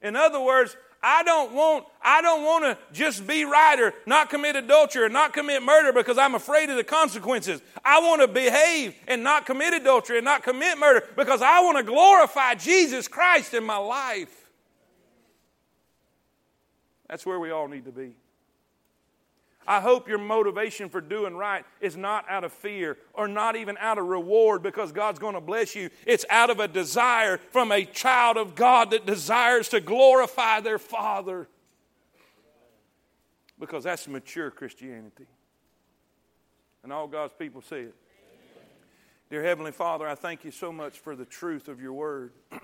In 0.02 0.16
other 0.16 0.42
words, 0.42 0.76
I 1.04 1.22
don't 1.22 1.54
want 1.54 1.86
I 2.02 2.24
don't 2.24 2.44
want 2.44 2.64
to 2.64 2.78
just 2.92 3.28
be 3.28 3.46
right 3.46 3.80
or 3.80 3.94
not 4.08 4.32
commit 4.32 4.56
adultery 4.56 5.04
or 5.04 5.10
not 5.10 5.34
commit 5.34 5.62
murder 5.62 5.94
because 5.94 6.18
I'm 6.18 6.34
afraid 6.34 6.72
of 6.72 6.76
the 6.76 6.84
consequences. 6.84 7.62
I 7.86 8.00
want 8.00 8.22
to 8.22 8.28
behave 8.28 8.96
and 9.08 9.24
not 9.24 9.46
commit 9.46 9.76
adultery 9.76 10.18
and 10.18 10.26
not 10.26 10.42
commit 10.42 10.80
murder 10.80 11.08
because 11.16 11.44
I 11.44 11.60
want 11.60 11.78
to 11.78 11.84
glorify 11.84 12.56
Jesus 12.56 13.08
Christ 13.08 13.54
in 13.54 13.64
my 13.64 13.78
life. 13.78 14.50
That's 17.08 17.28
where 17.28 17.40
we 17.40 17.52
all 17.52 17.68
need 17.68 17.86
to 17.86 17.92
be. 17.92 18.14
I 19.68 19.82
hope 19.82 20.08
your 20.08 20.18
motivation 20.18 20.88
for 20.88 21.02
doing 21.02 21.36
right 21.36 21.66
is 21.82 21.98
not 21.98 22.26
out 22.30 22.46
of 22.46 22.54
fear 22.54 22.98
or 23.14 23.28
not 23.28 23.58
even 23.58 23.78
out 23.80 23.98
of 23.98 24.06
reward 24.06 24.64
because 24.64 24.94
God's 24.94 25.20
going 25.20 25.34
to 25.34 25.42
bless 25.42 25.76
you. 25.76 25.90
It's 26.06 26.26
out 26.30 26.50
of 26.50 26.62
a 26.62 26.70
desire 26.70 27.38
from 27.52 27.74
a 27.74 27.84
child 27.84 28.38
of 28.38 28.56
God 28.56 28.92
that 28.92 29.06
desires 29.06 29.68
to 29.70 29.82
glorify 29.82 30.62
their 30.62 30.80
Father. 30.80 31.50
Because 33.60 33.84
that's 33.84 34.08
mature 34.08 34.52
Christianity. 34.52 35.26
And 36.84 36.94
all 36.94 37.08
God's 37.08 37.34
people 37.38 37.62
say 37.62 37.82
it. 37.82 37.96
Dear 39.30 39.44
Heavenly 39.44 39.74
Father, 39.74 40.08
I 40.08 40.16
thank 40.16 40.46
you 40.46 40.52
so 40.52 40.72
much 40.72 41.00
for 41.00 41.14
the 41.14 41.26
truth 41.26 41.68
of 41.68 41.82
your 41.82 41.92
word. 41.92 42.32